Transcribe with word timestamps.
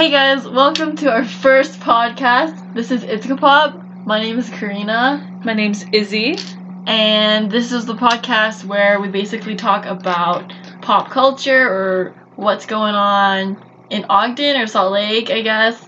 Hey 0.00 0.10
guys, 0.10 0.48
welcome 0.48 0.96
to 0.96 1.12
our 1.12 1.26
first 1.26 1.78
podcast. 1.78 2.54
This 2.72 2.90
is 2.90 3.04
Izkapop. 3.04 3.82
My 4.06 4.18
name 4.18 4.38
is 4.38 4.48
Karinna, 4.48 5.22
My 5.44 5.52
name's 5.52 5.84
Izzy. 5.92 6.38
and 6.86 7.50
this 7.50 7.70
is 7.70 7.84
the 7.84 7.94
podcast 7.94 8.64
where 8.64 8.98
we 8.98 9.08
basically 9.08 9.56
talk 9.56 9.84
about 9.84 10.54
pop 10.80 11.10
culture 11.10 11.68
or 11.68 12.16
what's 12.36 12.64
going 12.64 12.94
on 12.94 13.62
in 13.90 14.06
Ogden 14.08 14.56
or 14.56 14.66
Salt 14.66 14.92
Lake, 14.92 15.28
I 15.28 15.42
guess. 15.42 15.86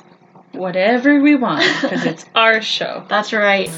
Whatever 0.52 1.18
we 1.22 1.34
want, 1.34 1.64
because 1.80 2.04
it's 2.12 2.26
our 2.34 2.60
show. 2.60 3.06
That's 3.08 3.32
right. 3.32 3.70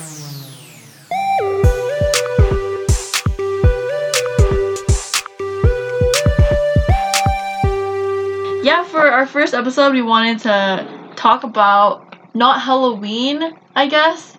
Yeah, 8.64 8.82
for 8.82 9.00
our 9.00 9.26
first 9.26 9.52
episode, 9.52 9.92
we 9.92 10.00
wanted 10.00 10.38
to 10.40 11.12
talk 11.16 11.44
about 11.44 12.16
not 12.34 12.62
Halloween, 12.62 13.42
I 13.76 13.88
guess, 13.88 14.38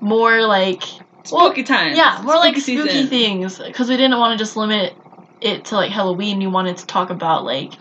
more 0.00 0.42
like 0.42 0.82
Spooky 1.22 1.62
time. 1.62 1.94
yeah, 1.94 2.20
more 2.24 2.34
like 2.34 2.56
Spooky 2.56 2.76
spooky 2.78 2.90
season. 2.90 3.08
things 3.08 3.58
because 3.58 3.88
we 3.88 3.96
didn't 3.96 4.18
want 4.18 4.36
to 4.36 4.42
just 4.44 4.56
limit 4.56 4.94
it 5.40 5.66
to 5.66 5.76
like 5.76 5.92
Halloween. 5.92 6.40
We 6.40 6.48
wanted 6.48 6.76
to 6.78 6.86
talk 6.86 7.10
about 7.10 7.44
like 7.44 7.74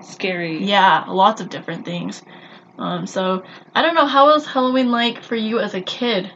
Scary. 0.00 0.64
yeah, 0.64 1.04
lots 1.06 1.42
of 1.42 1.50
different 1.50 1.84
things. 1.84 2.22
Um, 2.78 3.06
so 3.06 3.44
I 3.74 3.82
don't 3.82 3.94
know 3.94 4.06
how 4.06 4.28
was 4.32 4.46
Halloween 4.46 4.90
like 4.90 5.22
for 5.22 5.36
you 5.36 5.58
as 5.60 5.74
a 5.74 5.82
kid? 5.82 6.32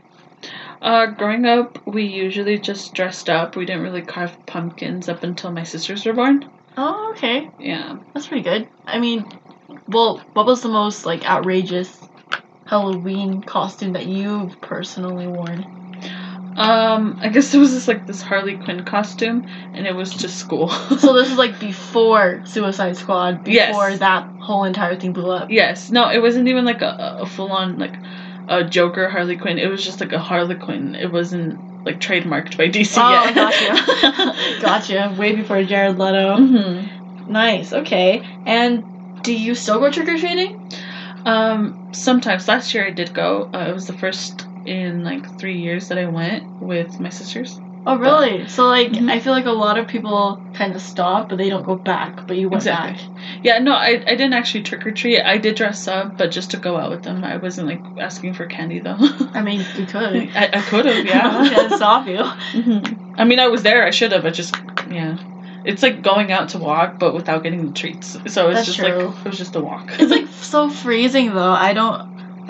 Uh, 0.83 1.07
growing 1.07 1.47
up, 1.47 1.87
we 1.87 2.05
usually 2.05 2.59
just 2.59 2.93
dressed 2.93 3.31
up. 3.31 3.57
We 3.57 3.65
didn't 3.65 3.83
really 3.83 4.03
carve 4.03 4.37
pumpkins 4.45 5.09
up 5.09 5.23
until 5.23 5.53
my 5.53 5.63
sisters 5.63 6.05
were 6.05 6.13
born. 6.13 6.51
Oh, 6.83 7.13
okay, 7.15 7.51
Yeah. 7.59 7.99
that's 8.15 8.27
pretty 8.27 8.43
good. 8.43 8.71
I 8.87 8.99
mean, 8.99 9.27
well, 9.87 10.23
what 10.33 10.47
was 10.47 10.63
the 10.63 10.71
most 10.71 11.05
like 11.05 11.29
outrageous 11.29 12.09
Halloween 12.67 13.43
costume 13.43 13.93
that 13.93 14.07
you've 14.07 14.59
personally 14.63 15.27
worn? 15.27 15.67
Um, 16.57 17.19
I 17.21 17.29
guess 17.29 17.53
it 17.53 17.59
was 17.59 17.73
just 17.73 17.87
like 17.87 18.07
this 18.07 18.23
Harley 18.23 18.57
Quinn 18.57 18.83
costume, 18.85 19.45
and 19.75 19.87
it 19.87 19.95
was 19.95 20.11
to 20.15 20.29
school. 20.29 20.69
So 20.71 21.13
this 21.13 21.29
is 21.33 21.37
like 21.39 21.61
before 21.61 22.43
Suicide 22.47 22.97
Squad, 22.97 23.45
before 23.45 23.91
Yes. 23.91 23.99
that 23.99 24.29
whole 24.39 24.65
entire 24.65 24.97
thing 24.97 25.13
blew 25.13 25.31
up. 25.31 25.51
yes. 25.51 25.91
No, 25.91 26.09
it 26.11 26.21
wasn't 26.23 26.49
even 26.49 26.65
like 26.65 26.81
a, 26.81 27.19
a 27.21 27.27
full 27.27 27.53
on 27.53 27.79
like 27.79 27.95
a 28.51 28.65
Joker 28.65 29.09
Harley 29.09 29.37
Quinn. 29.37 29.59
It 29.59 29.69
was 29.69 29.83
just 29.85 30.01
like 30.01 30.13
a 30.13 30.19
Harley 30.19 30.57
Quinn. 30.57 30.95
It 30.95 31.11
wasn't 31.13 31.55
like 31.87 32.01
trademarked 32.01 32.59
by 32.59 32.69
DC 32.69 32.99
Oh, 33.01 33.25
yet. 33.25 33.35
gotcha. 33.35 34.35
gotcha. 34.61 35.15
Way 35.19 35.35
before 35.37 35.63
Jared 35.63 35.99
Leto. 35.99 36.37
hmm 36.37 36.87
Nice. 37.27 37.73
Okay. 37.73 38.23
And 38.45 38.83
do 39.23 39.33
you 39.33 39.55
still 39.55 39.79
go 39.79 39.91
trick 39.91 40.09
or 40.09 40.19
treating? 40.19 40.59
Um, 41.25 41.79
sometimes 41.93 42.49
last 42.49 42.75
year 42.75 42.87
I 42.87 42.91
did 42.91 43.15
go. 43.15 43.51
Uh, 43.55 43.67
it 43.69 43.73
was 43.73 43.87
the 43.87 43.93
first 43.93 44.47
in 44.67 45.05
like 45.05 45.39
three 45.39 45.59
years 45.61 45.89
that 45.89 45.99
I 45.99 46.07
went 46.07 46.45
with 46.61 46.99
my 47.01 47.09
sisters. 47.11 47.59
Oh, 47.87 47.97
really? 47.97 48.47
So, 48.47 48.67
like, 48.69 48.91
Mhm. 48.93 49.11
I 49.11 49.21
feel 49.21 49.33
like 49.33 49.47
a 49.47 49.51
lot 49.51 49.79
of 49.79 49.89
people 49.89 50.45
kind 50.53 50.75
of 50.75 50.83
stop, 50.83 51.29
but 51.31 51.39
they 51.39 51.49
don't 51.49 51.65
go 51.65 51.77
back. 51.77 52.27
But 52.27 52.37
you 52.37 52.49
went 52.49 52.63
Exactly. 52.63 53.03
Yeah, 53.43 53.59
no, 53.59 53.73
I, 53.73 54.03
I 54.07 54.15
didn't 54.17 54.35
actually 54.35 54.63
trick 54.63 54.87
or 54.87 54.91
treat. 54.93 55.21
I 55.23 55.39
did 55.39 55.55
dress 55.57 55.89
up, 55.89 56.17
but 56.19 56.31
just 56.31 56.51
to 56.51 56.59
go 56.59 56.77
out 56.77 56.91
with 56.91 57.03
them. 57.03 57.25
I 57.25 57.39
wasn't 57.39 57.69
like 57.69 57.83
asking 57.99 58.35
for 58.35 58.47
candy 58.47 58.81
though. 58.81 58.99
I 59.35 59.41
mean, 59.43 59.61
you 59.77 59.87
could. 59.87 60.29
I, 60.37 60.51
I 60.53 60.61
could 60.61 60.85
have, 60.87 61.07
I 61.07 61.09
yeah. 61.09 61.49
can't 61.55 61.73
stop 61.73 62.07
you. 62.07 62.19
Mhm. 62.53 62.99
I 63.17 63.25
mean, 63.25 63.39
I 63.39 63.49
was 63.49 63.63
there. 63.63 63.87
I 63.87 63.91
should 63.91 64.13
have. 64.13 64.27
I 64.27 64.31
just, 64.31 64.55
yeah. 64.91 65.17
It's 65.65 65.83
like 65.83 66.03
going 66.03 66.33
out 66.33 66.51
to 66.51 66.59
walk, 66.59 66.99
but 66.99 67.15
without 67.15 67.43
getting 67.43 67.67
the 67.67 67.73
treats. 67.73 68.17
So 68.27 68.49
it's 68.49 68.61
That's 68.61 68.67
just 68.67 68.79
true. 68.79 68.89
like 68.89 69.17
it 69.25 69.29
was 69.29 69.39
just 69.39 69.57
a 69.57 69.61
walk. 69.61 69.95
It's 69.99 70.11
like 70.11 70.27
so 70.29 70.71
freezing, 70.71 71.35
though. 71.35 71.53
I 71.53 71.73
don't. 71.75 72.01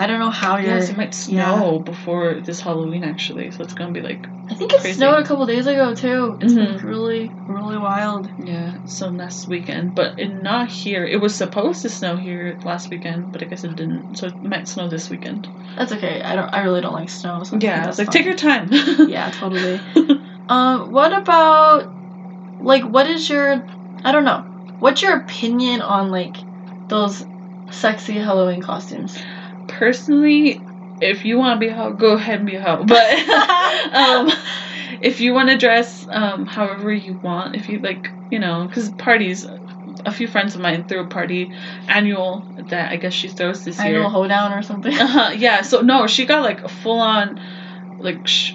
I 0.01 0.07
don't 0.07 0.19
know 0.19 0.31
how 0.31 0.57
you're. 0.57 0.77
yes, 0.77 0.89
it 0.89 0.97
might 0.97 1.13
snow 1.13 1.77
before 1.79 2.41
this 2.43 2.59
Halloween 2.59 3.03
actually, 3.03 3.51
so 3.51 3.63
it's 3.63 3.75
gonna 3.75 3.91
be 3.91 4.01
like 4.01 4.27
I 4.49 4.55
think 4.55 4.73
it 4.73 4.81
crazy. 4.81 4.97
snowed 4.97 5.19
a 5.19 5.27
couple 5.27 5.45
days 5.45 5.67
ago 5.67 5.93
too. 5.93 6.39
It's 6.41 6.53
been 6.55 6.73
Mhm. 6.79 6.83
really, 6.83 7.31
really 7.47 7.77
wild. 7.77 8.31
Yeah, 8.39 8.77
so 8.85 9.11
next 9.11 9.47
weekend, 9.47 9.93
but 9.93 10.19
it 10.19 10.33
not 10.33 10.69
here. 10.71 11.05
It 11.05 11.21
was 11.21 11.35
supposed 11.35 11.83
to 11.83 11.89
snow 11.89 12.15
here 12.17 12.57
last 12.63 12.89
weekend, 12.89 13.31
but 13.31 13.43
I 13.43 13.45
guess 13.45 13.63
it 13.63 13.75
didn't. 13.75 14.17
So 14.17 14.27
it 14.27 14.41
might 14.41 14.67
snow 14.67 14.87
this 14.89 15.11
weekend. 15.11 15.47
That's 15.77 15.91
okay. 15.91 16.23
I 16.23 16.35
don't. 16.35 16.49
I 16.51 16.61
really 16.63 16.81
don't 16.81 16.93
like 17.01 17.09
snow. 17.09 17.43
So 17.43 17.59
Yeah, 17.61 17.75
I 17.75 17.85
that's 17.85 17.87
was 17.87 17.99
like, 17.99 18.07
fine. 18.07 18.13
take 18.13 18.25
your 18.25 18.35
time. 18.35 18.69
Yeah, 19.07 19.29
totally. 19.29 19.79
Um, 20.49 20.91
what 20.91 21.13
about 21.21 21.93
like 22.59 22.83
what 22.83 23.07
is 23.07 23.29
your 23.29 23.63
I 24.03 24.11
don't 24.11 24.25
know. 24.25 24.45
What's 24.79 25.03
your 25.03 25.17
opinion 25.17 25.81
on 25.81 26.09
like 26.09 26.37
those 26.89 27.23
sexy 27.69 28.17
Halloween 28.17 28.61
costumes? 28.63 29.15
Personally, 29.81 30.61
if 31.01 31.25
you 31.25 31.39
want 31.39 31.59
to 31.59 31.65
be 31.65 31.71
a 31.71 31.75
hoe, 31.75 31.93
go 31.93 32.11
ahead 32.13 32.37
and 32.37 32.45
be 32.45 32.53
a 32.53 32.61
hoe. 32.61 32.83
But 32.85 33.13
um, 33.95 34.31
if 35.01 35.19
you 35.19 35.33
want 35.33 35.49
to 35.49 35.57
dress 35.57 36.05
um, 36.11 36.45
however 36.45 36.93
you 36.93 37.13
want, 37.23 37.55
if 37.55 37.67
you 37.67 37.79
like, 37.79 38.11
you 38.29 38.37
know, 38.37 38.67
because 38.67 38.91
parties. 38.91 39.47
A 40.05 40.11
few 40.11 40.27
friends 40.27 40.53
of 40.53 40.61
mine 40.61 40.85
threw 40.87 40.99
a 40.99 41.07
party 41.07 41.51
annual 41.87 42.45
that 42.69 42.91
I 42.91 42.97
guess 42.97 43.13
she 43.13 43.27
throws 43.27 43.65
this 43.65 43.79
year. 43.79 43.87
Annual 43.87 44.09
hoedown 44.11 44.53
or 44.53 44.61
something. 44.61 44.93
Uh-huh, 44.93 45.31
yeah, 45.35 45.63
so 45.63 45.81
no, 45.81 46.05
she 46.05 46.25
got 46.27 46.43
like 46.43 46.61
a 46.63 46.69
full 46.69 46.99
on, 46.99 47.39
like, 47.99 48.27
sh- 48.27 48.53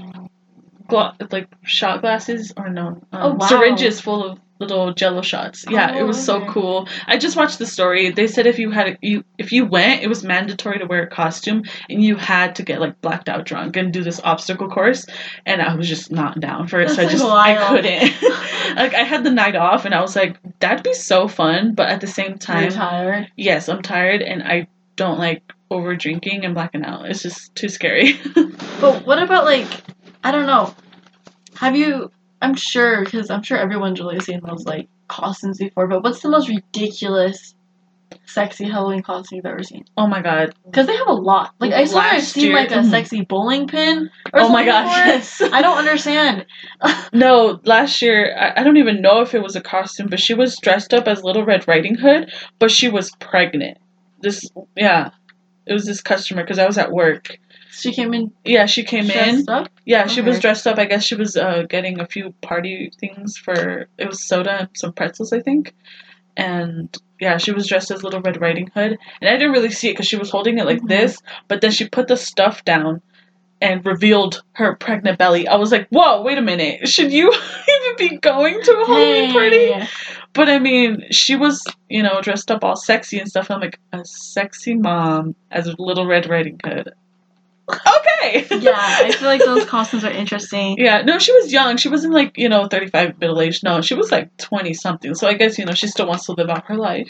gla- 0.87 1.17
like 1.33 1.49
shot 1.65 2.03
glasses 2.03 2.53
or 2.57 2.69
no, 2.69 3.03
um, 3.13 3.23
Oh, 3.23 3.35
wow. 3.35 3.49
syringes 3.49 4.01
full 4.01 4.25
of 4.25 4.39
little 4.59 4.93
Jello 4.95 5.23
shots. 5.23 5.65
Yeah, 5.69 5.95
it 5.97 6.01
Oh, 6.03 6.07
was 6.07 6.25
so 6.25 6.43
oh, 6.43 6.47
cool. 6.51 6.89
I 7.07 7.19
just 7.19 7.37
watched 7.37 7.59
the 7.59 7.67
story. 7.67 8.11
They 8.11 8.27
said 8.27 8.47
if 8.47 8.59
you 8.59 8.71
had 8.71 8.99
you 9.03 9.25
if 9.39 9.53
you 9.53 9.67
went, 9.67 10.03
it 10.03 10.09
was 10.09 10.23
mandatory 10.25 10.79
to 10.79 10.87
wear 10.87 11.03
a 11.03 11.07
costume 11.09 11.65
and 11.91 12.03
you 12.03 12.17
had 12.17 12.57
to 12.57 12.63
get 12.63 12.81
like 12.81 13.01
blacked 13.01 13.29
out 13.29 13.45
drunk 13.45 13.77
and 13.77 13.93
do 13.93 14.03
this 14.03 14.21
obstacle 14.25 14.69
course. 14.69 15.07
And 15.45 15.61
I 15.61 15.75
was 15.75 15.89
just 15.89 16.11
not 16.11 16.41
down 16.41 16.69
for 16.69 16.81
it, 16.81 16.91
so 16.91 17.03
I 17.03 17.07
just 17.09 17.25
wild. 17.25 17.59
I 17.59 17.69
couldn't. 17.69 18.23
like 18.77 18.95
I 18.95 19.03
had 19.03 19.25
the 19.25 19.31
night 19.31 19.57
off 19.57 19.85
and 19.85 19.95
I 19.95 20.01
was 20.01 20.17
like, 20.17 20.39
that'd 20.61 20.83
be 20.85 20.95
so 20.95 21.29
fun, 21.29 21.75
but 21.75 21.89
at 21.89 22.01
the 22.01 22.07
same 22.07 22.31
You're 22.31 22.39
time, 22.39 22.71
tired. 22.71 23.33
yes, 23.37 23.69
I'm 23.69 23.83
tired 23.83 24.23
and 24.23 24.43
I 24.43 24.69
don't 24.97 25.19
like 25.19 25.43
over 25.71 25.95
drinking 25.97 26.45
and 26.45 26.55
blacking 26.55 26.85
out. 26.85 27.07
It's 27.11 27.23
just 27.23 27.55
too 27.55 27.69
scary. 27.69 28.19
But 28.81 29.07
what 29.07 29.23
about 29.23 29.45
like 29.45 29.69
I 30.23 30.33
don't 30.33 30.47
know. 30.47 30.75
Have 31.57 31.77
you 31.77 32.11
I'm 32.43 32.55
sure 32.55 33.05
because 33.05 33.31
I'm 33.31 33.43
sure 33.43 33.59
everyone's 33.59 34.01
really 34.01 34.21
seen 34.21 34.41
those 34.47 34.65
like 34.65 34.89
costumes 35.09 35.59
before, 35.59 35.87
but 35.89 36.03
what's 36.03 36.21
the 36.21 36.29
most 36.29 36.49
ridiculous 36.49 37.55
sexy 38.25 38.65
Halloween 38.65 39.03
costume 39.03 39.37
you've 39.37 39.47
ever 39.47 39.63
seen? 39.63 39.85
oh 39.97 40.07
my 40.07 40.23
god. 40.23 40.55
Because 40.65 40.87
they 40.87 40.97
have 40.97 41.09
a 41.09 41.13
lot. 41.13 41.55
Like 41.59 41.73
I 41.73 41.85
swear 41.87 42.03
I've 42.03 42.23
seen 42.23 42.47
year- 42.47 42.55
like 42.55 42.71
a 42.71 42.85
sexy 42.85 43.23
bowling 43.23 43.67
pin. 43.67 44.11
Or 44.33 44.41
Oh 44.41 44.49
my 44.49 44.65
gosh! 44.65 44.87
Yes. 45.07 45.41
I 45.41 45.63
don't 45.63 45.79
understand. 45.79 46.47
No, 47.13 47.61
last 47.65 48.03
year 48.03 48.37
I, 48.39 48.61
I 48.61 48.65
don't 48.65 48.77
even 48.77 49.01
know 49.01 49.21
if 49.23 49.35
it 49.35 49.43
was 49.43 49.57
a 49.57 49.61
costume, 49.61 50.09
but 50.09 50.21
she 50.21 50.35
was 50.35 50.57
dressed 50.61 50.93
up 50.93 51.09
as 51.09 51.23
Little 51.25 51.45
Red 51.45 51.67
Riding 51.67 51.95
Hood, 51.95 52.31
but 52.59 52.71
she 52.71 52.89
was 52.89 53.11
pregnant. 53.21 53.79
This 54.21 54.45
yeah. 54.77 55.11
It 55.67 55.73
was 55.73 55.85
this 55.87 56.01
customer 56.01 56.43
because 56.43 56.59
I 56.61 56.67
was 56.67 56.79
at 56.79 56.93
work. 56.93 57.39
She 57.79 57.93
came 57.93 58.15
in 58.15 58.33
Yeah, 58.45 58.67
she 58.67 58.83
came 58.85 59.11
in. 59.11 59.45
up. 59.49 59.69
Yeah, 59.85 60.07
she 60.07 60.21
was 60.23 60.41
dressed 60.41 60.67
up. 60.67 60.79
I 60.79 60.85
guess 60.87 61.05
she 61.05 61.15
was 61.15 61.37
uh, 61.37 61.65
getting 61.69 62.01
a 62.01 62.07
few 62.07 62.33
party 62.43 62.91
things 62.99 63.37
for 63.37 63.89
it 63.99 64.07
was 64.09 64.27
soda 64.27 64.61
and 64.61 64.69
some 64.75 64.93
pretzels, 64.93 65.33
I 65.33 65.41
think. 65.41 65.75
And 66.37 66.95
yeah, 67.21 67.39
she 67.39 67.53
was 67.53 67.67
dressed 67.67 67.91
as 67.91 68.03
Little 68.03 68.21
Red 68.21 68.41
Riding 68.41 68.69
Hood, 68.75 68.99
and 69.21 69.29
I 69.31 69.33
didn't 69.35 69.53
really 69.53 69.71
see 69.71 69.89
it 69.89 69.93
because 69.93 70.07
she 70.07 70.17
was 70.17 70.31
holding 70.31 70.59
it 70.59 70.67
like 70.67 70.83
Mhm. 70.83 70.89
this. 70.89 71.23
But 71.49 71.61
then 71.61 71.71
she 71.71 71.89
put 71.89 72.09
the 72.09 72.17
stuff 72.17 72.65
down 72.65 73.01
and 73.63 73.85
revealed 73.87 74.43
her 74.53 74.77
pregnant 74.77 75.19
belly. 75.19 75.49
I 75.49 75.57
was 75.57 75.73
like, 75.73 75.89
"Whoa, 75.89 76.21
wait 76.23 76.37
a 76.37 76.43
minute! 76.43 76.87
Should 76.89 77.11
you 77.11 77.33
even 77.69 77.97
be 77.97 78.19
going 78.19 78.61
to 78.63 78.73
a 78.73 78.87
Halloween 78.87 79.33
party?" 79.33 79.87
But 80.35 80.51
I 80.51 80.59
mean, 80.59 81.05
she 81.11 81.37
was 81.37 81.65
you 81.89 82.03
know 82.03 82.21
dressed 82.21 82.51
up 82.51 82.63
all 82.65 82.77
sexy 82.77 83.19
and 83.19 83.29
stuff. 83.29 83.49
And 83.49 83.55
I'm 83.57 83.61
like, 83.63 83.79
a 83.95 84.05
sexy 84.05 84.75
mom 84.75 85.35
as 85.51 85.75
Little 85.79 86.07
Red 86.07 86.29
Riding 86.29 86.61
Hood. 86.65 86.93
Okay. 87.69 88.47
Yeah, 88.61 88.73
I 88.77 89.13
feel 89.13 89.29
like 89.29 89.45
those 89.45 89.65
costumes 89.67 90.05
are 90.05 90.11
interesting. 90.11 90.77
Yeah, 90.79 91.03
no, 91.03 91.19
she 91.19 91.33
was 91.33 91.53
young. 91.53 91.77
She 91.77 91.89
wasn't 91.89 92.15
like, 92.15 92.37
you 92.39 92.49
know, 92.49 92.67
35 92.67 93.19
middle 93.21 93.41
age. 93.41 93.63
No, 93.63 93.81
she 93.81 93.95
was 93.95 94.11
like 94.11 94.35
20 94.39 94.73
something. 94.75 95.15
So 95.15 95.27
I 95.29 95.35
guess, 95.35 95.59
you 95.59 95.65
know, 95.65 95.73
she 95.73 95.87
still 95.89 96.07
wants 96.07 96.27
to 96.27 96.33
live 96.33 96.49
out 96.49 96.65
her 96.67 96.77
life 96.77 97.09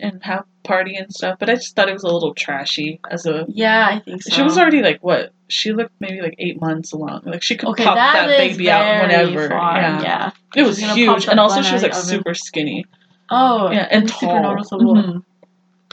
and 0.00 0.22
have 0.24 0.44
party 0.62 0.96
and 0.96 1.12
stuff. 1.12 1.38
But 1.38 1.50
I 1.50 1.54
just 1.54 1.74
thought 1.76 1.88
it 1.88 1.92
was 1.92 2.02
a 2.04 2.08
little 2.08 2.34
trashy 2.34 3.00
as 3.10 3.26
a. 3.26 3.44
Yeah, 3.48 3.86
I 3.92 4.00
think 4.00 4.22
so. 4.22 4.34
She 4.34 4.42
was 4.42 4.56
already 4.58 4.80
like, 4.82 5.00
what? 5.02 5.32
She 5.48 5.72
looked 5.72 5.92
maybe 6.00 6.20
like 6.22 6.36
eight 6.38 6.60
months 6.60 6.92
along. 6.92 7.22
Like 7.24 7.42
she 7.42 7.56
could 7.56 7.68
okay, 7.70 7.84
pop 7.84 7.96
that 7.96 8.26
baby 8.28 8.70
out 8.70 9.02
whenever. 9.02 9.48
far, 9.48 9.76
Yeah. 9.76 10.02
yeah. 10.02 10.30
It 10.56 10.62
was 10.62 10.78
huge. 10.78 11.26
And 11.28 11.38
also, 11.38 11.62
she 11.62 11.72
was 11.74 11.82
like 11.82 11.94
super 11.94 12.34
skinny. 12.34 12.86
Oh, 13.30 13.70
Yeah, 13.70 13.86
and 13.90 14.08
tall. 14.08 14.20
super 14.20 14.40
noticeable. 14.40 14.94
Mhm. 14.94 15.24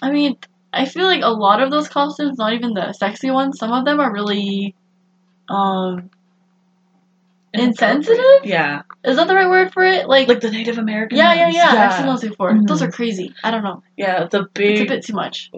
I 0.01 0.11
mean, 0.11 0.37
I 0.73 0.85
feel 0.85 1.05
like 1.05 1.21
a 1.23 1.29
lot 1.29 1.61
of 1.61 1.69
those 1.71 1.87
costumes, 1.89 2.37
not 2.37 2.53
even 2.53 2.73
the 2.73 2.93
sexy 2.93 3.29
ones, 3.31 3.59
some 3.59 3.71
of 3.73 3.85
them 3.85 3.99
are 3.99 4.11
really, 4.13 4.73
um, 5.49 6.09
Insensitive? 7.53 8.45
Yeah, 8.45 8.83
Is 9.03 9.17
that 9.17 9.27
the 9.27 9.35
right 9.35 9.49
word 9.49 9.73
for 9.73 9.83
it? 9.83 10.07
Like, 10.07 10.29
like 10.29 10.39
the 10.39 10.49
Native 10.49 10.77
American. 10.77 11.17
yeah, 11.17 11.33
yeah, 11.33 11.43
ones. 11.45 11.55
yeah, 11.57 11.87
I've 11.89 11.97
seen 11.97 12.05
those 12.05 12.21
before. 12.21 12.53
Mhm. 12.53 12.65
Those 12.65 12.81
are 12.81 12.89
crazy. 12.89 13.33
I 13.43 13.51
don't 13.51 13.61
know. 13.63 13.83
Yeah, 13.97 14.27
the 14.31 14.45
big. 14.53 14.71
It's 14.79 14.81
a 14.81 14.85
bit 14.85 15.05
too 15.05 15.13
much. 15.13 15.51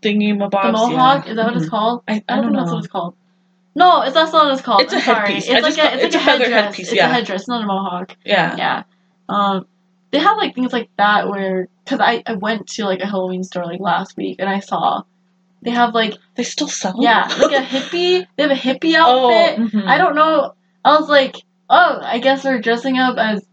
thingy 0.00 0.32
mabobs. 0.32 0.62
The 0.62 0.72
mohawk 0.72 1.24
yeah. 1.26 1.30
is 1.32 1.36
that 1.36 1.46
what 1.46 1.56
it's 1.56 1.66
Mhm. 1.66 1.70
called? 1.70 2.02
I, 2.06 2.12
I 2.12 2.16
I 2.28 2.34
don't, 2.36 2.44
don't 2.44 2.52
know. 2.52 2.58
that's 2.60 2.70
what 2.70 2.78
it's 2.78 2.86
called. 2.86 3.14
No, 3.74 4.02
it's 4.02 4.14
that's 4.14 4.32
not 4.32 4.44
what 4.44 4.52
it's 4.52 4.62
called. 4.62 4.80
It's 4.82 4.92
a 4.92 4.96
I'm 4.96 5.02
sorry. 5.02 5.26
headpiece. 5.26 5.48
It's 5.48 5.56
I 5.56 5.60
like 5.60 5.78
a 5.78 5.94
it's, 6.06 6.14
it's 6.14 6.14
like 6.14 6.14
a 6.14 6.16
a 6.16 6.20
headdress. 6.44 6.64
headpiece, 6.64 6.92
It's 6.92 7.00
a 7.02 7.08
headdress, 7.08 7.48
not 7.48 7.64
a 7.64 7.66
mohawk. 7.66 8.16
Yeah. 8.24 8.56
Yeah. 8.56 8.82
Um, 9.28 9.66
they 10.12 10.18
have 10.20 10.36
like 10.38 10.54
things 10.54 10.72
like 10.72 10.88
that 10.98 11.28
where, 11.28 11.66
cause 11.90 12.00
I 12.00 12.22
I 12.26 12.34
went 12.34 12.66
to 12.74 12.84
like 12.84 13.00
a 13.00 13.06
Halloween 13.06 13.42
store 13.44 13.64
like 13.64 13.80
last 13.80 14.16
week 14.16 14.36
and 14.40 14.48
I 14.48 14.60
saw, 14.60 15.02
they 15.62 15.72
have 15.72 15.94
like 15.94 16.14
They 16.36 16.44
still 16.44 16.68
sell. 16.68 16.94
yeah 16.98 17.24
like 17.42 17.52
a 17.52 17.64
hippie. 17.74 18.26
They 18.36 18.42
have 18.46 18.52
a 18.52 18.62
hippie 18.66 18.94
Oh, 18.98 19.30
outfit. 19.30 19.58
mhm. 19.74 19.86
I 19.86 19.98
don't 19.98 20.14
know. 20.14 20.54
I 20.84 20.98
was 20.98 21.08
like, 21.08 21.36
oh, 21.68 21.98
I 22.02 22.18
guess 22.20 22.44
we're 22.44 22.60
dressing 22.60 22.96
up 22.98 23.16
as 23.18 23.44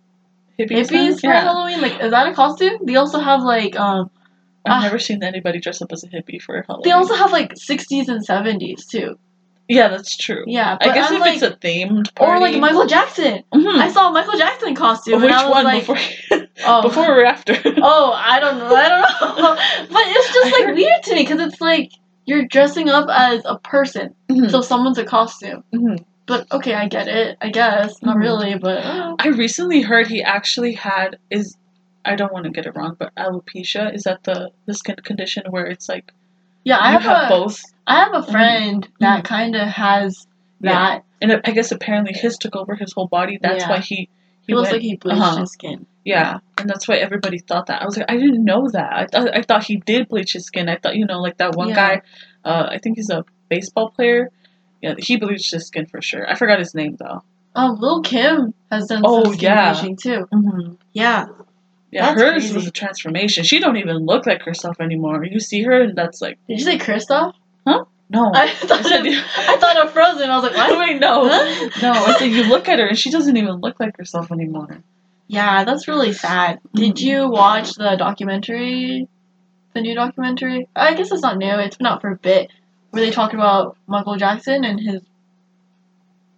hippies. 0.59 0.87
hippies 0.89 1.19
for 1.21 1.27
Yeah. 1.27 1.41
Halloween. 1.41 1.81
Like, 1.81 2.01
is 2.01 2.11
that 2.11 2.27
a 2.27 2.33
costume? 2.33 2.77
They 2.85 2.95
also 2.95 3.19
have 3.19 3.41
like 3.43 3.75
um, 3.77 4.09
I've 4.65 4.73
Ah. 4.79 4.81
never 4.83 4.99
seen 4.99 5.23
anybody 5.23 5.59
dress 5.59 5.81
up 5.81 5.91
as 5.91 6.03
a 6.03 6.07
hippie 6.07 6.41
for 6.41 6.53
Halloween. 6.67 6.83
they 6.85 6.91
also 6.91 7.15
have 7.15 7.31
like 7.31 7.53
60s 7.55 8.07
and 8.13 8.25
70s 8.25 8.87
too. 8.87 9.09
Yeah, 9.69 9.89
that's 9.89 10.15
true. 10.15 10.43
Yeah, 10.47 10.77
I 10.79 10.93
guess 10.93 11.09
I'm 11.09 11.15
if 11.17 11.21
like, 11.21 11.33
it's 11.35 11.43
a 11.43 11.51
themed 11.65 12.15
party. 12.15 12.31
or 12.31 12.39
like 12.39 12.55
Michael 12.57 12.85
Jackson. 12.85 13.43
Mhm. 13.53 13.79
I 13.85 13.89
saw 13.91 14.09
a 14.09 14.13
Michael 14.13 14.37
Jackson 14.37 14.75
costume. 14.75 15.21
Which 15.21 15.29
and 15.31 15.39
I 15.41 15.43
was 15.45 15.51
one 15.57 15.65
like, 15.65 15.81
before? 15.85 15.97
oh, 16.65 16.81
before 16.81 17.21
or 17.21 17.25
after? 17.25 17.53
oh, 17.81 18.11
I 18.13 18.39
don't 18.39 18.57
know. 18.57 18.75
I 18.75 18.89
don't 18.89 19.37
know. 19.41 19.55
but 19.89 20.01
it's 20.05 20.33
just 20.33 20.51
like 20.59 20.75
weird 20.75 21.03
to 21.03 21.15
me 21.15 21.23
because 21.23 21.39
it's 21.41 21.61
like 21.61 21.91
you're 22.25 22.45
dressing 22.45 22.89
up 22.89 23.07
as 23.09 23.41
a 23.45 23.57
person, 23.59 24.13
Mhm. 24.29 24.51
so 24.51 24.61
someone's 24.61 24.97
a 24.97 25.05
costume. 25.05 25.63
Mhm. 25.73 26.03
But 26.25 26.45
okay, 26.51 26.73
I 26.73 26.87
get 26.87 27.07
it. 27.07 27.37
I 27.41 27.49
guess 27.49 28.01
not 28.03 28.17
Mhm. 28.17 28.21
really, 28.21 28.57
but 28.57 28.83
uh, 28.85 29.15
I 29.19 29.27
recently 29.29 29.81
heard 29.81 30.07
he 30.07 30.21
actually 30.23 30.73
had 30.73 31.17
is. 31.29 31.55
I 32.05 32.15
don't 32.15 32.31
want 32.31 32.45
to 32.45 32.51
get 32.51 32.65
it 32.65 32.73
wrong, 32.75 32.95
but 32.97 33.13
alopecia 33.15 33.93
is 33.93 34.03
that 34.03 34.23
the 34.23 34.51
the 34.65 34.73
skin 34.73 34.95
condition 35.03 35.43
where 35.49 35.65
it's 35.65 35.89
like 35.89 36.11
yeah, 36.63 36.77
I 36.79 36.91
have, 36.91 37.01
have 37.03 37.25
a 37.25 37.29
both, 37.29 37.61
I 37.85 37.95
have 37.99 38.13
a 38.13 38.23
friend 38.31 38.85
that 38.99 39.23
Mhm. 39.23 39.27
kind 39.27 39.55
of 39.55 39.67
has 39.69 40.27
Yeah. 40.61 40.71
that. 40.73 41.03
and 41.21 41.41
I 41.45 41.51
guess 41.51 41.71
apparently 41.71 42.13
his 42.13 42.37
took 42.37 42.55
over 42.55 42.75
his 42.75 42.93
whole 42.93 43.07
body. 43.07 43.39
That's 43.41 43.63
Yeah. 43.63 43.69
why 43.71 43.79
he 43.79 44.07
He 44.47 44.55
looks 44.55 44.67
went- 44.71 44.75
like 44.77 44.81
he 44.81 44.95
bleached 44.95 45.21
uh-huh. 45.21 45.37
his 45.41 45.51
skin. 45.51 45.85
Yeah, 46.05 46.39
and 46.57 46.69
that's 46.69 46.87
why 46.87 46.95
everybody 46.95 47.37
thought 47.39 47.65
that. 47.65 47.81
I 47.81 47.85
was 47.85 47.97
like, 47.97 48.09
I 48.09 48.15
didn't 48.15 48.45
know 48.45 48.69
that. 48.71 48.93
I 48.93 49.07
thought 49.07 49.35
I 49.35 49.41
thought 49.41 49.65
he 49.65 49.75
did 49.77 50.07
bleach 50.07 50.31
his 50.33 50.45
skin. 50.45 50.69
I 50.69 50.77
thought 50.77 50.95
you 50.95 51.05
know, 51.05 51.19
like 51.19 51.37
that 51.37 51.55
one 51.55 51.69
Yeah. 51.69 51.75
guy. 51.75 52.01
Uh, 52.45 52.67
I 52.71 52.77
think 52.77 52.95
he's 52.97 53.09
a 53.09 53.25
baseball 53.49 53.89
player. 53.89 54.31
Yeah, 54.81 54.93
he 54.97 55.17
bleached 55.17 55.51
his 55.51 55.67
skin 55.67 55.85
for 55.85 56.01
sure. 56.01 56.25
I 56.29 56.35
forgot 56.35 56.59
his 56.59 56.73
name 56.73 56.95
though. 56.97 57.23
Oh, 57.55 57.75
Lil 57.77 58.01
Kim 58.03 58.53
has 58.71 58.87
done 58.87 59.01
Oh, 59.03 59.23
some 59.25 59.33
skin 59.33 59.49
yeah. 59.49 59.73
bleaching 59.73 59.95
too. 59.97 60.27
Mm-hmm. 60.33 60.73
Yeah, 60.93 61.25
Yeah, 61.91 62.05
That's 62.13 62.21
hers 62.21 62.31
crazy. 62.43 62.55
was 62.55 62.67
a 62.67 62.71
transformation. 62.71 63.43
She 63.43 63.59
don't 63.59 63.75
even 63.77 63.97
look 63.97 64.25
like 64.25 64.43
herself 64.43 64.79
anymore. 64.79 65.25
You 65.25 65.39
see 65.41 65.63
her, 65.63 65.81
and 65.81 65.97
that's 65.97 66.21
like 66.21 66.37
did 66.47 66.59
you 66.59 66.63
say 66.65 66.77
Kristoff? 66.77 67.33
No. 68.09 68.31
I 68.35 68.47
thought 68.49 68.83
said- 68.85 69.05
of, 69.05 69.13
I 69.13 69.57
thought 69.57 69.77
of 69.85 69.91
Frozen. 69.93 70.29
I 70.29 70.35
was 70.35 70.43
like, 70.43 70.55
why 70.55 70.93
do 70.93 70.99
no, 70.99 71.23
know? 71.27 71.69
no. 71.81 71.91
I 71.91 72.15
said 72.17 72.25
you 72.31 72.43
look 72.43 72.67
at 72.69 72.79
her, 72.79 72.87
and 72.87 72.97
she 72.97 73.11
doesn't 73.11 73.35
even 73.37 73.55
look 73.55 73.79
like 73.79 73.97
herself 73.97 74.31
anymore. 74.31 74.81
Yeah, 75.27 75.65
that's 75.65 75.87
really 75.87 76.13
sad. 76.13 76.59
Did 76.73 76.95
Mhm. 76.95 77.01
you 77.01 77.29
watch 77.29 77.73
the 77.73 77.95
documentary? 77.97 79.07
The 79.73 79.81
new 79.81 79.93
documentary? 79.93 80.69
I 80.75 80.93
guess 80.95 81.11
it's 81.11 81.21
not 81.21 81.37
new. 81.37 81.53
It's 81.59 81.75
been 81.77 81.85
out 81.87 82.01
for 82.01 82.09
a 82.11 82.15
bit. 82.15 82.49
Where 82.91 83.03
they 83.03 83.11
talked 83.11 83.33
about 83.33 83.75
Michael 83.87 84.15
Jackson 84.15 84.63
and 84.63 84.79
his 84.79 85.01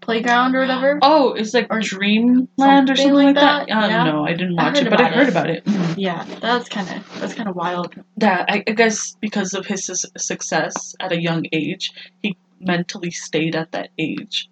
playground 0.09 0.55
or 0.55 0.61
whatever. 0.61 0.99
Oh, 1.01 1.33
it's 1.33 1.53
like 1.53 1.67
Or 1.69 1.79
Dreamland 1.79 2.89
or 2.89 2.95
something 2.95 2.95
something 2.95 3.13
like 3.13 3.35
that. 3.35 3.61
Uh, 3.63 3.65
that, 3.65 3.71
I 3.71 3.87
yeah. 3.87 4.03
don't 4.03 4.15
know. 4.15 4.25
I 4.25 4.33
didn't 4.33 4.55
watch 4.55 4.77
heard 4.77 4.87
it, 4.87 4.89
but 4.89 5.01
I 5.01 5.09
heard 5.09 5.27
it. 5.27 5.29
about 5.29 5.49
it. 5.49 5.63
Yeah, 5.97 6.23
that's 6.41 6.69
kind 6.69 6.87
of 6.89 7.19
that's 7.19 7.33
kind 7.33 7.49
of 7.49 7.55
wild. 7.55 7.93
that 8.17 8.45
I, 8.49 8.63
I 8.65 8.71
guess 8.71 9.15
because 9.19 9.53
of 9.53 9.65
his 9.65 9.85
su- 9.85 10.07
success 10.17 10.95
at 10.99 11.11
a 11.11 11.21
young 11.21 11.45
age, 11.51 11.91
he 12.21 12.37
mentally 12.59 13.11
stayed 13.11 13.55
at 13.55 13.71
that 13.73 13.89
age. 13.97 14.49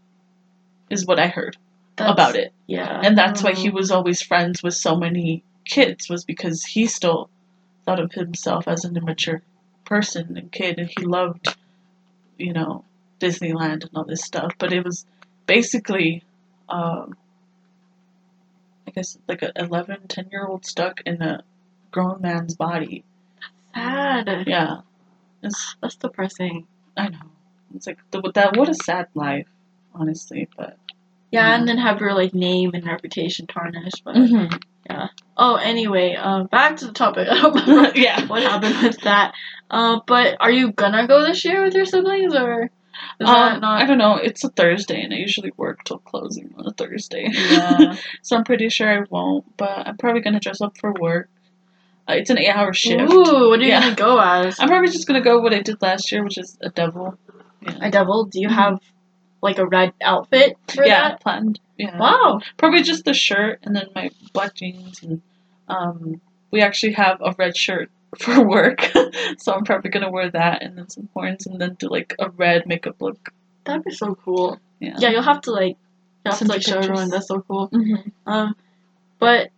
Is 0.89 1.05
what 1.05 1.19
I 1.19 1.27
heard 1.27 1.57
That's, 1.97 2.11
about 2.11 2.35
it, 2.37 2.53
Yeah, 2.65 3.01
and 3.03 3.17
that's 3.17 3.43
why 3.43 3.53
he 3.53 3.69
mm. 3.69 3.73
was 3.73 3.91
always 3.91 4.21
friends 4.21 4.63
with 4.63 4.73
so 4.73 4.95
many 4.95 5.43
kids. 5.65 6.09
Was 6.09 6.23
because 6.23 6.63
he 6.63 6.87
still 6.87 7.29
thought 7.85 7.99
of 7.99 8.13
himself 8.13 8.67
as 8.67 8.85
an 8.85 8.95
immature 8.95 9.41
person 9.85 10.37
and 10.37 10.51
kid, 10.51 10.79
and 10.79 10.89
he 10.97 11.05
loved, 11.05 11.55
you 12.37 12.53
know, 12.53 12.83
Disneyland 13.19 13.81
and 13.83 13.91
all 13.95 14.05
this 14.05 14.23
stuff. 14.23 14.53
But 14.57 14.71
it 14.73 14.83
was 14.85 15.05
basically, 15.47 16.23
um, 16.69 17.15
I 18.87 18.91
guess, 18.91 19.17
like 19.27 19.41
a 19.41 19.51
11, 19.55 20.07
10 20.07 20.29
year 20.31 20.45
old 20.45 20.65
stuck 20.65 21.01
in 21.05 21.21
a 21.21 21.43
grown 21.91 22.21
man's 22.21 22.55
body. 22.55 23.03
sad. 23.73 24.43
Yeah. 24.47 24.81
It's, 25.43 25.75
That's 25.81 25.95
depressing. 25.95 26.67
I 26.95 27.09
know. 27.09 27.19
It's 27.75 27.87
like 27.87 27.99
the, 28.11 28.21
that. 28.33 28.55
What 28.57 28.69
a 28.69 28.73
sad 28.75 29.07
life, 29.13 29.47
honestly. 29.93 30.47
But 30.57 30.77
Yeah, 31.31 31.49
Yeah. 31.49 31.55
and 31.59 31.67
then 31.67 31.77
have 31.77 31.99
your 31.99 32.13
like 32.13 32.33
name 32.33 32.71
and 32.73 32.85
reputation 32.85 33.47
tarnished. 33.47 34.03
But 34.03 34.15
Mm-hmm. 34.15 35.05
oh, 35.37 35.55
anyway, 35.55 36.15
um, 36.15 36.47
back 36.47 36.77
to 36.77 36.87
the 36.87 36.93
topic. 36.93 37.27
I 37.29 37.41
don't 37.41 37.67
remember 37.67 37.91
yeah. 37.99 38.25
what 38.27 38.41
happened 38.43 38.81
with 38.81 39.01
that. 39.01 39.33
Uh, 39.69 39.99
but 40.07 40.37
are 40.39 40.51
you 40.51 40.71
gonna 40.71 41.07
go 41.07 41.25
this 41.25 41.43
year 41.45 41.63
with 41.63 41.73
your 41.75 41.85
siblings 41.85 42.33
or 42.33 42.69
Um, 43.19 43.61
not? 43.61 43.81
I 43.81 43.85
don't 43.85 43.97
know. 43.97 44.15
It's 44.15 44.43
a 44.43 44.49
Thursday, 44.49 45.01
and 45.01 45.13
I 45.13 45.17
usually 45.17 45.51
work 45.57 45.83
till 45.83 45.99
closing 45.99 46.53
on 46.57 46.67
a 46.67 46.71
Thursday. 46.71 47.27
Yeah. 47.31 47.95
so 48.21 48.37
I'm 48.37 48.43
pretty 48.43 48.69
sure 48.69 48.89
I 48.89 49.05
won't. 49.09 49.45
But 49.57 49.87
I'm 49.87 49.97
probably 49.97 50.21
gonna 50.21 50.39
dress 50.39 50.61
up 50.61 50.77
for 50.77 50.93
work. 50.99 51.29
Uh, 52.09 52.13
it's 52.13 52.29
an 52.29 52.37
eight-hour 52.37 52.73
shift. 52.73 53.11
Ooh, 53.11 53.49
what 53.49 53.59
are 53.59 53.63
you 53.63 53.69
Yeah. 53.69 53.81
gonna 53.81 53.95
go 53.95 54.17
as? 54.19 54.59
I'm 54.59 54.67
probably 54.69 54.91
just 54.91 55.07
gonna 55.07 55.21
go 55.21 55.39
what 55.41 55.53
I 55.53 55.61
did 55.61 55.81
last 55.81 56.11
year, 56.11 56.23
which 56.23 56.37
is 56.37 56.57
a 56.61 56.69
devil. 56.69 57.17
Yeah. 57.61 57.77
A 57.81 57.91
devil? 57.91 58.25
Do 58.25 58.39
you 58.39 58.49
have 58.49 58.79
like 59.41 59.57
a 59.57 59.65
red 59.65 59.93
outfit 60.01 60.57
for 60.67 60.85
yeah, 60.85 61.09
that? 61.09 61.21
planned. 61.21 61.59
Yeah. 61.77 61.97
Wow. 61.97 62.39
Probably 62.57 62.81
just 62.81 63.05
the 63.05 63.13
shirt 63.13 63.59
and 63.63 63.75
then 63.75 63.87
my 63.93 64.09
black 64.33 64.55
jeans 64.55 65.03
and 65.03 65.21
um 65.67 66.21
we 66.49 66.61
actually 66.61 66.93
have 66.93 67.17
a 67.21 67.35
red 67.37 67.55
shirt 67.55 67.91
for 68.19 68.41
work. 68.47 68.81
so 69.37 69.53
I'm 69.53 69.63
probably 69.63 69.89
gonna 69.91 70.11
wear 70.11 70.29
that 70.31 70.63
and 70.63 70.77
then 70.77 70.89
some 70.89 71.09
horns 71.13 71.45
and 71.45 71.59
then 71.59 71.75
do 71.79 71.87
like 71.89 72.15
a 72.19 72.29
red 72.29 72.65
makeup 72.65 73.01
look. 73.01 73.29
That'd 73.65 73.83
be 73.83 73.91
so 73.91 74.15
cool. 74.15 74.59
Yeah. 74.79 74.95
Yeah, 74.99 75.09
you'll 75.09 75.21
have 75.23 75.41
to 75.41 75.51
like 75.51 75.75
you'll 76.23 76.31
have 76.33 76.37
Send 76.37 76.51
to 76.51 76.55
like 76.57 76.63
show 76.63 76.77
everyone 76.79 77.09
that's 77.09 77.27
so 77.27 77.41
cool. 77.47 77.67
hmm 77.67 77.95
Um 78.25 78.55
but 79.19 79.49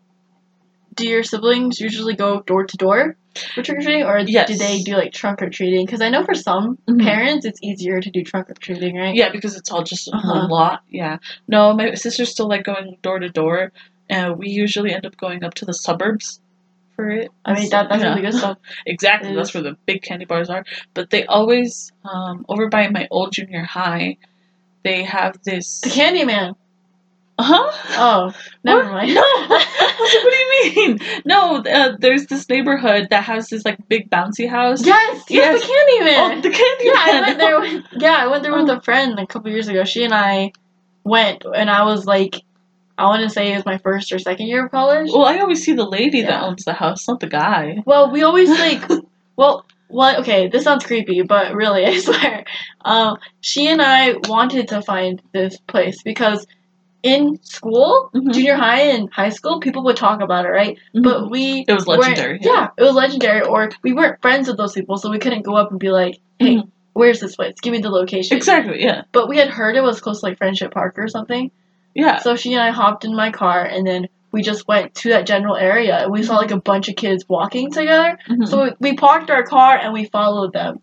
do 0.95 1.07
your 1.07 1.23
siblings 1.23 1.79
usually 1.79 2.15
go 2.15 2.41
door 2.41 2.65
to 2.65 2.77
door 2.77 3.15
for 3.53 3.61
trick 3.61 3.77
or 3.77 3.81
treating, 3.81 4.03
or 4.03 4.19
Yes. 4.19 4.47
do 4.49 4.55
they 4.57 4.81
do 4.81 4.95
like 4.95 5.13
trunk 5.13 5.41
or 5.41 5.49
treating? 5.49 5.85
Because 5.85 6.01
I 6.01 6.09
know 6.09 6.23
for 6.23 6.33
some 6.33 6.77
Mhm. 6.89 7.01
parents 7.03 7.45
it's 7.45 7.59
easier 7.61 8.01
to 8.01 8.09
do 8.09 8.23
trunk 8.23 8.49
or 8.49 8.55
treating, 8.55 8.97
right? 8.97 9.15
Yeah, 9.15 9.29
because 9.31 9.55
it's 9.55 9.71
all 9.71 9.83
just 9.83 10.09
Uh-huh. 10.11 10.31
one 10.41 10.49
lot. 10.49 10.81
Yeah. 10.89 11.17
No, 11.47 11.73
my 11.73 11.93
sisters 11.93 12.29
still 12.31 12.47
like 12.49 12.63
going 12.63 12.97
door 13.01 13.19
to 13.19 13.29
door. 13.29 13.71
And 14.09 14.37
we 14.39 14.49
usually 14.49 14.91
end 14.91 15.05
up 15.05 15.15
going 15.17 15.43
up 15.43 15.53
to 15.55 15.65
the 15.65 15.73
suburbs 15.73 16.41
for 16.99 17.09
it. 17.09 17.31
I 17.45 17.53
mean 17.53 17.69
that 17.69 17.87
that's 17.89 18.01
Yeah. 18.03 18.09
really 18.09 18.21
good 18.23 18.33
stuff. 18.33 18.57
Exactly, 18.85 19.33
that's 19.33 19.53
where 19.53 19.63
the 19.63 19.77
big 19.85 20.01
candy 20.01 20.25
bars 20.25 20.49
are. 20.49 20.65
But 20.93 21.09
they 21.11 21.25
always, 21.25 21.91
um, 22.03 22.45
over 22.49 22.67
by 22.67 22.89
my 22.89 23.07
old 23.09 23.31
junior 23.31 23.63
high, 23.63 24.17
they 24.83 25.03
have 25.03 25.37
this. 25.45 25.79
The 25.81 25.89
Candyman. 25.89 26.55
Huh? 27.41 27.71
Oh, 27.91 28.33
never 28.65 28.83
What? 28.83 28.91
mind. 28.91 29.13
No. 29.13 29.21
I 29.23 29.95
what 29.97 30.31
do 30.33 30.71
you 30.81 30.87
mean? 30.87 30.99
No, 31.23 31.57
uh, 31.63 31.95
there's 31.97 32.25
this 32.27 32.49
neighborhood 32.49 33.07
that 33.11 33.23
has 33.23 33.47
this 33.47 33.63
like 33.63 33.77
big 33.87 34.09
bouncy 34.09 34.49
house. 34.49 34.85
yes, 34.85 35.23
yes, 35.29 35.29
Yes. 35.29 35.61
the 35.61 35.67
Candyman. 35.73 36.37
Oh, 36.37 36.41
the 36.41 36.49
candy 36.49 36.83
yeah, 36.85 36.93
I 36.97 37.11
man. 37.13 37.21
went 37.23 37.39
there. 37.39 37.59
With, 37.61 37.85
yeah, 38.03 38.17
I 38.17 38.27
went 38.27 38.43
there 38.43 38.53
with 38.53 38.69
Oh. 38.69 38.75
a 38.77 38.81
friend 38.81 39.17
a 39.19 39.25
couple 39.25 39.49
years 39.51 39.69
ago. 39.69 39.85
She 39.85 40.03
and 40.03 40.13
I 40.13 40.51
went, 41.05 41.45
and 41.55 41.69
I 41.69 41.83
was 41.85 42.05
like, 42.05 42.41
I 42.99 43.05
want 43.05 43.23
to 43.23 43.29
say 43.29 43.51
it 43.51 43.55
was 43.55 43.65
my 43.65 43.77
first 43.77 44.11
or 44.11 44.19
second 44.19 44.47
year 44.47 44.65
of 44.65 44.71
college. 44.71 45.09
Well, 45.11 45.25
I 45.25 45.39
always 45.39 45.63
see 45.63 45.73
the 45.73 45.85
lady 45.87 46.21
that 46.23 46.43
owns 46.43 46.65
the 46.65 46.73
house, 46.73 47.07
not 47.07 47.19
the 47.21 47.27
guy. 47.27 47.77
Well, 47.85 48.11
we 48.11 48.23
always 48.23 48.49
like, 48.65 48.83
well, 49.37 49.65
what? 49.87 50.19
Okay, 50.19 50.49
this 50.49 50.65
sounds 50.65 50.85
creepy, 50.85 51.21
but 51.21 51.55
really, 51.55 51.85
I 51.91 51.97
swear. 51.99 52.43
Um, 52.83 53.17
she 53.41 53.67
and 53.67 53.81
I 53.81 54.15
wanted 54.27 54.67
to 54.69 54.81
find 54.81 55.21
this 55.33 55.57
place 55.59 56.03
because 56.03 56.45
in 57.01 57.39
school, 57.43 58.09
Mhm. 58.13 58.33
junior 58.33 58.55
high 58.55 58.81
and 58.91 59.09
high 59.13 59.29
school, 59.29 59.61
people 59.61 59.85
would 59.85 59.95
talk 59.95 60.19
about 60.21 60.45
it, 60.45 60.49
right? 60.49 60.77
But 60.93 61.29
we 61.31 61.63
It 61.65 61.73
was 61.73 61.87
legendary, 61.87 62.39
Yeah. 62.41 62.51
yeah. 62.51 62.67
it 62.77 62.83
was 62.83 62.93
legendary. 62.95 63.41
Or 63.47 63.69
we 63.81 63.93
weren't 63.93 64.21
friends 64.21 64.49
with 64.49 64.57
those 64.57 64.73
people, 64.73 64.97
so 64.97 65.09
we 65.09 65.19
couldn't 65.19 65.43
go 65.45 65.55
up 65.55 65.71
and 65.71 65.79
be 65.79 65.89
like, 65.89 66.19
"Hey, 66.37 66.57
Mhm. 66.57 66.67
where's 66.91 67.21
this 67.21 67.37
place? 67.37 67.53
Give 67.61 67.71
me 67.71 67.79
the 67.79 67.89
location." 67.89 68.35
exactly, 68.35 68.83
yeah, 68.83 69.03
But 69.13 69.29
we 69.29 69.37
had 69.37 69.47
heard 69.49 69.77
it 69.77 69.83
was 69.83 70.01
close 70.01 70.19
to 70.19 70.25
like 70.25 70.37
Friendship 70.37 70.73
Park 70.73 70.99
or 70.99 71.07
something. 71.07 71.49
Yeah. 71.99 72.17
So 72.17 72.35
she 72.35 72.53
and 72.53 72.63
I 72.63 72.71
hopped 72.71 73.03
in 73.05 73.13
my 73.15 73.31
car, 73.31 73.63
and 73.63 73.85
then 73.85 74.07
we 74.31 74.41
just 74.41 74.67
went 74.67 74.93
to 75.01 75.09
that 75.09 75.25
general 75.25 75.55
area, 75.55 75.95
and 76.03 76.11
we 76.11 76.21
saw 76.23 76.35
like 76.37 76.51
a 76.51 76.61
bunch 76.71 76.87
of 76.89 76.95
kids 76.95 77.25
walking 77.27 77.71
together. 77.71 78.17
Mhm. 78.29 78.47
So 78.47 78.63
we, 78.63 78.69
we 78.91 78.91
parked 78.95 79.29
our 79.29 79.43
car 79.43 79.77
and 79.77 79.91
we 79.93 80.05
followed 80.05 80.53
them. 80.53 80.79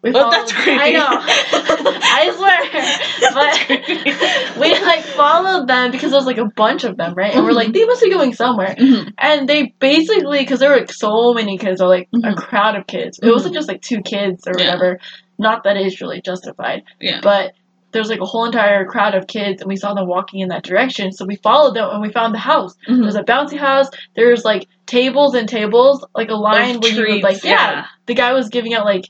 We 0.00 0.12
Oh, 0.14 0.30
that's 0.30 0.52
creepy. 0.52 0.80
I 0.80 0.90
know. 0.92 1.08
I 2.20 2.22
swear. 2.36 2.58
But 3.38 3.54
we 4.60 4.70
like 4.92 5.02
followed 5.04 5.66
them 5.66 5.90
because 5.90 6.10
there 6.12 6.18
was 6.18 6.26
like 6.26 6.38
a 6.38 6.50
bunch 6.56 6.84
of 6.84 6.96
them, 6.96 7.14
right? 7.14 7.34
And 7.34 7.44
we're 7.44 7.52
like, 7.52 7.72
they 7.72 7.84
must 7.84 8.02
be 8.02 8.10
going 8.10 8.32
somewhere. 8.32 8.74
Mhm. 8.78 9.12
And 9.18 9.48
they 9.48 9.74
basically, 9.80 10.38
because 10.38 10.60
there 10.60 10.70
were 10.70 10.78
like 10.78 10.92
so 10.92 11.34
many 11.34 11.58
kids, 11.58 11.80
or 11.80 11.88
like 11.88 12.08
a 12.14 12.18
Mhm. 12.18 12.36
crowd 12.36 12.76
of 12.76 12.86
kids. 12.86 13.18
It 13.18 13.26
Mhm. 13.26 13.32
wasn't 13.32 13.54
just 13.54 13.68
like 13.68 13.82
two 13.82 14.00
kids 14.02 14.46
or 14.46 14.52
Yeah. 14.56 14.66
whatever. 14.66 14.98
Not 15.38 15.64
that 15.64 15.76
it's 15.76 16.00
really 16.00 16.20
justified, 16.20 16.82
Yeah. 17.00 17.20
but 17.22 17.52
there's 17.92 18.08
like 18.10 18.20
a 18.20 18.24
whole 18.26 18.44
entire 18.44 18.84
crowd 18.84 19.14
of 19.14 19.26
kids, 19.26 19.62
and 19.62 19.68
we 19.68 19.76
saw 19.76 19.94
them 19.94 20.06
walking 20.06 20.40
in 20.40 20.48
that 20.48 20.62
direction. 20.62 21.10
So 21.12 21.24
we 21.24 21.36
followed 21.36 21.74
them, 21.74 21.88
and 21.90 22.02
we 22.02 22.10
found 22.12 22.34
the 22.34 22.38
house. 22.38 22.74
Mhm. 22.88 23.02
There's 23.02 23.14
a 23.16 23.22
bouncy 23.22 23.58
house. 23.58 23.88
There's 24.14 24.44
like 24.44 24.66
tables 24.86 25.34
and 25.34 25.48
tables, 25.48 26.04
like 26.14 26.28
a 26.30 26.34
line 26.34 26.80
where 26.80 26.90
you 26.92 27.14
would 27.14 27.22
like, 27.22 27.42
yeah. 27.44 27.86
The 28.06 28.14
guy 28.14 28.32
was 28.34 28.48
giving 28.48 28.74
out 28.74 28.84
like 28.84 29.06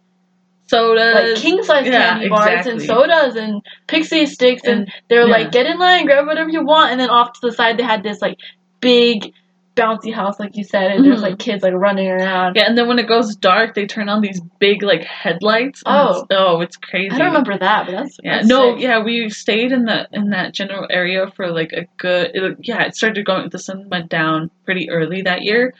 Sodas. 0.66 1.14
like 1.14 1.36
king 1.42 1.62
size 1.62 1.86
yeah, 1.86 2.10
candy 2.10 2.28
bars 2.28 2.66
and 2.66 2.82
sodas 2.82 3.36
and 3.36 3.62
pixie 3.86 4.26
sticks 4.26 4.62
and, 4.64 4.80
And- 4.82 4.92
they're 5.08 5.26
yeah. 5.26 5.32
like 5.32 5.50
get 5.50 5.64
in 5.64 5.78
line 5.78 6.04
grab 6.04 6.26
whatever 6.26 6.50
you 6.50 6.62
want 6.62 6.90
and 6.92 7.00
then 7.00 7.08
off 7.08 7.32
to 7.32 7.40
the 7.42 7.52
side 7.52 7.78
they 7.78 7.82
had 7.84 8.02
this 8.02 8.20
like 8.20 8.36
big 8.80 9.32
bouncy 9.78 10.12
house 10.12 10.38
like 10.40 10.56
you 10.56 10.64
said 10.64 10.90
and 10.92 11.04
there's 11.04 11.20
Mhm. 11.20 11.22
like 11.28 11.38
kids 11.38 11.62
like 11.62 11.72
running 11.74 12.08
around 12.08 12.56
Yeah, 12.56 12.64
and 12.66 12.76
then 12.76 12.86
when 12.88 12.98
it 12.98 13.06
goes 13.08 13.34
dark, 13.36 13.74
they 13.74 13.86
turn 13.86 14.08
on 14.08 14.20
these 14.20 14.40
big 14.58 14.82
like 14.82 15.04
headlights. 15.04 15.82
Oh. 15.86 16.10
it's- 16.10 16.24
oh, 16.30 16.60
it's 16.60 16.76
crazy. 16.76 17.10
i 17.14 17.18
don't 17.18 17.28
remember 17.28 17.56
that 17.58 17.86
but 17.86 17.92
that's 17.92 18.16
Yeah, 18.22 18.36
that's 18.36 18.48
no, 18.48 18.74
sick. 18.74 18.82
yeah, 18.82 19.02
we 19.02 19.28
stayed 19.30 19.72
in 19.72 19.84
the 19.84 20.08
in 20.12 20.30
that 20.30 20.52
general 20.54 20.86
area 20.90 21.30
for 21.36 21.50
like 21.52 21.72
a 21.72 21.84
good. 21.96 22.30
It, 22.34 22.56
yeah, 22.62 22.82
it 22.84 22.96
started 22.96 23.24
going. 23.24 23.48
The 23.50 23.58
sun 23.58 23.88
went 23.88 24.08
down 24.10 24.50
pretty 24.64 24.90
early 24.90 25.22
that 25.22 25.42
year, 25.42 25.72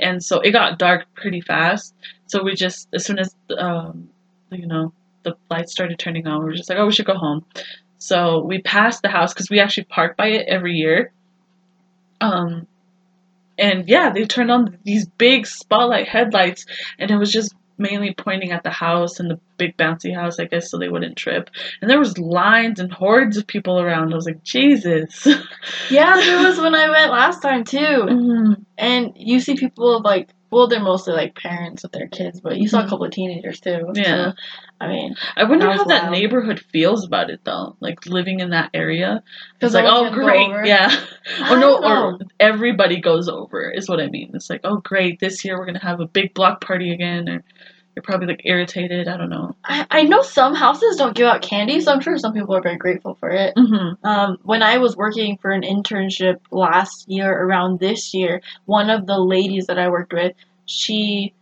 and 0.00 0.22
so 0.22 0.40
it 0.40 0.50
got 0.50 0.78
dark 0.78 1.06
pretty 1.14 1.40
fast. 1.40 1.94
So 2.26 2.42
we 2.42 2.54
just 2.54 2.88
as 2.94 3.04
soon 3.06 3.18
as 3.18 3.34
um, 3.58 4.08
you 4.50 4.66
know 4.66 4.92
the 5.22 5.34
lights 5.50 5.72
started 5.72 5.98
turning 5.98 6.26
on, 6.26 6.40
we 6.40 6.46
were 6.46 6.54
just 6.54 6.68
like, 6.68 6.78
oh, 6.78 6.86
we 6.86 6.92
should 6.92 7.06
go 7.06 7.14
home. 7.16 7.44
So 7.98 8.40
we 8.44 8.60
passed 8.60 9.00
the 9.02 9.08
house 9.08 9.32
because 9.32 9.48
we 9.48 9.58
actually 9.60 9.84
park 9.84 10.16
by 10.16 10.26
it 10.28 10.46
every 10.48 10.74
year. 10.74 11.12
Um, 12.20 12.66
and 13.58 13.88
yeah, 13.88 14.10
they 14.10 14.24
turned 14.24 14.50
on 14.50 14.78
these 14.84 15.06
big 15.06 15.46
spotlight 15.46 16.08
headlights, 16.08 16.66
and 16.98 17.10
it 17.10 17.16
was 17.16 17.32
just 17.32 17.54
mainly 17.76 18.14
pointing 18.14 18.52
at 18.52 18.62
the 18.62 18.70
house 18.70 19.20
and 19.20 19.30
the 19.30 19.40
big 19.56 19.76
bouncy 19.76 20.14
house, 20.14 20.38
I 20.38 20.44
guess, 20.46 20.70
so 20.70 20.78
they 20.78 20.88
wouldn't 20.88 21.16
trip. 21.16 21.50
And 21.80 21.90
there 21.90 21.98
was 21.98 22.18
lines 22.18 22.80
and 22.80 22.92
hordes 22.92 23.36
of 23.36 23.46
people 23.46 23.78
around. 23.80 24.12
I 24.12 24.16
was 24.16 24.26
like, 24.26 24.42
Jesus. 24.42 25.26
yeah 25.90 26.16
there 26.16 26.42
was 26.46 26.58
when 26.60 26.74
i 26.74 26.88
went 26.88 27.10
last 27.10 27.40
time 27.42 27.64
too 27.64 27.78
Mhm. 27.78 28.64
and 28.78 29.12
you 29.16 29.40
see 29.40 29.54
people 29.56 29.96
of 29.96 30.04
like 30.04 30.28
well 30.50 30.68
they're 30.68 30.80
mostly 30.82 31.14
like 31.14 31.34
parents 31.34 31.82
with 31.82 31.92
their 31.92 32.06
kids 32.08 32.40
but 32.40 32.58
you 32.58 32.68
saw 32.68 32.80
a 32.80 32.84
Mhm. 32.84 32.88
couple 32.88 33.04
of 33.06 33.12
teenagers 33.12 33.60
too 33.60 33.80
Yeah. 33.94 34.30
so, 34.30 34.36
i 34.80 34.88
mean 34.88 35.14
I 35.36 35.44
wonder 35.44 35.66
That 35.66 35.76
how 35.76 35.84
that 35.84 36.10
neighborhood 36.10 36.60
feels 36.72 37.04
about 37.06 37.30
it 37.30 37.40
though, 37.44 37.76
like 37.80 38.06
living 38.06 38.40
in 38.40 38.50
that 38.50 38.70
area. 38.74 39.22
because 39.58 39.74
It's 39.74 39.82
like, 39.82 39.92
oh 39.92 40.10
great, 40.10 40.66
yeah. 40.66 40.90
Or 41.50 41.56
no, 41.58 41.78
or 41.82 42.18
everybody 42.40 43.00
goes 43.00 43.28
over 43.28 43.70
is 43.70 43.88
what 43.88 44.00
I 44.00 44.08
mean. 44.08 44.30
It's 44.34 44.50
like, 44.50 44.60
oh 44.64 44.76
great, 44.76 45.20
this 45.20 45.44
year 45.44 45.58
we're 45.58 45.66
gonna 45.66 45.78
have 45.78 46.00
a 46.00 46.06
big 46.06 46.34
block 46.34 46.60
party 46.60 46.92
again, 46.92 47.28
or 47.28 47.42
you're 47.94 48.02
probably 48.02 48.26
like 48.26 48.42
irritated. 48.44 49.06
I 49.08 49.16
don't 49.16 49.30
know. 49.30 49.54
I, 49.64 49.86
I 49.90 50.02
know 50.02 50.22
some 50.22 50.54
houses 50.54 50.96
don't 50.96 51.14
give 51.14 51.26
out 51.28 51.42
candy 51.42 51.80
so 51.80 51.92
i'm 51.92 52.00
sure 52.00 52.18
some 52.18 52.32
people 52.32 52.54
are 52.56 52.60
very 52.60 52.76
grateful 52.76 53.14
for 53.14 53.30
it 53.30 53.54
Mm-hmm. 53.56 54.04
Um, 54.06 54.38
when 54.42 54.62
I 54.62 54.78
was 54.78 54.96
working 54.96 55.38
for 55.38 55.50
an 55.50 55.62
internship 55.62 56.40
last 56.50 57.08
year, 57.08 57.30
around 57.32 57.78
this 57.80 58.12
year, 58.14 58.42
one 58.66 58.90
of 58.90 59.06
the 59.06 59.18
ladies 59.18 59.66
that 59.68 59.78
I 59.78 59.88
worked 59.88 60.12
with, 60.12 60.32
she 60.66 61.32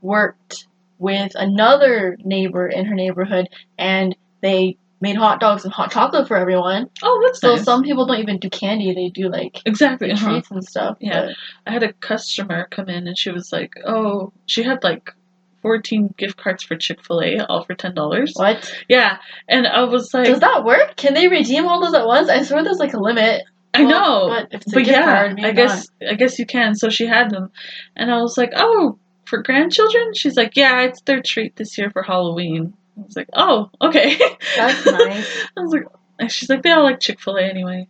worked 0.00 0.66
with 0.98 1.32
another 1.34 2.16
neighbor 2.24 2.66
in 2.66 2.86
her 2.86 2.94
neighborhood, 2.94 3.48
and 3.78 4.16
they 4.42 4.76
made 5.00 5.16
hot 5.16 5.40
dogs 5.40 5.64
and 5.64 5.72
hot 5.72 5.90
chocolate 5.90 6.28
for 6.28 6.36
everyone. 6.36 6.90
Oh, 7.02 7.22
that's 7.24 7.40
So 7.40 7.54
nice. 7.56 7.64
some 7.64 7.82
people 7.82 8.06
don't 8.06 8.18
even 8.20 8.38
do 8.38 8.50
candy; 8.50 8.92
they 8.94 9.08
do 9.08 9.28
like 9.28 9.60
exactly. 9.64 10.10
uh-huh. 10.12 10.28
treats 10.30 10.50
and 10.50 10.64
stuff. 10.64 10.96
Yeah. 11.00 11.26
but- 11.26 11.34
I 11.66 11.72
had 11.72 11.82
a 11.82 11.92
customer 11.94 12.68
come 12.70 12.88
in 12.88 13.06
and 13.06 13.16
she 13.16 13.30
was 13.30 13.52
like, 13.52 13.74
oh, 13.86 14.32
she 14.46 14.62
had 14.62 14.82
like 14.82 15.14
14 15.62 16.14
gift 16.16 16.36
cards 16.36 16.62
for 16.62 16.76
Chick 16.76 17.04
fil 17.04 17.20
A, 17.22 17.38
all 17.46 17.64
for 17.64 17.74
$10. 17.74 18.30
what 18.34 18.72
Yeah. 18.88 19.18
And 19.48 19.66
I 19.66 19.84
was 19.84 20.12
like, 20.14 20.26
does 20.26 20.40
that 20.40 20.64
work? 20.64 20.96
Can 20.96 21.14
they 21.14 21.28
redeem 21.28 21.66
all 21.66 21.80
those 21.82 21.94
at 21.94 22.06
once? 22.06 22.28
I 22.28 22.42
swear 22.42 22.62
there's 22.64 22.78
like 22.78 22.94
a 22.94 23.00
limit. 23.00 23.42
I 23.72 23.84
Well, 23.84 23.90
know. 23.90 24.28
but 24.28 24.48
if 24.54 24.62
it's 24.62 24.72
a 24.72 24.76
but 24.76 24.84
gift 24.84 24.98
yeah, 24.98 25.04
card, 25.04 25.40
I 25.44 25.52
guess 25.52 25.88
I 26.08 26.14
guess 26.14 26.38
you 26.38 26.46
can. 26.46 26.74
So 26.74 26.88
she 26.88 27.06
had 27.06 27.30
them, 27.30 27.52
and 27.94 28.10
I 28.10 28.20
was 28.20 28.36
like, 28.36 28.50
"Oh, 28.56 28.98
for 29.26 29.42
grandchildren?" 29.44 30.12
She's 30.14 30.36
like, 30.36 30.56
"Yeah, 30.56 30.82
it's 30.82 31.00
their 31.02 31.22
treat 31.22 31.54
this 31.54 31.78
year 31.78 31.88
for 31.88 32.02
Halloween." 32.02 32.74
I 32.98 33.02
was 33.02 33.14
like, 33.14 33.28
"Oh, 33.32 33.70
okay." 33.80 34.18
That's 34.56 34.84
nice. 34.86 35.46
I 35.56 35.60
was 35.60 35.72
like, 35.72 35.84
and 36.18 36.32
she's 36.32 36.48
like, 36.50 36.62
"They 36.62 36.72
all 36.72 36.82
like 36.82 36.98
Chick 36.98 37.20
Fil 37.20 37.36
A 37.36 37.42
anyway." 37.44 37.86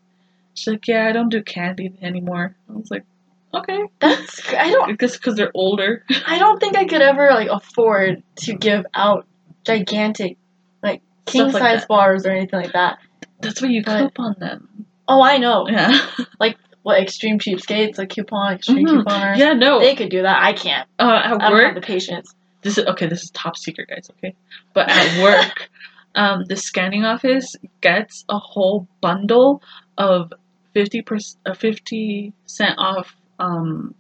She's 0.53 0.67
like, 0.67 0.87
"Yeah, 0.87 1.07
I 1.09 1.12
don't 1.12 1.31
do 1.31 1.43
candy 1.43 1.95
anymore." 2.03 2.55
I 2.69 2.73
was 2.75 2.91
like, 2.91 3.05
"Okay." 3.54 3.80
That's 4.00 4.52
I 4.54 4.71
don't 4.71 4.90
I 4.90 4.92
guess 4.95 5.16
because 5.16 5.35
they're 5.37 5.50
older. 5.54 6.04
I 6.26 6.38
don't 6.38 6.59
think 6.61 6.76
I 6.76 6.85
could 6.85 7.02
ever 7.02 7.30
like 7.30 7.49
afford 7.50 8.23
to 8.45 8.54
give 8.54 8.85
out 8.95 9.26
gigantic 9.64 10.37
like 10.83 11.02
king 11.26 11.45
like 11.52 11.62
size 11.62 11.80
that. 11.80 11.88
bars 11.88 12.26
or 12.26 12.30
anything 12.30 12.61
like 12.61 12.73
that. 12.73 12.99
That's 13.40 13.61
why 13.62 13.69
you 13.69 13.83
But- 13.85 14.00
coupon 14.14 14.35
them. 14.38 14.87
Oh, 15.09 15.23
I 15.23 15.38
know. 15.38 15.66
Yeah. 15.69 15.90
Like 16.40 16.57
what 16.83 17.00
extreme 17.02 17.38
cheapskates, 17.38 17.99
like 17.99 18.09
coupon, 18.11 18.54
extreme 18.54 18.87
Mhm. 18.87 19.04
couponers. 19.04 19.37
Yeah. 19.37 19.52
No. 19.52 19.80
They 19.80 19.95
could 19.97 20.09
do 20.11 20.23
that. 20.23 20.42
I 20.42 20.52
can't. 20.52 20.88
uh, 20.99 21.02
I 21.04 21.33
at 21.35 21.42
have 21.42 21.52
work, 21.52 21.75
the 21.75 21.80
patience. 21.80 22.35
this 22.62 22.78
is 22.78 22.87
okay. 22.87 23.07
This 23.07 23.23
is 23.25 23.30
top 23.30 23.57
secret, 23.57 23.88
guys. 23.88 24.09
Okay, 24.19 24.35
but 24.73 24.88
at 24.88 25.23
work, 25.23 25.69
um, 26.14 26.45
the 26.49 26.57
scanning 26.57 27.04
office 27.04 27.54
gets 27.83 28.25
a 28.28 28.38
whole 28.38 28.87
bundle 29.02 29.62
of 29.99 30.33
fifty 30.73 31.02
percent, 31.02 31.38
uh, 31.45 31.52
fifty 31.54 32.33
cent 32.47 32.76
off, 32.78 33.14
um, 33.40 33.94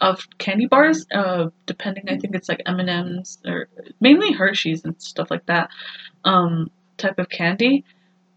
of 0.00 0.26
candy 0.38 0.66
bars. 0.66 1.06
Uh, 1.12 1.48
depending, 1.66 2.08
I 2.08 2.16
think 2.18 2.34
it's 2.36 2.48
like 2.48 2.62
M 2.66 2.78
and 2.80 2.88
M's 2.90 3.38
or 3.46 3.68
mainly 4.00 4.32
Hershey's 4.32 4.84
and 4.84 4.94
stuff 5.02 5.30
like 5.30 5.46
that. 5.46 5.70
Um, 6.24 6.70
type 6.98 7.18
of 7.18 7.28
candy, 7.28 7.84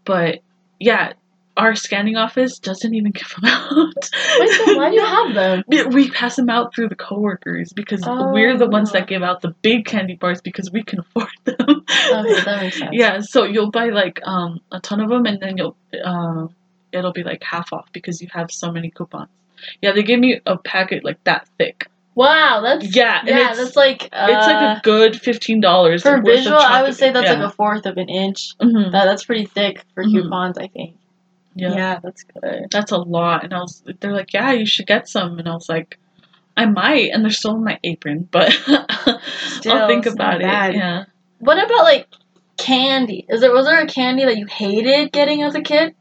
but 0.04 0.40
yeah. 0.80 1.12
Our 1.56 1.76
scanning 1.76 2.16
office 2.16 2.58
doesn't 2.58 2.94
even 2.94 3.12
give 3.18 3.28
them 3.28 3.44
out. 3.44 3.94
Wait, 4.40 4.50
so 4.50 4.76
why 4.76 4.90
do 4.90 4.96
you 4.96 5.04
have 5.04 5.34
them? 5.34 5.62
We 5.94 6.10
pass 6.10 6.34
them 6.34 6.50
out 6.50 6.74
through 6.74 6.88
the 6.88 6.96
coworkers 6.96 7.72
because 7.72 8.02
we're 8.04 8.58
the 8.58 8.66
ones 8.68 8.90
Oh. 8.90 8.94
that 8.94 9.06
give 9.06 9.22
out 9.22 9.40
the 9.40 9.54
big 9.62 9.84
candy 9.84 10.16
bars 10.16 10.40
because 10.40 10.72
we 10.72 10.82
can 10.82 10.98
afford 11.04 11.28
them. 11.44 11.56
Okay, 11.60 12.40
that 12.44 12.58
makes 12.60 12.78
sense. 12.78 12.90
yeah, 12.92 13.20
so 13.20 13.44
you'll 13.44 13.70
buy 13.70 13.90
like 13.90 14.18
um 14.24 14.58
a 14.72 14.80
ton 14.80 15.00
of 15.00 15.08
them 15.08 15.26
and 15.26 15.38
then 15.40 15.56
you'll 15.56 15.76
uh, 16.04 16.48
it'll 16.90 17.12
be 17.12 17.22
like 17.22 17.44
half 17.44 17.72
off 17.72 17.86
because 17.92 18.20
you 18.20 18.26
have 18.32 18.50
so 18.50 18.72
many 18.72 18.90
coupons. 18.90 19.28
Yeah, 19.82 19.92
they 19.92 20.02
gave 20.02 20.18
me 20.18 20.40
a 20.46 20.56
packet 20.58 21.04
like 21.04 21.22
that 21.24 21.48
thick. 21.58 21.88
Wow, 22.16 22.60
that's 22.62 22.94
Yeah, 22.94 23.22
yeah, 23.26 23.38
it's- 23.40 23.56
that's 23.58 23.76
like 23.76 24.08
uh, 24.12 24.26
it's 24.30 24.46
like 24.46 24.78
a 24.78 24.80
good 24.84 25.20
fifteen 25.20 25.60
dollars 25.60 26.02
for 26.02 26.22
visual. 26.22 26.56
I 26.58 26.82
would 26.82 26.94
say 26.94 27.10
that's 27.10 27.28
like 27.28 27.38
a 27.38 27.50
fourth 27.50 27.86
of 27.86 27.96
an 27.96 28.08
inch. 28.08 28.54
hmm 28.60 28.90
That 28.92 29.04
that's 29.06 29.24
pretty 29.24 29.46
thick 29.46 29.84
for 29.94 30.04
Mhm. 30.04 30.12
coupons. 30.12 30.58
I 30.58 30.68
think. 30.68 30.96
yeah. 31.56 31.98
that's 32.02 32.22
good. 32.24 32.66
that's 32.70 32.92
a 32.92 32.98
lot. 32.98 33.44
And 33.44 33.52
I 33.54 33.58
was, 33.60 33.82
they're 34.00 34.12
like, 34.12 34.32
yeah, 34.32 34.52
you 34.52 34.66
should 34.66 34.86
get 34.86 35.08
some. 35.08 35.38
And 35.38 35.48
I 35.48 35.54
was 35.54 35.68
like, 35.68 35.98
I 36.56 36.66
might, 36.66 37.10
and 37.12 37.24
they're 37.24 37.30
still 37.32 37.56
in 37.56 37.64
my 37.64 37.78
apron, 37.82 38.28
but 38.30 38.52
Still, 39.46 39.72
I'll 39.72 39.88
think 39.88 40.06
about 40.06 40.36
it. 40.40 40.42
bad. 40.42 40.74
Yeah. 40.74 41.04
What 41.38 41.58
about 41.58 41.82
like 41.82 42.06
candy? 42.56 43.26
Is 43.28 43.40
there 43.40 43.52
was 43.52 43.66
there 43.66 43.80
a 43.82 43.86
candy 43.86 44.24
that 44.24 44.36
you 44.36 44.46
hated 44.46 45.10
getting 45.12 45.42
as 45.42 45.54
a 45.56 45.60
kid? 45.62 45.94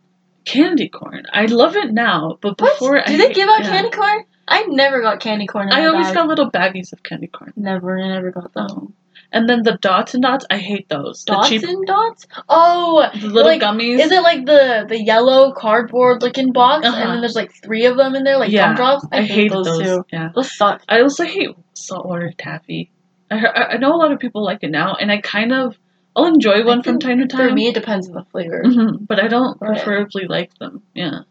Candy 0.45 0.89
corn. 0.89 1.23
I 1.31 1.45
love 1.45 1.75
it 1.75 1.91
now, 1.93 2.37
but 2.41 2.59
What? 2.59 2.73
before 2.73 2.97
I 2.99 3.15
they 3.17 3.31
give 3.33 3.47
out 3.49 3.61
yeah. 3.63 3.69
candy 3.69 3.89
corn? 3.91 4.25
I 4.47 4.63
never 4.67 5.01
got 5.01 5.19
candy 5.21 5.47
corn. 5.47 5.71
I 5.71 5.85
always 5.85 6.07
bag. 6.07 6.15
got 6.15 6.27
little 6.27 6.51
baggies 6.51 6.91
of 6.91 7.01
candy 7.03 7.27
corn. 7.27 7.53
Never, 7.55 7.97
I 7.99 8.07
never 8.09 8.31
got 8.31 8.53
them. 8.53 8.67
Oh. 8.69 8.91
And 9.31 9.49
then 9.49 9.63
the 9.63 9.77
dots 9.81 10.13
and 10.13 10.21
dots, 10.21 10.45
I 10.51 10.57
hate 10.57 10.89
those. 10.89 11.23
Dots 11.23 11.49
cheap 11.49 11.63
and 11.63 11.87
dots? 11.87 12.27
Oh, 12.49 13.09
the 13.19 13.27
little 13.29 13.51
like, 13.51 13.61
gummies. 13.61 13.99
is 13.99 14.11
it 14.11 14.21
like 14.21 14.45
the 14.45 14.85
the 14.87 15.01
yellow 15.01 15.53
cardboard 15.53 16.21
looking 16.21 16.51
box, 16.51 16.85
Uh-huh. 16.85 16.95
and 17.01 17.09
then 17.11 17.21
there's 17.21 17.35
like 17.35 17.51
three 17.63 17.85
of 17.85 17.97
them 17.97 18.13
in 18.15 18.23
there, 18.23 18.37
like 18.37 18.51
Yeah, 18.51 18.67
gumdrops? 18.75 19.07
I, 19.11 19.19
I 19.19 19.21
hate 19.21 19.29
hate 19.33 19.51
those, 19.51 19.65
those. 19.65 19.81
too. 19.81 20.05
Yeah. 20.13 20.29
Those 20.35 20.55
suck. 20.55 20.83
I 20.87 21.01
also 21.01 21.23
hate 21.23 21.49
saltwater 21.73 22.31
taffy. 22.37 22.91
I, 23.31 23.37
I 23.43 23.63
I 23.71 23.77
know 23.77 23.93
a 23.95 23.97
lot 23.97 24.11
of 24.11 24.19
people 24.19 24.43
like 24.43 24.59
it 24.61 24.69
now, 24.69 24.93
and 24.99 25.11
I 25.11 25.19
kind 25.21 25.51
of 25.51 25.77
I'll 26.15 26.25
enjoy 26.25 26.63
one 26.65 26.83
from 26.83 26.99
time 26.99 27.19
to 27.19 27.27
time. 27.27 27.49
For 27.49 27.53
me, 27.55 27.67
it 27.67 27.73
depends 27.73 28.07
on 28.07 28.13
the 28.13 28.23
flavor. 28.25 28.61
Mhm, 28.65 29.07
but 29.07 29.19
I 29.19 29.27
don't 29.27 29.59
Right. 29.59 29.71
preferably 29.75 30.25
like 30.27 30.53
them. 30.59 30.83
Yeah. 30.93 31.21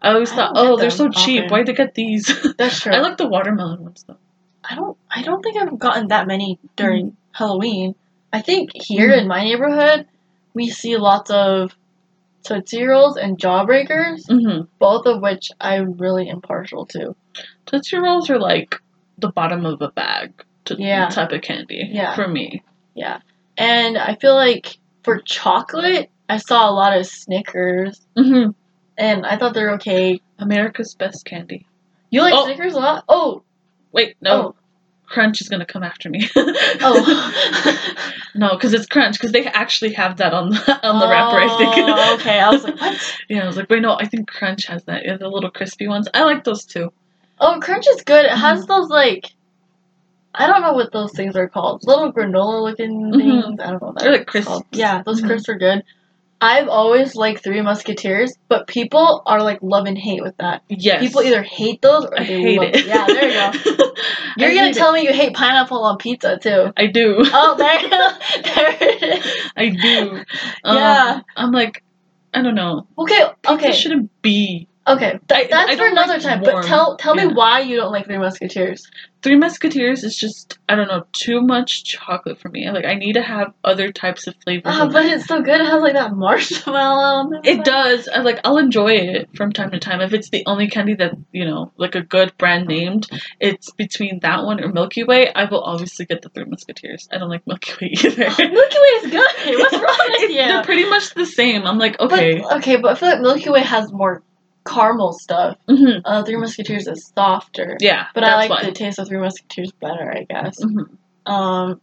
I 0.00 0.12
always 0.14 0.32
I 0.32 0.36
thought, 0.36 0.52
oh, 0.56 0.76
they're 0.76 0.90
so 0.90 1.04
them 1.04 1.12
cheap. 1.12 1.50
Why'd 1.50 1.66
they 1.66 1.74
get 1.74 1.94
these? 1.94 2.26
That's 2.58 2.80
true. 2.80 2.92
I 2.92 2.98
like 3.00 3.18
the 3.18 3.28
watermelon 3.28 3.82
ones 3.82 4.04
though. 4.06 4.16
I 4.68 4.74
don't. 4.74 4.96
I 5.10 5.22
don't 5.22 5.42
think 5.42 5.56
I've 5.56 5.78
gotten 5.78 6.08
that 6.08 6.26
many 6.26 6.58
during 6.76 7.16
Halloween. 7.32 7.94
I 8.32 8.40
think 8.40 8.70
here 8.74 9.10
Mhm. 9.10 9.18
in 9.22 9.28
my 9.28 9.44
neighborhood, 9.44 10.06
we 10.54 10.68
see 10.70 10.96
lots 10.96 11.30
of 11.30 11.76
Tootsie 12.44 12.84
Rolls 12.84 13.16
and 13.16 13.38
Jawbreakers, 13.38 14.26
Mm-hmm. 14.28 14.62
both 14.78 15.06
of 15.06 15.20
which 15.22 15.50
I'm 15.60 15.92
really 15.92 16.28
impartial 16.28 16.86
to. 16.86 17.14
Tootsie 17.66 17.98
Rolls 17.98 18.30
are 18.30 18.38
like 18.38 18.80
the 19.18 19.28
bottom 19.30 19.64
of 19.66 19.80
a 19.82 19.90
bag 19.90 20.32
to 20.64 20.76
Yeah. 20.78 21.08
type 21.08 21.32
of 21.32 21.42
candy 21.42 21.88
Yeah. 21.92 22.14
for 22.14 22.26
me. 22.26 22.62
Yeah. 22.94 23.18
And 23.58 23.98
I 23.98 24.14
feel 24.16 24.34
like 24.34 24.78
for 25.04 25.20
chocolate, 25.20 26.10
I 26.28 26.38
saw 26.38 26.68
a 26.68 26.72
lot 26.72 26.96
of 26.96 27.06
Snickers, 27.06 28.00
hmm 28.16 28.50
and 28.98 29.24
I 29.26 29.36
thought 29.38 29.54
they're 29.54 29.72
okay. 29.74 30.20
America's 30.38 30.94
best 30.94 31.24
candy. 31.24 31.66
You 32.10 32.20
like 32.20 32.34
Oh. 32.36 32.44
Snickers 32.44 32.74
a 32.74 32.78
lot? 32.78 33.04
Oh, 33.08 33.42
Wait, 33.92 34.16
no. 34.20 34.54
Crunch 35.06 35.40
is 35.42 35.48
gonna 35.48 35.66
come 35.66 35.82
after 35.82 36.08
me. 36.08 36.28
Oh. 36.36 37.76
no, 38.34 38.50
because 38.50 38.72
it's 38.72 38.86
Crunch. 38.86 39.16
Because 39.18 39.32
they 39.32 39.44
actually 39.44 39.92
have 39.92 40.16
that 40.18 40.32
on 40.32 40.50
the 40.50 40.80
on 40.86 40.98
the 40.98 41.06
wrapper. 41.08 41.36
I 41.36 41.48
think. 41.56 41.74
Oh, 41.76 42.14
okay, 42.14 42.38
I 42.40 42.50
was 42.50 42.64
like, 42.64 42.80
what? 42.80 43.14
yeah, 43.28 43.42
I 43.42 43.46
was 43.46 43.56
like, 43.56 43.68
wait, 43.68 43.82
no, 43.82 43.96
I 43.98 44.06
think 44.06 44.28
Crunch 44.28 44.66
has 44.66 44.82
that. 44.84 45.04
Yeah, 45.04 45.16
the 45.18 45.28
little 45.28 45.50
crispy 45.50 45.86
ones. 45.88 46.08
I 46.14 46.24
like 46.24 46.44
those 46.44 46.64
too. 46.64 46.92
Oh, 47.38 47.58
Crunch 47.60 47.86
is 47.88 48.02
good. 48.02 48.24
It 48.24 48.30
Mm-hmm. 48.30 48.40
has 48.40 48.66
those 48.66 48.88
like, 48.88 49.30
I 50.34 50.46
don't 50.46 50.62
know 50.62 50.72
what 50.72 50.92
those 50.92 51.12
things 51.12 51.36
are 51.36 51.48
called. 51.48 51.82
Little 51.84 52.12
granola 52.12 52.62
looking 52.62 53.12
Mhm. 53.12 53.42
things. 53.44 53.60
I 53.60 53.70
don't 53.70 53.82
know 53.82 53.88
what 53.88 53.98
They're 53.98 54.12
like 54.12 54.26
crisps. 54.26 54.48
called. 54.48 54.64
Yeah, 54.72 55.02
those 55.04 55.20
Mhm. 55.22 55.26
crisps 55.26 55.48
are 55.48 55.58
good. 55.58 55.82
I've 56.44 56.68
always 56.68 57.14
liked 57.14 57.44
Three 57.44 57.60
Musketeers, 57.62 58.34
but 58.48 58.66
people 58.66 59.22
are 59.26 59.40
like 59.42 59.60
love 59.62 59.86
and 59.86 59.96
hate 59.96 60.22
with 60.24 60.36
that. 60.38 60.62
Yes. 60.68 61.00
People 61.00 61.22
either 61.22 61.42
hate 61.42 61.80
those 61.82 62.04
or 62.04 62.16
they 62.18 62.24
hate 62.24 62.58
love 62.58 62.70
it. 62.72 62.84
Yeah, 62.86 63.06
there 63.06 63.28
you 63.28 63.32
go. 63.32 63.52
You're 64.38 64.50
I 64.50 64.54
gonna 64.54 64.74
tell 64.74 64.92
me 64.92 65.02
you 65.02 65.12
hate 65.12 65.34
pineapple 65.34 65.84
on 65.84 65.98
pizza 65.98 66.38
too. 66.42 66.72
I 66.76 66.86
do. 66.86 67.18
Oh, 67.32 67.54
there, 67.56 67.78
there 68.42 68.76
it 68.80 69.02
is. 69.24 69.26
I 69.56 69.68
do. 69.68 70.24
Um, 70.64 70.76
Yeah. 70.76 71.20
I'm 71.36 71.52
like, 71.52 71.84
I 72.34 72.42
don't 72.42 72.56
know. 72.56 72.86
Okay, 72.98 73.22
okay, 73.46 73.68
It 73.68 73.74
shouldn't 73.74 74.10
be. 74.22 74.66
Okay. 74.86 75.18
I, 75.30 75.46
That's 75.50 75.70
I 75.70 75.76
for 75.76 75.86
another 75.86 76.14
like 76.14 76.22
time. 76.22 76.40
warm. 76.40 76.56
But 76.56 76.64
tell 76.64 76.96
tell 76.96 77.14
me 77.14 77.26
why 77.26 77.60
you 77.60 77.76
don't 77.76 77.92
like 77.92 78.06
Three 78.06 78.18
Musketeers. 78.18 78.86
Three 79.22 79.36
Musketeers 79.36 80.02
is 80.02 80.16
just 80.16 80.58
I 80.68 80.74
don't 80.74 80.88
know 80.88 81.04
too 81.12 81.40
much 81.40 81.84
chocolate 81.84 82.40
for 82.40 82.48
me. 82.48 82.68
Like 82.68 82.84
I 82.84 82.94
need 82.94 83.12
to 83.12 83.22
have 83.22 83.52
other 83.62 83.92
types 83.92 84.26
of 84.26 84.34
flavors. 84.42 84.64
Ah, 84.66 84.88
but 84.92 85.04
it. 85.04 85.12
it's 85.12 85.26
so 85.26 85.40
good. 85.40 85.60
It 85.60 85.66
has 85.66 85.80
like 85.80 85.92
that 85.92 86.12
marshmallow. 86.16 87.36
on 87.36 87.40
It 87.44 87.64
does. 87.64 88.08
I 88.08 88.20
like. 88.22 88.40
I'll 88.44 88.58
enjoy 88.58 88.92
it 88.92 89.28
from 89.36 89.52
time 89.52 89.70
to 89.70 89.78
time. 89.78 90.00
If 90.00 90.12
it's 90.12 90.30
the 90.30 90.42
only 90.46 90.68
candy 90.68 90.94
that 90.96 91.12
you 91.30 91.44
know, 91.44 91.72
like 91.76 91.94
a 91.94 92.02
good 92.02 92.36
brand 92.36 92.66
named, 92.66 93.06
it's 93.38 93.70
between 93.72 94.18
that 94.22 94.44
one 94.44 94.62
or 94.62 94.68
Milky 94.72 95.04
Way. 95.04 95.32
I 95.32 95.44
will 95.44 95.62
obviously 95.62 96.04
get 96.06 96.22
the 96.22 96.28
Three 96.28 96.44
Musketeers. 96.46 97.08
I 97.12 97.18
don't 97.18 97.30
like 97.30 97.46
Milky 97.46 97.72
Way 97.80 97.92
either. 98.04 98.24
Milky 98.24 98.48
Way 98.48 98.92
is 99.02 99.10
good. 99.10 99.58
What's 99.58 99.74
wrong 99.74 100.06
with 100.08 100.22
It- 100.30 100.34
They're 100.34 100.64
pretty 100.64 100.88
much 100.88 101.14
the 101.14 101.26
same. 101.26 101.62
I'm 101.64 101.78
like, 101.78 102.00
okay. 102.00 102.40
But 102.40 102.56
okay, 102.58 102.76
but 102.76 102.92
I 102.92 102.94
feel 102.96 103.08
like 103.10 103.20
Milky 103.20 103.50
Way 103.50 103.60
has 103.60 103.92
more 103.92 104.22
caramel 104.66 105.12
stuff. 105.12 105.56
hmm 105.68 105.98
Uh, 106.04 106.22
Three 106.22 106.36
Musketeers 106.36 106.86
is 106.86 107.10
softer. 107.16 107.76
Yeah, 107.80 108.06
But 108.14 108.24
I 108.24 108.34
like 108.36 108.50
why. 108.50 108.64
the 108.64 108.72
taste 108.72 108.98
of 108.98 109.08
Three 109.08 109.18
Musketeers 109.18 109.72
better, 109.72 110.10
I 110.10 110.24
guess. 110.24 110.60
Mhm. 110.62 110.88
Um, 111.26 111.80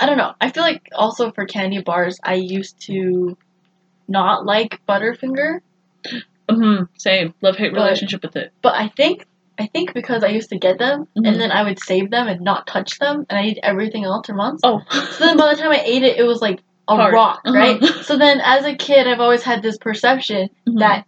I 0.00 0.06
don't 0.06 0.16
know. 0.18 0.32
I 0.40 0.50
feel 0.50 0.62
like 0.64 0.88
also 0.94 1.30
for 1.30 1.44
candy 1.46 1.80
bars, 1.80 2.18
I 2.22 2.34
used 2.34 2.80
to 2.86 3.36
not 4.08 4.44
like 4.46 4.80
Butterfinger, 4.88 5.60
Mhm. 6.50 6.88
Same. 6.98 7.34
Love 7.40 7.56
hate 7.56 7.72
relationship 7.72 8.22
with 8.22 8.36
it. 8.36 8.52
but 8.62 8.74
I 8.74 8.88
think 8.88 9.26
I 9.58 9.66
think 9.66 9.92
because 9.94 10.24
I 10.24 10.28
used 10.28 10.48
to 10.48 10.58
get 10.58 10.78
them 10.78 11.06
Mhm. 11.16 11.26
and 11.28 11.40
then 11.40 11.52
I 11.52 11.62
would 11.62 11.78
save 11.78 12.10
them 12.10 12.26
and 12.26 12.40
not 12.40 12.66
touch 12.66 12.98
them, 12.98 13.26
and 13.28 13.38
I 13.38 13.44
eat 13.44 13.58
everything 13.62 14.04
else 14.04 14.28
at 14.30 14.34
once. 14.34 14.60
Oh. 14.64 14.80
So 14.90 15.26
then 15.26 15.36
by 15.36 15.54
the 15.54 15.60
time 15.60 15.70
I 15.70 15.80
ate 15.84 16.02
it, 16.02 16.16
it 16.18 16.24
was 16.24 16.40
like 16.40 16.60
a 16.88 16.96
Hard. 16.96 17.12
rock, 17.14 17.42
Uh-huh. 17.44 17.56
right? 17.56 17.84
So 18.02 18.16
then 18.16 18.40
as 18.42 18.64
a 18.64 18.74
kid, 18.74 19.06
I've 19.06 19.20
always 19.20 19.42
had 19.42 19.62
this 19.62 19.76
perception 19.78 20.48
Mhm. 20.68 20.78
that 20.80 21.04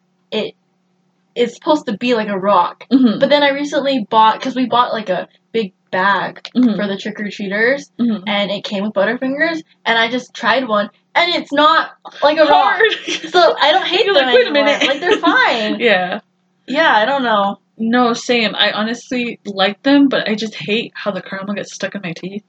is 1.34 1.54
supposed 1.54 1.86
to 1.86 1.96
be 1.96 2.14
like 2.14 2.28
a 2.28 2.38
rock. 2.38 2.86
Mhm. 2.92 3.20
But 3.20 3.28
then 3.30 3.42
I 3.42 3.50
recently 3.50 4.06
bought 4.08 4.38
because 4.38 4.54
we 4.54 4.66
bought 4.66 4.92
like 4.92 5.08
a 5.08 5.28
big 5.52 5.72
bag 5.90 6.48
Mhm. 6.56 6.76
for 6.76 6.86
the 6.86 6.96
trick 6.96 7.20
or 7.20 7.28
treaters, 7.30 7.90
Mhm. 8.00 8.22
and 8.26 8.50
it 8.50 8.64
came 8.64 8.84
with 8.84 8.92
Butterfingers, 8.92 9.62
and 9.84 9.98
I 9.98 10.08
just 10.10 10.34
tried 10.34 10.66
one, 10.68 10.90
and 11.14 11.34
it's 11.34 11.52
not 11.52 11.92
like 12.22 12.38
a 12.38 12.42
rock. 12.44 12.50
hard. 12.76 12.92
So 13.30 13.56
I 13.60 13.72
don't 13.72 13.86
hate 13.86 14.06
them 14.06 14.14
like, 14.14 14.26
wait 14.34 14.46
a 14.46 14.50
anymore. 14.50 14.64
minute. 14.64 14.86
Like 14.88 15.00
they're 15.00 15.18
fine. 15.18 15.78
yeah. 15.80 16.20
yeah, 16.66 16.92
I 16.94 17.04
don't 17.04 17.22
know. 17.22 17.58
No, 17.76 18.12
same. 18.12 18.54
I 18.54 18.70
honestly 18.72 19.40
like 19.44 19.82
them, 19.82 20.08
but 20.08 20.28
I 20.28 20.34
just 20.36 20.54
hate 20.54 20.92
how 20.94 21.10
the 21.10 21.20
caramel 21.22 21.54
gets 21.54 21.74
stuck 21.74 21.94
in 21.96 22.02
my 22.02 22.12
teeth. 22.12 22.44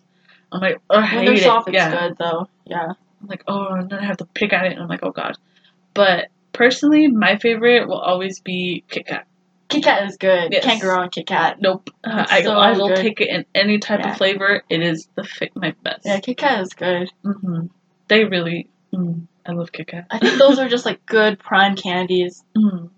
I'm 0.52 0.62
like, 0.62 0.78
oh, 0.92 0.98
I 0.98 1.02
When 1.02 1.08
hate 1.10 1.26
they're 1.26 1.34
it. 1.36 1.44
soft, 1.44 1.68
it's 1.70 1.76
yeah. 1.76 1.90
good 1.90 2.18
though. 2.20 2.48
Yeah. 2.68 2.90
I'm 3.22 3.28
like, 3.28 3.44
oh, 3.48 3.68
and 3.74 3.90
then 3.90 4.00
I 4.00 4.06
have 4.06 4.18
to 4.18 4.26
pick 4.26 4.54
at 4.54 4.66
it, 4.66 4.74
and 4.74 4.82
I'm 4.82 4.88
like, 4.88 5.00
oh 5.04 5.10
god. 5.12 5.36
But 5.96 6.28
personally, 6.56 7.08
my 7.08 7.38
favorite 7.38 7.88
will 7.88 8.00
always 8.00 8.40
be 8.40 8.84
Kit 8.90 9.06
Kat. 9.08 9.28
Kit 9.68 9.84
Kat 9.84 10.08
is 10.08 10.18
good. 10.18 10.52
Yes. 10.54 10.64
Can't 10.64 10.82
go 10.82 10.90
wrong 10.90 11.10
Kit 11.10 11.28
Kat. 11.28 11.60
Nope. 11.60 11.90
Uh, 12.04 12.26
I, 12.30 12.44
so 12.44 12.54
I 12.54 12.72
will 12.74 12.88
good. 12.90 12.98
take 12.98 13.22
it 13.22 13.30
in 13.30 13.46
any 13.56 13.78
type 13.80 14.00
Yeah. 14.02 14.12
of 14.12 14.18
flavor. 14.18 14.64
It 14.70 14.82
is 14.82 15.08
the 15.16 15.24
fit 15.24 15.52
my 15.56 15.74
best. 15.84 16.02
Yeah, 16.06 16.20
Kit 16.20 16.38
Kat 16.38 16.62
is 16.62 16.74
good. 16.74 17.12
hmm 17.24 17.68
They 18.08 18.26
really. 18.26 18.68
Mm, 18.94 19.28
I 19.46 19.52
love 19.54 19.72
Kit 19.72 19.88
Kat. 19.88 20.06
I 20.12 20.20
think 20.20 20.38
those 20.40 20.60
are 20.60 20.70
just 20.70 20.86
like 20.86 21.06
good 21.06 21.40
prime 21.40 21.76
candies. 21.76 22.44
Mm. 22.58 22.90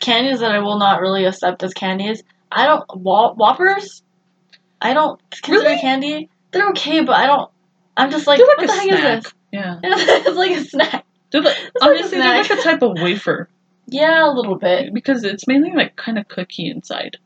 Candies 0.00 0.40
that 0.40 0.50
I 0.50 0.58
will 0.58 0.78
not 0.78 1.00
really 1.00 1.26
accept 1.26 1.62
as 1.62 1.72
candies. 1.74 2.24
I 2.50 2.66
don't 2.66 2.84
Whoppers. 2.96 4.02
I 4.80 4.94
don't 4.94 5.20
consider 5.30 5.60
Really? 5.68 5.80
candy. 5.80 6.28
They're 6.50 6.68
okay, 6.70 7.02
but 7.04 7.14
I 7.14 7.26
don't. 7.26 7.50
I'm 7.96 8.10
just 8.10 8.26
like, 8.26 8.40
like 8.40 8.48
what 8.48 8.66
the 8.66 8.72
heck 8.72 8.82
snack. 8.82 9.18
is 9.18 9.24
this? 9.24 9.32
Yeah. 9.52 9.78
it's 9.82 10.36
like 10.36 10.50
a 10.52 10.64
snack. 10.64 11.04
They're 11.32 11.42
like, 11.42 11.56
honestly, 11.80 12.18
they're 12.18 12.42
like 12.42 12.50
a 12.50 12.56
type 12.62 12.82
of 12.82 12.92
wafer 13.00 13.48
Yeah, 13.86 14.30
a 14.30 14.32
little 14.32 14.56
bit. 14.56 14.92
because 14.94 15.24
it's 15.24 15.46
mainly 15.48 15.72
like 15.72 15.96
kind 15.96 16.18
of 16.18 16.28
cookie 16.28 16.68
inside. 16.70 17.16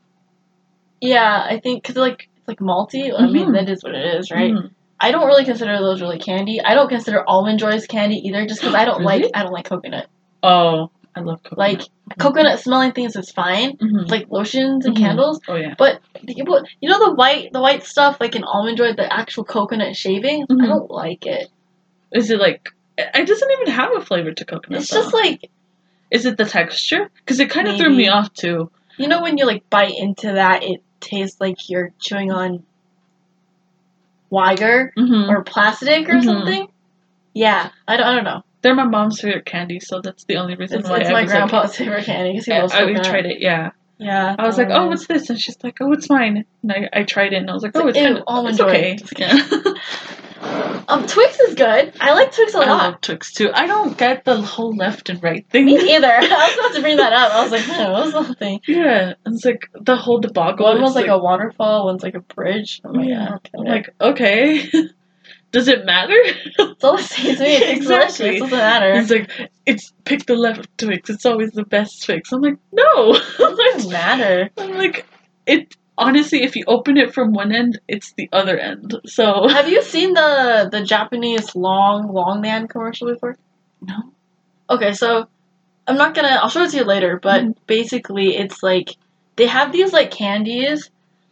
Yeah, 1.01 1.45
I 1.47 1.59
think 1.59 1.83
because 1.83 1.95
like 1.97 2.29
it's 2.37 2.47
like 2.47 2.59
malty. 2.59 3.11
I 3.17 3.27
mean, 3.27 3.49
Mhm. 3.49 3.53
that 3.53 3.69
is 3.69 3.83
what 3.83 3.93
it 3.93 4.15
is, 4.19 4.31
right? 4.31 4.51
Mhm. 4.51 4.71
I 4.99 5.11
don't 5.11 5.27
really 5.27 5.45
consider 5.45 5.77
those 5.77 6.01
really 6.01 6.17
candy. 6.17 6.59
I 6.59 6.73
don't 6.73 6.89
consider 6.89 7.23
almond 7.27 7.59
joys 7.59 7.85
candy 7.85 8.15
either, 8.27 8.47
just 8.47 8.61
because 8.61 8.73
I 8.73 8.85
don't 8.85 8.99
Really? 9.01 9.23
like 9.23 9.31
I 9.35 9.43
don't 9.43 9.51
like 9.51 9.65
coconut. 9.69 10.07
Oh, 10.41 10.89
I 11.15 11.19
love 11.19 11.43
coconut. 11.43 11.57
Like 11.57 11.81
coconut 12.17 12.59
smelling 12.59 12.93
things 12.93 13.15
is 13.15 13.29
fine, 13.31 13.77
Mhm. 13.77 14.09
like 14.09 14.27
lotions 14.31 14.85
and 14.87 14.95
Mhm. 14.95 14.99
candles. 14.99 15.39
oh 15.47 15.55
yeah. 15.55 15.75
But 15.77 15.99
you 16.27 16.43
you 16.81 16.89
know 16.89 17.09
the 17.09 17.13
white 17.13 17.51
the 17.53 17.61
white 17.61 17.83
stuff 17.83 18.17
like 18.19 18.33
an 18.35 18.43
almond 18.43 18.77
joy, 18.77 18.93
the 18.93 19.11
actual 19.11 19.43
coconut 19.43 19.95
shaving. 19.95 20.43
I 20.49 20.53
Mhm. 20.53 20.67
don't 20.67 20.89
like 20.89 21.27
it. 21.27 21.49
Is 22.11 22.31
it 22.31 22.39
like? 22.39 22.69
It 22.97 23.27
doesn't 23.27 23.51
even 23.51 23.73
have 23.73 23.95
a 23.95 24.01
flavor 24.01 24.31
to 24.31 24.45
coconut. 24.45 24.81
It's 24.81 24.89
just 24.89 25.13
like 25.13 25.49
Is 26.11 26.25
it 26.25 26.37
the 26.37 26.45
texture? 26.45 27.09
Because 27.17 27.39
it 27.39 27.49
kind 27.49 27.67
of 27.67 27.77
threw 27.77 27.89
me 27.95 28.07
off 28.07 28.33
too. 28.33 28.71
you 28.97 29.07
know 29.07 29.21
when 29.21 29.37
you 29.37 29.45
like 29.45 29.69
bite 29.69 29.93
into 29.97 30.33
that, 30.33 30.63
it 30.63 30.81
tastes 30.99 31.39
like 31.39 31.69
you're 31.69 31.91
chewing 31.99 32.31
on 32.31 32.63
wire 34.29 34.93
Mm-hmm. 34.97 35.29
or 35.29 35.43
plastic 35.43 36.09
or 36.09 36.13
Mhm. 36.15 36.23
something. 36.23 36.67
Yeah, 37.33 37.69
I 37.87 37.97
don't, 37.97 38.05
I 38.07 38.15
don't 38.15 38.23
know. 38.23 38.43
They're 38.61 38.73
my 38.75 38.85
mom's 38.85 39.21
favorite 39.21 39.45
candy, 39.45 39.79
so 39.79 40.01
that's 40.01 40.23
the 40.25 40.37
only 40.37 40.55
reason 40.55 40.79
It's, 40.79 40.89
why 40.89 40.97
it's 40.97 41.09
I 41.09 41.13
my 41.13 41.21
was 41.23 41.31
like- 41.31 41.49
grandpa's 41.49 41.75
favorite 41.75 42.05
candy 42.05 42.31
because 42.31 42.45
he 42.45 42.53
loves 42.53 42.73
I, 42.73 42.79
coconut. 42.79 43.03
tried 43.05 43.25
it. 43.27 43.39
Yeah, 43.39 43.69
Yeah, 43.99 44.35
I 44.37 44.45
was 44.45 44.57
like, 44.57 44.69
"Oh, 44.71 44.87
what's 44.87 45.05
this?" 45.07 45.29
And 45.29 45.39
she's 45.39 45.57
like, 45.63 45.77
"Oh, 45.81 45.91
it's 45.93 46.09
mine." 46.09 46.45
And 46.63 46.71
I, 46.71 46.89
I 46.93 47.03
tried 47.03 47.33
it, 47.33 47.37
and 47.37 47.49
I 47.49 47.53
was 47.53 47.61
like, 47.63 47.73
It's 47.75 47.79
"Oh, 47.79 47.87
it's 47.87 47.97
ew, 47.97 48.03
kind 48.03 48.17
of 48.17 48.23
almond 48.27 48.59
it's 48.59 48.61
okay." 48.61 48.97
Yeah. 49.17 49.73
Um, 50.89 51.05
Twix 51.05 51.37
is 51.39 51.55
good. 51.55 51.93
I 51.99 52.13
like 52.13 52.31
Twix 52.33 52.53
a 52.53 52.59
I 52.59 52.61
lot. 52.61 52.67
I 52.69 52.85
love 52.89 53.01
Twix 53.01 53.33
too. 53.33 53.51
I 53.53 53.67
don't 53.67 53.97
get 53.97 54.23
the 54.23 54.41
whole 54.41 54.75
left 54.75 55.09
and 55.09 55.21
right 55.21 55.45
thing. 55.49 55.65
Me 55.65 55.75
either. 55.95 56.07
I 56.11 56.19
was 56.21 56.57
about 56.57 56.75
to 56.75 56.81
bring 56.81 56.97
that 56.97 57.11
up. 57.13 57.33
I 57.33 57.43
was 57.43 57.51
like, 57.51 57.63
hmm, 57.63 57.91
what 57.91 58.03
was 58.05 58.13
the 58.13 58.23
whole 58.23 58.33
thing? 58.35 58.61
Yeah, 58.67 59.13
it's 59.25 59.43
like 59.43 59.69
the 59.73 59.95
whole 59.97 60.19
debacle. 60.19 60.65
One 60.65 60.81
was 60.81 60.95
like, 60.95 61.07
a 61.07 61.17
waterfall, 61.17 61.85
one's 61.85 62.03
like 62.03 62.15
a 62.15 62.21
bridge. 62.21 62.81
I'm 62.85 62.93
like, 62.93 63.09
Yeah. 63.09 63.23
I 63.23 63.27
don't 63.29 63.43
get 63.43 63.51
I'm 63.59 63.65
like, 63.65 63.89
okay, 64.01 64.69
does 65.51 65.67
it 65.67 65.85
matter? 65.85 66.13
it's 66.15 66.83
all 66.83 66.97
the 66.97 67.03
same 67.03 67.35
to 67.35 67.41
me. 67.43 67.55
It's 67.55 67.77
Exactly. 67.81 68.25
delicious. 68.39 68.39
Doesn't 68.41 68.57
matter. 68.57 68.91
It's 68.93 69.09
like 69.11 69.51
it's 69.65 69.93
pick 70.05 70.25
the 70.25 70.35
left 70.35 70.69
Twix. 70.77 71.09
It's 71.09 71.25
always 71.25 71.51
the 71.51 71.65
best 71.65 72.03
Twix. 72.05 72.31
I'm 72.31 72.41
like, 72.41 72.57
no. 72.71 73.13
It 73.15 73.73
doesn't 73.75 73.91
matter. 73.91 74.49
I'm 74.57 74.73
like, 74.75 75.05
it. 75.45 75.75
Honestly, 75.97 76.43
if 76.43 76.55
you 76.55 76.63
open 76.67 76.97
it 76.97 77.13
from 77.13 77.33
one 77.33 77.51
end, 77.51 77.79
it's 77.87 78.13
the 78.13 78.29
other 78.31 78.57
end. 78.57 78.95
So 79.05 79.47
Have 79.47 79.67
you 79.69 79.81
seen 79.81 80.13
the 80.13 80.69
the 80.71 80.81
Japanese 80.83 81.55
long 81.55 82.13
long 82.13 82.41
man 82.41 82.67
commercial 82.67 83.07
before? 83.11 83.35
no. 83.81 83.95
Okay, 84.69 84.93
so 84.93 85.27
I'm 85.87 85.97
not 85.97 86.13
gonna. 86.13 86.39
I'll 86.41 86.49
show 86.49 86.63
it 86.63 86.71
to 86.71 86.77
you 86.77 86.83
later. 86.83 87.19
But 87.21 87.43
Mhm. 87.43 87.55
basically, 87.67 88.35
it's 88.37 88.61
like 88.61 88.95
they 89.37 89.47
have 89.47 89.71
these 89.71 89.93
like 89.93 90.11
candies 90.11 90.89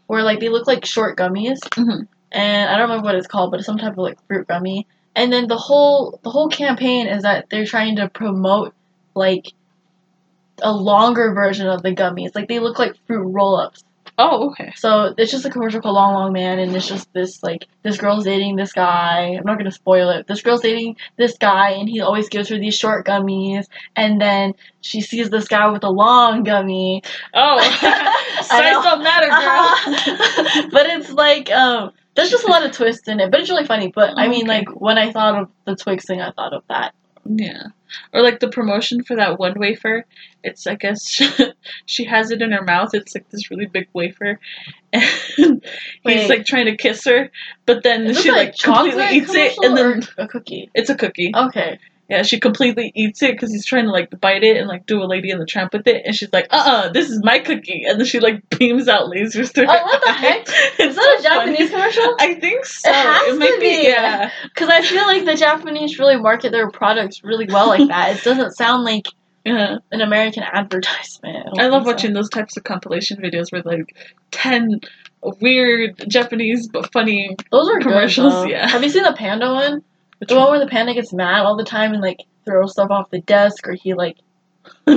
where 0.08 0.24
like 0.24 0.40
they 0.40 0.50
look 0.50 0.68
like 0.68 0.86
short 0.86 1.18
gummies, 1.18 1.60
Mhm. 1.72 2.08
and 2.32 2.70
I 2.70 2.74
don't 2.78 2.90
remember 2.90 3.06
what 3.06 3.16
it's 3.16 3.28
called, 3.28 3.52
but 3.52 3.60
it's 3.60 3.66
some 3.68 3.78
type 3.78 3.94
of 3.94 3.98
like 4.00 4.18
fruit 4.28 4.48
gummy. 4.48 4.88
And 5.16 5.32
then 5.32 5.48
the 5.48 5.58
whole 5.58 6.20
the 6.24 6.30
whole 6.32 6.50
campaign 6.50 7.08
is 7.08 7.24
that 7.24 7.50
they're 7.50 7.66
trying 7.66 7.98
to 7.98 8.10
promote 8.10 8.74
like 9.16 9.54
a 10.64 10.72
longer 10.72 11.34
version 11.34 11.68
of 11.68 11.84
the 11.84 11.92
gummies. 11.94 12.34
Like 12.36 12.48
they 12.48 12.60
look 12.60 12.80
like 12.80 12.96
fruit 13.08 13.24
roll 13.28 13.58
ups. 13.58 13.84
Oh, 14.18 14.50
okay. 14.52 14.72
So 14.78 15.14
it's 15.18 15.32
just 15.32 15.46
a 15.46 15.50
commercial 15.50 15.82
called 15.82 15.96
Long 15.96 16.14
Long 16.14 16.32
Man, 16.32 16.58
and 16.60 16.74
it's 16.74 16.88
just 16.88 17.12
this 17.12 17.44
like 17.44 17.66
this 17.84 17.98
girl's 17.98 18.24
dating 18.24 18.56
this 18.56 18.72
guy. 18.72 19.36
I'm 19.38 19.44
not 19.46 19.58
gonna 19.58 19.72
spoil 19.72 20.10
it. 20.10 20.26
This 20.26 20.42
girl's 20.42 20.62
dating 20.62 20.96
this 21.18 21.38
guy, 21.38 21.72
and 21.72 21.90
he 21.90 22.00
always 22.00 22.30
gives 22.30 22.48
her 22.50 22.58
these 22.58 22.76
short 22.76 23.06
gummies, 23.06 23.66
and 23.96 24.22
then 24.22 24.54
she 24.80 25.02
sees 25.02 25.30
this 25.30 25.48
guy 25.50 25.68
with 25.70 25.84
a 25.84 25.90
long 25.90 26.44
gummy. 26.44 27.04
Oh, 27.34 27.60
size 28.42 28.84
don't 28.84 29.04
matter, 29.04 29.28
girl. 29.28 29.36
Uh-huh. 29.36 30.68
but 30.72 30.86
it's 30.88 31.12
like 31.12 31.52
um, 31.52 31.92
There's 32.16 32.30
just 32.30 32.46
a 32.46 32.50
lot 32.52 32.66
of 32.66 32.72
twists 32.72 33.10
in 33.10 33.20
it, 33.20 33.32
but 33.32 33.42
it's 33.42 33.50
really 33.50 33.66
funny. 33.66 33.92
But 33.94 34.14
I 34.18 34.30
mean, 34.30 34.46
Okay. 34.46 34.60
like 34.60 34.70
when 34.70 34.98
I 34.98 35.12
thought 35.12 35.42
of 35.42 35.50
the 35.66 35.76
Twix 35.76 36.06
thing, 36.06 36.22
I 36.22 36.32
thought 36.32 36.54
of 36.54 36.64
that. 36.70 36.94
Yeah. 37.26 37.68
Or 38.14 38.22
like 38.22 38.40
the 38.40 38.50
promotion 38.50 39.04
for 39.04 39.16
that 39.16 39.40
one 39.40 39.58
wafer. 39.58 40.06
It's 40.44 40.68
I 40.68 40.76
guess 40.76 41.08
she, 41.08 41.28
she 41.86 42.06
has 42.06 42.32
it 42.32 42.42
in 42.42 42.52
her 42.52 42.64
mouth. 42.64 42.94
It's 42.94 43.16
like 43.16 43.30
this 43.30 43.50
really 43.50 43.66
big 43.66 43.88
wafer, 43.94 44.40
and 44.94 45.04
he's 46.04 46.30
like 46.30 46.46
trying 46.46 46.66
to 46.66 46.78
kiss 46.78 47.04
her, 47.06 47.32
but 47.66 47.84
then 47.84 48.14
she 48.14 48.30
a 48.30 48.34
like 48.34 48.58
completely 48.58 49.18
eats 49.18 49.34
it, 49.34 49.58
and 49.64 49.78
then 49.78 50.04
or 50.18 50.26
a 50.26 50.28
cookie. 50.28 50.70
it's 50.76 50.90
a 50.90 50.96
cookie. 50.96 51.32
Okay. 51.36 51.80
Yeah, 52.08 52.22
she 52.22 52.40
completely 52.40 52.92
eats 52.94 53.24
it 53.24 53.32
because 53.32 53.52
he's 53.52 53.66
trying 53.66 53.86
to 53.86 53.92
like 53.92 54.20
bite 54.22 54.44
it 54.44 54.58
and 54.58 54.68
like 54.68 54.86
do 54.86 55.02
a 55.02 55.06
lady 55.06 55.32
in 55.32 55.40
the 55.40 55.46
tramp 55.46 55.74
with 55.74 55.88
it, 55.88 56.04
and 56.06 56.16
she's 56.16 56.32
like, 56.32 56.48
"Uh, 56.52 56.64
uh 56.88 56.92
this 56.92 57.10
is 57.10 57.20
my 57.24 57.40
cookie," 57.40 57.84
and 57.88 58.00
then 58.00 58.06
she 58.06 58.20
like 58.20 58.48
beams 58.52 58.88
out 58.88 59.10
lasers 59.10 59.52
through. 59.54 59.66
Oh, 59.68 59.72
her 59.74 59.84
what 59.84 60.02
the 60.04 60.10
eye. 60.10 60.14
heck? 60.14 60.48
It's 60.80 60.80
Is 60.80 60.96
that 60.96 61.16
a 61.20 61.24
so 61.24 61.30
funny. 61.30 61.52
Japanese 61.58 61.70
commercial? 61.72 62.16
I 62.20 62.34
think 62.36 62.66
so. 62.66 62.92
has 62.94 63.40
might 63.40 63.56
to 63.56 63.60
be. 63.60 63.84
Yeah. 63.88 64.30
Because 64.44 64.70
I 64.70 64.82
feel 64.84 65.04
like 65.08 65.26
the 65.26 65.36
Japanese 65.36 65.98
really 65.98 66.18
market 66.18 66.52
their 66.52 66.70
products 66.70 67.24
really 67.24 67.48
well 67.48 67.68
like 67.70 67.88
that. 67.88 68.18
It 68.18 68.24
doesn't 68.24 68.52
sound 68.52 68.84
like 68.84 69.08
Yeah. 69.44 69.78
an 69.92 70.02
American 70.02 70.44
advertisement. 70.44 71.46
don't 71.46 71.60
I 71.60 71.68
love 71.70 71.84
think 71.84 71.86
so. 71.86 71.92
watching 71.92 72.14
those 72.14 72.30
types 72.30 72.56
of 72.56 72.64
compilation 72.64 73.18
videos 73.20 73.52
where 73.52 73.64
like 73.64 73.96
ten 74.32 74.80
weird 75.42 76.04
Japanese 76.08 76.68
but 76.68 76.92
funny. 76.94 77.36
those 77.52 77.68
are 77.70 77.80
commercials, 77.80 78.34
Good, 78.44 78.52
yeah. 78.52 78.68
Have 78.68 78.84
you 78.84 78.90
seen 78.90 79.02
the 79.04 79.14
panda 79.14 79.52
one? 79.52 79.84
Which 80.20 80.30
The 80.30 80.36
one 80.38 80.50
where 80.52 80.60
the 80.60 80.68
panda 80.68 80.94
gets 80.94 81.14
mad 81.14 81.46
all 81.46 81.56
the 81.58 81.64
time 81.66 81.94
and 81.94 82.02
like 82.02 82.24
throws 82.46 82.72
stuff 82.72 82.92
off 82.92 83.10
the 83.10 83.22
desk, 83.22 83.68
or 83.68 83.74
he 83.74 83.94
like 83.94 84.18
no. 84.88 84.96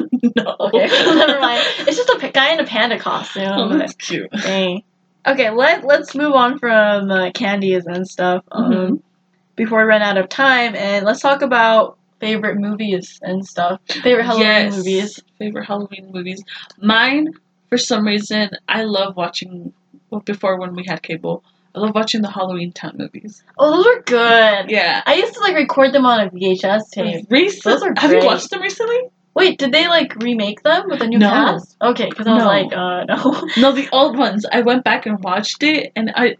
okay, 0.60 0.86
never 1.14 1.40
mind. 1.40 1.62
It's 1.80 1.96
just 1.96 2.08
a 2.08 2.18
p- 2.18 2.30
guy 2.30 2.52
in 2.52 2.60
a 2.60 2.64
panda 2.66 2.98
costume. 2.98 3.44
Oh, 3.46 3.76
that's 3.78 3.94
cute. 3.94 4.30
Dang. 4.30 4.82
Okay, 5.26 5.50
let 5.50 5.84
let's 5.84 6.14
move 6.14 6.32
on 6.32 6.58
from 6.58 7.10
uh, 7.10 7.30
candies 7.32 7.84
and 7.86 8.06
stuff. 8.06 8.44
Um, 8.52 8.72
Mhm. 8.72 9.02
before 9.56 9.78
we 9.80 9.84
run 9.84 10.02
out 10.02 10.16
of 10.16 10.28
time, 10.28 10.74
and 10.74 11.04
let's 11.04 11.20
talk 11.20 11.42
about 11.42 11.98
favorite 12.20 12.56
movies 12.58 13.18
and 13.22 13.46
stuff. 13.46 13.80
Favorite 13.88 14.24
Halloween 14.24 14.46
yes. 14.46 14.76
movies. 14.76 15.20
Favorite 15.38 15.66
Halloween 15.66 16.10
movies. 16.12 16.42
Mine, 16.80 17.28
for 17.68 17.76
some 17.78 18.06
reason, 18.06 18.50
I 18.68 18.84
love 18.84 19.16
watching. 19.16 19.72
Well, 20.10 20.22
before 20.22 20.58
when 20.58 20.74
we 20.74 20.84
had 20.86 21.02
cable, 21.02 21.44
I 21.74 21.80
love 21.80 21.94
watching 21.94 22.22
the 22.22 22.30
Halloween 22.30 22.72
Town 22.72 22.94
movies. 22.98 23.42
Oh, 23.58 23.76
those 23.76 23.86
are 23.86 24.00
good. 24.02 24.70
Yeah. 24.70 25.02
I 25.06 25.14
used 25.14 25.34
to 25.34 25.40
like 25.40 25.54
record 25.54 25.92
them 25.92 26.06
on 26.06 26.20
a 26.26 26.30
VHS 26.30 26.90
tape. 26.90 27.26
Recent, 27.30 27.64
Those 27.64 27.82
are 27.82 27.92
have 27.96 28.10
you 28.10 28.24
watched 28.24 28.50
them 28.50 28.62
recently? 28.62 28.98
Wait, 29.34 29.58
did 29.58 29.70
they 29.72 29.86
like 29.86 30.16
remake 30.16 30.62
them 30.62 30.88
with 30.88 31.00
a 31.02 31.06
new 31.06 31.18
No. 31.18 31.28
cast? 31.30 31.76
Okay, 31.80 32.08
because 32.08 32.26
I 32.26 32.34
was 32.34 32.42
No. 32.42 32.48
like, 32.48 32.72
uh, 32.72 33.04
no. 33.08 33.48
No, 33.68 33.72
the 33.72 33.88
old 33.92 34.16
ones. 34.18 34.44
I 34.50 34.62
went 34.62 34.82
back 34.82 35.06
and 35.06 35.22
watched 35.22 35.62
it, 35.62 35.92
and 35.94 36.10
I. 36.16 36.36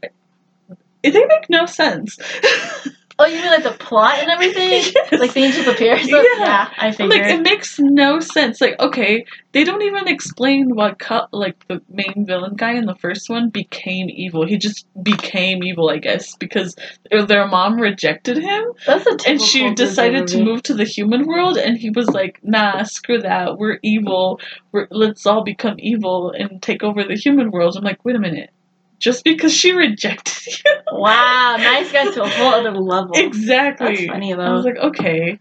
They 1.03 1.11
make 1.13 1.49
no 1.49 1.65
sense. 1.67 2.19
oh, 3.19 3.27
you 3.27 3.37
mean 3.37 3.47
like 3.47 3.63
the 3.63 3.73
plot 3.73 4.19
and 4.19 4.31
everything? 4.31 4.69
Yes. 5.11 5.21
Like 5.21 5.33
the 5.33 5.41
Angels 5.41 5.67
appear? 5.67 5.99
So, 5.99 6.17
Yeah. 6.23 6.39
yeah, 6.39 6.69
I 6.79 6.89
like 6.89 7.23
it 7.23 7.43
makes 7.43 7.79
no 7.79 8.21
sense. 8.21 8.61
Like 8.61 8.79
okay, 8.81 9.25
they 9.53 9.65
don't 9.65 9.83
even 9.83 10.07
explain 10.07 10.75
what 10.75 10.99
cut 10.99 11.33
like 11.33 11.57
the 11.69 11.81
main 11.89 12.25
villain 12.27 12.55
guy 12.57 12.73
in 12.75 12.87
the 12.87 12.95
first 12.95 13.29
one 13.29 13.49
became 13.49 14.09
evil. 14.11 14.47
He 14.47 14.57
just 14.59 14.87
became 15.03 15.63
evil, 15.63 15.89
I 15.91 15.99
guess, 15.99 16.37
because 16.37 16.77
their- 17.11 17.49
mom 17.49 17.81
rejected 17.81 18.37
him, 18.37 18.65
That's 18.87 19.07
a 19.07 19.31
and 19.31 19.41
she 19.41 19.73
decided 19.75 20.27
to 20.29 20.45
move 20.45 20.63
to 20.65 20.75
the 20.75 20.85
human 20.85 21.27
world. 21.27 21.57
And 21.57 21.79
he 21.79 21.91
was 21.91 22.09
like, 22.09 22.41
"Nah, 22.43 22.83
screw 22.83 23.21
that. 23.23 23.57
We're 23.57 23.79
evil. 23.83 24.41
We're, 24.73 24.87
let's 24.91 25.25
all 25.25 25.43
become 25.43 25.77
evil 25.79 26.31
and 26.31 26.61
take 26.61 26.83
over 26.83 27.03
the 27.05 27.15
human 27.17 27.51
world." 27.51 27.77
I'm 27.77 27.85
like, 27.85 28.05
wait 28.05 28.17
a 28.17 28.19
minute. 28.19 28.51
Just 28.99 29.23
because 29.25 29.55
she 29.55 29.73
rejected 29.73 30.47
you, 30.47 30.73
Wow, 30.91 31.57
nice 31.59 31.93
guy 31.93 32.11
to 32.11 32.23
a 32.23 32.29
whole 32.29 32.55
other 32.55 32.73
level. 32.73 33.13
exactly. 33.15 33.95
That's 33.95 34.07
funny, 34.07 34.35
I 34.35 34.53
was 34.53 34.65
like, 34.65 34.77
okay, 34.77 35.39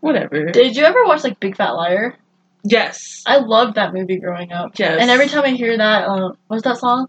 whatever. 0.00 0.46
Did 0.46 0.76
you 0.76 0.84
ever 0.84 1.04
watch 1.06 1.24
like 1.24 1.40
Big 1.40 1.56
Fat 1.56 1.70
Liar? 1.70 2.16
yes. 2.62 3.22
I 3.26 3.38
loved 3.38 3.76
that 3.76 3.94
movie 3.94 4.18
growing 4.18 4.52
up. 4.52 4.72
Yes. 4.78 4.98
And 5.00 5.10
every 5.10 5.28
time 5.28 5.44
I 5.44 5.50
hear 5.50 5.76
that, 5.76 6.06
um, 6.08 6.36
what's 6.48 6.64
that 6.64 6.76
song? 6.76 7.08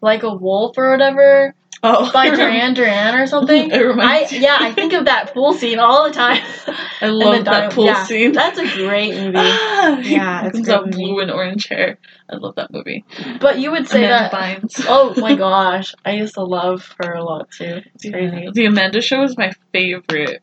Like 0.00 0.22
a 0.22 0.32
Wolf 0.34 0.76
or 0.78 0.90
whatever 0.90 1.54
oh, 1.82 2.12
by 2.12 2.30
Duran 2.36 2.74
Duran 2.74 3.14
or 3.18 3.26
something. 3.26 3.70
It 3.70 3.74
I 3.74 3.80
reminds 3.80 4.32
me. 4.32 4.38
yeah, 4.40 4.58
I 4.60 4.72
think 4.72 4.92
of 4.92 5.06
that 5.06 5.32
pool 5.32 5.52
scene 5.54 5.78
all 5.78 6.04
the 6.04 6.12
time. 6.12 6.42
I 7.00 7.06
love 7.08 7.44
that 7.44 7.70
di- 7.70 7.74
pool 7.74 7.86
yeah, 7.86 8.04
scene. 8.04 8.32
That's 8.32 8.58
a 8.58 8.64
great 8.66 9.14
movie. 9.14 9.36
Ah, 9.38 9.98
Yeah, 9.98 10.46
it's 10.46 10.52
comes 10.56 10.68
a 10.68 10.70
great 10.70 10.74
out 10.78 10.84
movie. 10.86 10.96
blue 11.04 11.20
and 11.20 11.30
orange 11.30 11.68
hair. 11.68 11.98
I 12.30 12.36
love 12.36 12.56
that 12.56 12.70
movie. 12.72 13.04
But 13.40 13.58
you 13.58 13.70
would 13.70 13.88
say 13.88 14.04
Amanda 14.04 14.28
that. 14.30 14.62
Bynes. 14.62 14.84
Oh 14.88 15.14
my 15.18 15.34
gosh, 15.34 15.94
I 16.04 16.12
used 16.12 16.34
to 16.34 16.42
love 16.44 16.94
her 17.00 17.12
a 17.14 17.24
lot 17.24 17.50
too. 17.50 17.82
It's 17.94 18.04
Yeah. 18.04 18.12
crazy. 18.12 18.50
The 18.52 18.66
Amanda 18.66 19.00
Show 19.00 19.20
was 19.20 19.36
my 19.38 19.52
favorite. 19.72 20.42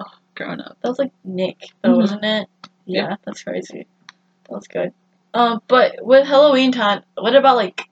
Oh, 0.00 0.04
growing 0.34 0.60
up. 0.60 0.76
That 0.82 0.88
was 0.88 0.98
like 0.98 1.12
Nick, 1.24 1.58
though, 1.82 1.90
Mhm. 1.90 1.96
wasn't 2.00 2.24
it? 2.24 2.48
Yeah, 2.86 3.16
that's 3.24 3.42
crazy. 3.42 3.86
That 4.48 4.52
was 4.56 4.66
good. 4.68 4.92
Um, 5.32 5.60
but 5.68 5.96
with 6.04 6.26
Halloween 6.26 6.70
time, 6.72 7.02
what 7.16 7.34
about 7.34 7.56
like? 7.56 7.82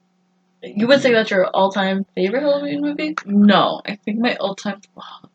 You 0.62 0.86
would 0.86 1.00
say 1.00 1.12
that's 1.12 1.30
your 1.30 1.46
all-time 1.48 2.04
favorite 2.14 2.42
Halloween 2.42 2.82
movie? 2.82 3.16
No, 3.26 3.80
I 3.84 3.96
think 3.96 4.20
my 4.20 4.36
all-time 4.36 4.80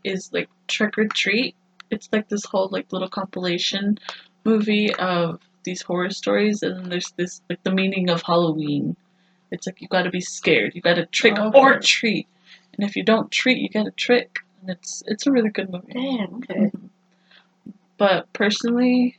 is 0.04 0.32
like 0.32 0.50
Trick 0.68 0.98
or 0.98 1.06
Treat. 1.08 1.56
It's 1.92 2.08
like 2.12 2.30
this 2.30 2.46
whole 2.46 2.70
like 2.72 2.92
little 2.94 3.10
compilation 3.10 3.98
movie 4.46 4.94
of 4.96 5.42
these 5.63 5.82
horror 5.82 6.10
stories, 6.12 6.63
and 6.63 6.78
then 6.78 6.90
there's 6.90 7.12
this 7.18 7.42
like 7.50 7.62
the 7.63 7.72
meaning 7.72 8.10
of 8.10 8.22
Halloween. 8.22 8.96
It's 9.52 9.68
like 9.68 9.82
you 9.82 9.88
got 9.90 10.04
to 10.04 10.10
be 10.10 10.22
scared. 10.22 10.76
You 10.76 10.82
got 10.82 10.96
to 10.96 11.06
trick 11.06 11.34
oh, 11.38 11.50
Okay. 11.50 11.60
or 11.60 11.80
treat, 11.80 12.28
and 12.78 12.88
if 12.88 12.96
you 12.96 13.04
don't 13.04 13.30
treat, 13.32 13.58
you 13.58 13.70
get 13.70 13.88
a 13.88 13.92
trick. 13.92 14.40
And 14.62 14.70
it's 14.70 15.04
it's 15.08 15.28
a 15.28 15.32
really 15.32 15.50
good 15.50 15.70
movie. 15.70 15.92
Damn. 15.94 16.36
Okay. 16.36 16.54
Mm-hmm. 16.54 16.88
But 17.98 18.32
personally, 18.32 19.18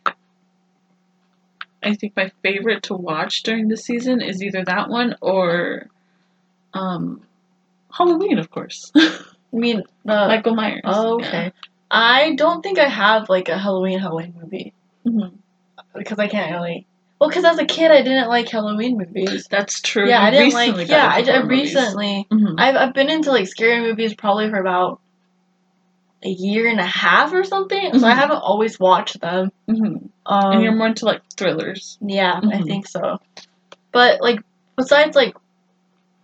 I 1.83 1.95
think 1.95 2.15
my 2.17 2.31
favorite 2.43 2.85
to 2.85 2.95
watch 2.95 3.43
during 3.43 3.69
the 3.69 3.77
season 3.77 4.21
is 4.23 4.43
either 4.43 4.65
that 4.65 4.89
one 4.89 5.17
or 5.21 5.89
um, 6.75 7.23
Halloween, 7.93 8.39
of 8.39 8.51
course. 8.51 8.91
I 8.97 9.21
mean, 9.53 9.83
the. 10.05 10.27
Michael 10.29 10.55
Myers. 10.55 10.83
oh, 10.85 11.15
okay. 11.21 11.53
I 11.91 12.35
don't 12.35 12.63
think 12.63 12.79
I 12.79 12.89
have 12.89 13.29
like 13.31 13.49
a 13.49 13.57
Halloween 13.59 13.99
Halloween 13.99 14.35
movie 14.41 14.75
Yeah. 15.05 15.13
Mhm. 15.13 15.33
because 15.97 16.19
I 16.19 16.29
can't 16.29 16.53
really. 16.53 16.87
Well, 17.19 17.31
because 17.31 17.45
as 17.45 17.59
a 17.59 17.65
kid, 17.65 17.91
I 17.91 18.03
didn't 18.03 18.29
like 18.29 18.49
Halloween 18.49 18.99
movies. 18.99 19.49
That's 19.51 19.81
true. 19.81 20.07
yeah, 20.09 20.21
You 20.21 20.27
I 20.27 20.31
didn't 20.31 20.53
like. 20.53 20.89
Yeah, 20.89 21.11
I, 21.13 21.23
I 21.23 21.41
recently. 21.47 22.27
Mhm. 22.31 22.55
I've 22.59 22.77
I've 22.77 22.95
been 22.95 23.09
into 23.11 23.31
like 23.33 23.49
scary 23.49 23.81
movies 23.81 24.15
probably 24.15 24.51
for 24.51 24.61
about 24.61 25.01
a 26.23 26.29
year 26.29 26.69
and 26.69 26.79
a 26.81 26.85
half 26.87 27.33
or 27.33 27.43
something. 27.45 27.99
So 27.99 28.07
I 28.07 28.13
Mhm. 28.13 28.17
haven't 28.17 28.37
always 28.39 28.79
watched 28.79 29.21
them. 29.21 29.51
Mhm. 29.69 30.11
Um, 30.27 30.53
and 30.53 30.63
you're 30.63 30.75
more 30.75 30.89
into 30.89 31.07
like 31.07 31.23
thrillers. 31.37 31.97
yeah, 32.01 32.35
I 32.43 32.59
Mhm. 32.59 32.67
think 32.67 32.87
so. 32.89 33.19
But 33.93 34.21
like 34.21 34.41
besides 34.77 35.17
like, 35.17 35.35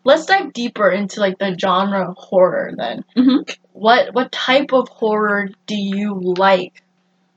let's 0.05 0.27
dive 0.27 0.53
deeper 0.53 0.91
into 0.91 1.21
like 1.21 1.39
the 1.39 1.57
genre 1.59 2.09
of 2.11 2.17
horror 2.17 2.73
then. 2.77 3.05
Mhm. 3.17 3.57
What 3.73 4.15
what 4.15 4.33
type 4.33 4.73
of 4.73 4.89
horror 4.89 5.49
do 5.67 5.77
you 5.77 6.15
like 6.15 6.83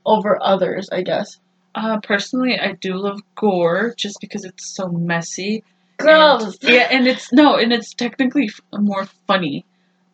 over 0.06 0.38
others? 0.42 0.88
I 0.90 1.02
guess. 1.02 1.38
Uh, 1.74 2.00
personally, 2.00 2.58
I 2.58 2.72
do 2.72 2.94
love 2.94 3.20
gore 3.36 3.94
just 3.96 4.20
because 4.20 4.44
it's 4.44 4.74
so 4.74 4.88
messy. 4.88 5.62
Gross. 5.98 6.58
And, 6.62 6.72
yeah, 6.72 6.88
and 6.90 7.06
it's 7.06 7.32
no, 7.32 7.56
and 7.56 7.72
it's 7.72 7.94
technically 7.94 8.46
f- 8.46 8.60
more 8.80 9.06
funny. 9.26 9.64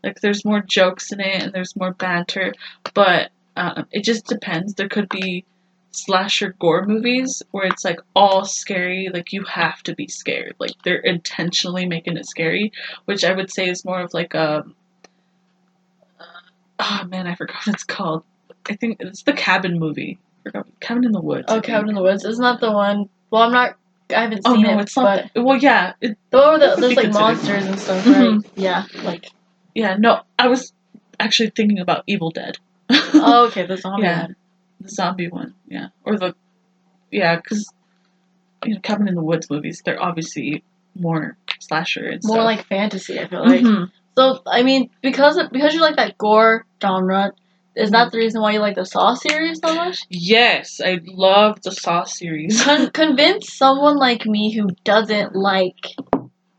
Like 0.03 0.21
there's 0.21 0.45
more 0.45 0.61
jokes 0.61 1.13
in 1.13 1.21
it 1.21 1.43
and 1.43 1.53
there's 1.53 1.77
more 1.77 1.93
banter, 1.93 2.53
but 2.93 3.31
um, 3.57 3.87
it 3.93 4.05
just 4.05 4.27
depends. 4.27 4.75
There 4.75 4.89
could 4.89 5.09
be 5.09 5.45
slasher 5.95 6.55
gore 6.59 6.85
movies 6.87 7.43
where 7.53 7.67
it's 7.67 7.85
like 7.85 8.01
all 8.15 8.45
scary, 8.45 9.09
like 9.13 9.33
you 9.33 9.45
have 9.45 9.83
to 9.85 9.95
be 9.95 10.09
scared. 10.09 10.55
Like 10.59 10.73
they're 10.85 10.97
intentionally 10.97 11.87
making 11.87 12.17
it 12.17 12.27
scary, 12.27 12.73
which 13.05 13.25
I 13.25 13.33
would 13.33 13.51
say 13.53 13.69
is 13.69 13.85
more 13.85 14.01
of 14.01 14.13
like 14.15 14.35
a. 14.35 14.65
Oh 16.79 17.05
man, 17.09 17.27
I 17.27 17.35
forgot 17.35 17.67
what 17.67 17.75
it's 17.75 17.85
called. 17.85 18.25
I 18.69 18.75
think 18.77 18.97
it's 19.01 19.23
the 19.23 19.33
Cabin 19.33 19.79
movie. 19.79 20.19
Cabin 20.81 21.05
in 21.05 21.13
the 21.13 21.21
Woods. 21.21 21.47
Oh. 21.49 21.61
Cabin 21.61 21.89
in 21.91 21.95
the 21.95 22.03
Woods. 22.03 22.25
Isn't 22.25 22.43
that 22.43 22.61
the 22.61 22.73
one? 22.73 23.09
Well, 23.31 23.43
I'm 23.43 23.53
not. 23.53 23.77
I 24.15 24.23
haven't 24.23 24.43
Oh 24.45 24.55
seen 24.55 24.63
no, 24.65 24.79
it, 24.79 24.83
it's 24.83 24.97
not. 24.97 25.03
but 25.05 25.31
that- 25.35 25.43
well, 25.45 25.57
yeah, 25.57 25.95
it, 26.01 26.19
the 26.31 26.39
one 26.39 26.61
where 26.61 26.75
the, 26.75 26.81
there's 26.81 26.97
like 26.97 27.13
monsters 27.13 27.65
and 27.65 27.79
stuff, 27.79 28.05
Mhm. 28.05 28.43
right? 28.43 28.51
Yeah, 28.55 28.85
like. 29.03 29.31
yeah. 29.75 29.97
No, 29.99 30.21
I 30.39 30.49
was 30.49 30.73
actually 31.19 31.51
thinking 31.51 31.79
about 31.79 32.05
Evil 32.07 32.31
Dead. 32.31 32.59
Oh, 32.91 33.47
okay, 33.49 33.65
the 33.67 33.77
zombie 33.79 34.03
Yeah. 34.07 34.23
one. 34.23 34.37
The 34.85 34.91
zombie 34.91 35.29
one, 35.29 35.55
yeah, 35.67 35.89
or 36.05 36.17
the 36.19 36.35
yeah, 37.11 37.37
because 37.37 37.73
you 38.65 38.75
know, 38.75 38.81
Cabin 38.81 39.09
in 39.09 39.15
the 39.15 39.23
Woods 39.23 39.51
movies, 39.51 39.83
they're 39.85 40.03
obviously 40.03 40.63
more 40.95 41.37
slasher 41.59 42.07
and 42.07 42.21
More 42.25 42.37
stuff. 42.37 42.45
like 42.45 42.67
fantasy, 42.67 43.19
I 43.19 43.27
feel 43.29 43.45
like. 43.45 43.63
Mhm. 43.63 43.91
So 44.17 44.41
I 44.47 44.63
mean, 44.63 44.91
because 45.03 45.39
because 45.51 45.75
you 45.75 45.81
like 45.81 45.97
that 45.97 46.17
gore 46.19 46.67
genre, 46.81 47.33
is 47.75 47.91
that 47.91 48.13
the 48.13 48.19
reason 48.19 48.41
why 48.41 48.53
you 48.53 48.61
like 48.61 48.77
the 48.77 48.85
Saw 48.87 49.15
series 49.15 49.59
so 49.65 49.75
much? 49.75 49.99
Yes, 50.09 50.81
I 50.85 51.01
love 51.05 51.61
the 51.63 51.73
Saw 51.73 52.05
series. 52.05 52.63
Con- 52.63 52.91
convince 52.93 53.53
someone 53.53 53.97
like 53.97 54.25
me 54.27 54.53
who 54.55 54.69
doesn't 54.85 55.35
like 55.35 55.97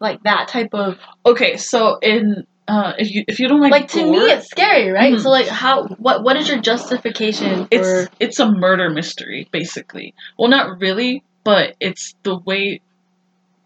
like 0.02 0.22
that 0.24 0.50
type 0.50 0.74
of 0.74 0.98
okay, 1.26 1.56
so 1.58 1.98
in 2.00 2.46
uh, 2.68 2.94
if 2.98 3.14
you 3.14 3.24
if 3.28 3.40
you 3.40 3.48
don't 3.48 3.62
like 3.62 3.72
Like 3.72 3.88
to 3.90 4.04
me, 4.04 4.18
it's 4.18 4.50
scary, 4.50 4.92
right? 4.92 5.14
Mhm. 5.14 5.22
So 5.22 5.30
like, 5.30 5.48
how? 5.48 5.88
What? 5.88 6.24
What 6.24 6.36
is 6.36 6.48
your 6.48 6.60
justification 6.60 7.66
for? 7.66 7.68
it's 7.72 8.10
it's 8.20 8.40
a 8.40 8.52
murder 8.52 8.90
mystery 8.90 9.48
basically. 9.52 10.16
Well, 10.38 10.50
not 10.50 10.80
really, 10.80 11.24
but 11.44 11.76
it's 11.80 12.16
the 12.24 12.38
way 12.38 12.82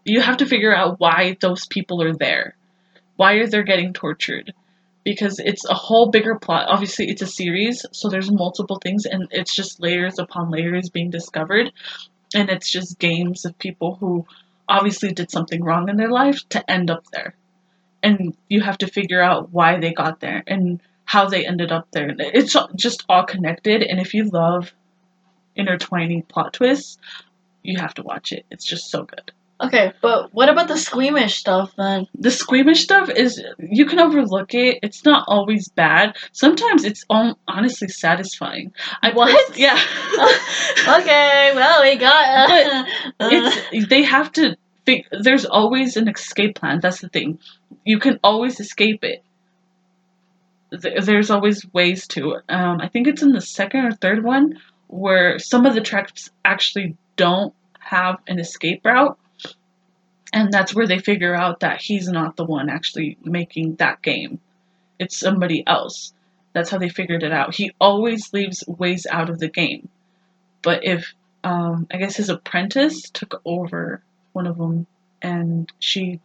you 0.04 0.20
have 0.20 0.38
to 0.38 0.46
figure 0.46 0.74
out 0.74 1.00
why 1.00 1.36
those 1.40 1.66
people 1.66 2.02
are 2.02 2.14
there. 2.14 2.56
Why 3.16 3.34
are 3.34 3.46
they 3.46 3.62
getting 3.62 3.92
tortured? 3.92 4.52
Because 5.02 5.38
it's 5.38 5.64
a 5.64 5.74
whole 5.74 6.10
bigger 6.10 6.38
plot. 6.38 6.68
Obviously, 6.68 7.08
it's 7.08 7.22
a 7.22 7.26
series, 7.26 7.86
so 7.92 8.08
there's 8.08 8.30
multiple 8.30 8.78
things, 8.82 9.06
and 9.06 9.28
it's 9.30 9.54
just 9.54 9.80
layers 9.80 10.18
upon 10.18 10.50
layers 10.50 10.90
being 10.90 11.10
discovered. 11.10 11.72
And 12.34 12.50
it's 12.50 12.70
just 12.70 12.98
games 12.98 13.44
of 13.44 13.58
people 13.58 13.96
who 13.96 14.26
obviously 14.68 15.12
did 15.12 15.30
something 15.30 15.64
wrong 15.64 15.88
in 15.88 15.96
their 15.96 16.10
life 16.10 16.38
to 16.50 16.70
end 16.70 16.90
up 16.90 17.04
there. 17.12 17.34
And 18.02 18.34
you 18.48 18.60
have 18.62 18.78
to 18.78 18.86
figure 18.86 19.20
out 19.22 19.50
why 19.52 19.78
they 19.78 19.92
got 19.92 20.20
there 20.20 20.42
and 20.46 20.80
how 21.04 21.26
they 21.28 21.46
ended 21.46 21.70
up 21.72 21.88
there. 21.92 22.14
It's 22.18 22.56
just 22.76 23.04
all 23.08 23.24
connected, 23.24 23.82
and 23.82 24.00
if 24.00 24.14
you 24.14 24.24
love 24.24 24.72
intertwining 25.56 26.22
plot 26.22 26.52
twists, 26.52 26.98
you 27.62 27.78
have 27.80 27.94
to 27.94 28.02
watch 28.02 28.32
it. 28.32 28.46
It's 28.50 28.64
just 28.64 28.90
so 28.90 29.02
good. 29.04 29.32
okay, 29.60 29.92
but 30.00 30.32
what 30.32 30.48
about 30.48 30.68
the 30.68 30.78
squeamish 30.78 31.36
stuff 31.36 31.74
then? 31.76 32.06
The 32.14 32.30
squeamish 32.30 32.82
stuff 32.82 33.10
is 33.10 33.42
you 33.58 33.84
can 33.84 33.98
overlook 33.98 34.54
it. 34.54 34.78
It's 34.82 35.04
not 35.04 35.24
always 35.28 35.68
bad. 35.68 36.16
Sometimes 36.32 36.84
it's 36.84 37.04
on, 37.10 37.34
honestly 37.46 37.88
satisfying. 37.88 38.72
I 39.02 39.10
What? 39.12 39.28
pers- 39.48 39.58
yeah. 39.58 39.74
okay, 41.00 41.52
well 41.54 41.82
we 41.82 41.96
got. 41.96 42.50
Uh, 42.50 42.84
it's 43.20 43.88
they 43.88 44.02
have 44.04 44.32
to 44.32 44.56
There's 44.84 45.44
always 45.44 45.96
an 45.96 46.08
escape 46.08 46.56
plan. 46.56 46.80
That's 46.80 47.00
the 47.00 47.08
thing. 47.08 47.38
You 47.84 47.98
can 47.98 48.18
always 48.22 48.58
escape 48.60 49.04
it. 49.04 49.22
Th- 50.70 51.02
There's 51.04 51.30
always 51.30 51.64
ways 51.72 52.06
to. 52.08 52.36
Um, 52.48 52.80
I 52.80 52.88
think 52.88 53.06
it's 53.06 53.22
in 53.22 53.32
the 53.32 53.40
second 53.40 53.84
or 53.86 53.92
third 53.92 54.24
one 54.24 54.58
where 54.88 55.38
some 55.38 55.66
of 55.66 55.74
the 55.74 55.80
tracks 55.80 56.30
actually 56.44 56.96
don't 57.16 57.54
have 57.78 58.16
an 58.26 58.38
escape 58.38 58.84
route. 58.84 59.18
And 60.32 60.52
that's 60.52 60.74
where 60.74 60.86
they 60.86 60.98
figure 60.98 61.34
out 61.34 61.60
that 61.60 61.80
he's 61.80 62.08
not 62.08 62.36
the 62.36 62.44
one 62.44 62.70
actually 62.70 63.18
making 63.22 63.76
that 63.76 64.00
game. 64.00 64.38
It's 64.98 65.18
somebody 65.18 65.64
else. 65.66 66.12
That's 66.52 66.70
how 66.70 66.78
they 66.78 66.88
figured 66.88 67.22
it 67.22 67.32
out. 67.32 67.54
He 67.54 67.72
always 67.80 68.32
leaves 68.32 68.62
ways 68.66 69.06
out 69.10 69.30
of 69.30 69.38
the 69.40 69.48
game. 69.48 69.88
But 70.62 70.84
if, 70.84 71.14
um, 71.42 71.86
I 71.90 71.96
guess 71.96 72.16
his 72.16 72.28
apprentice 72.28 73.10
took 73.10 73.40
over 73.44 74.02
one 74.32 74.46
of 74.46 74.56
them 74.58 74.86
and 75.22 75.70
she 75.78 76.20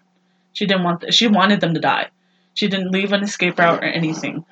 she 0.54 0.65
didn't 0.65 0.84
want 0.84 1.02
th- 1.02 1.13
she 1.13 1.28
wanted 1.28 1.62
them 1.62 1.74
to 1.74 1.80
die. 1.80 2.10
She 2.54 2.68
didn't 2.68 2.91
leave 2.91 3.12
an 3.12 3.24
escape 3.24 3.60
route 3.60 3.84
or 3.84 3.88
anything. 3.88 4.46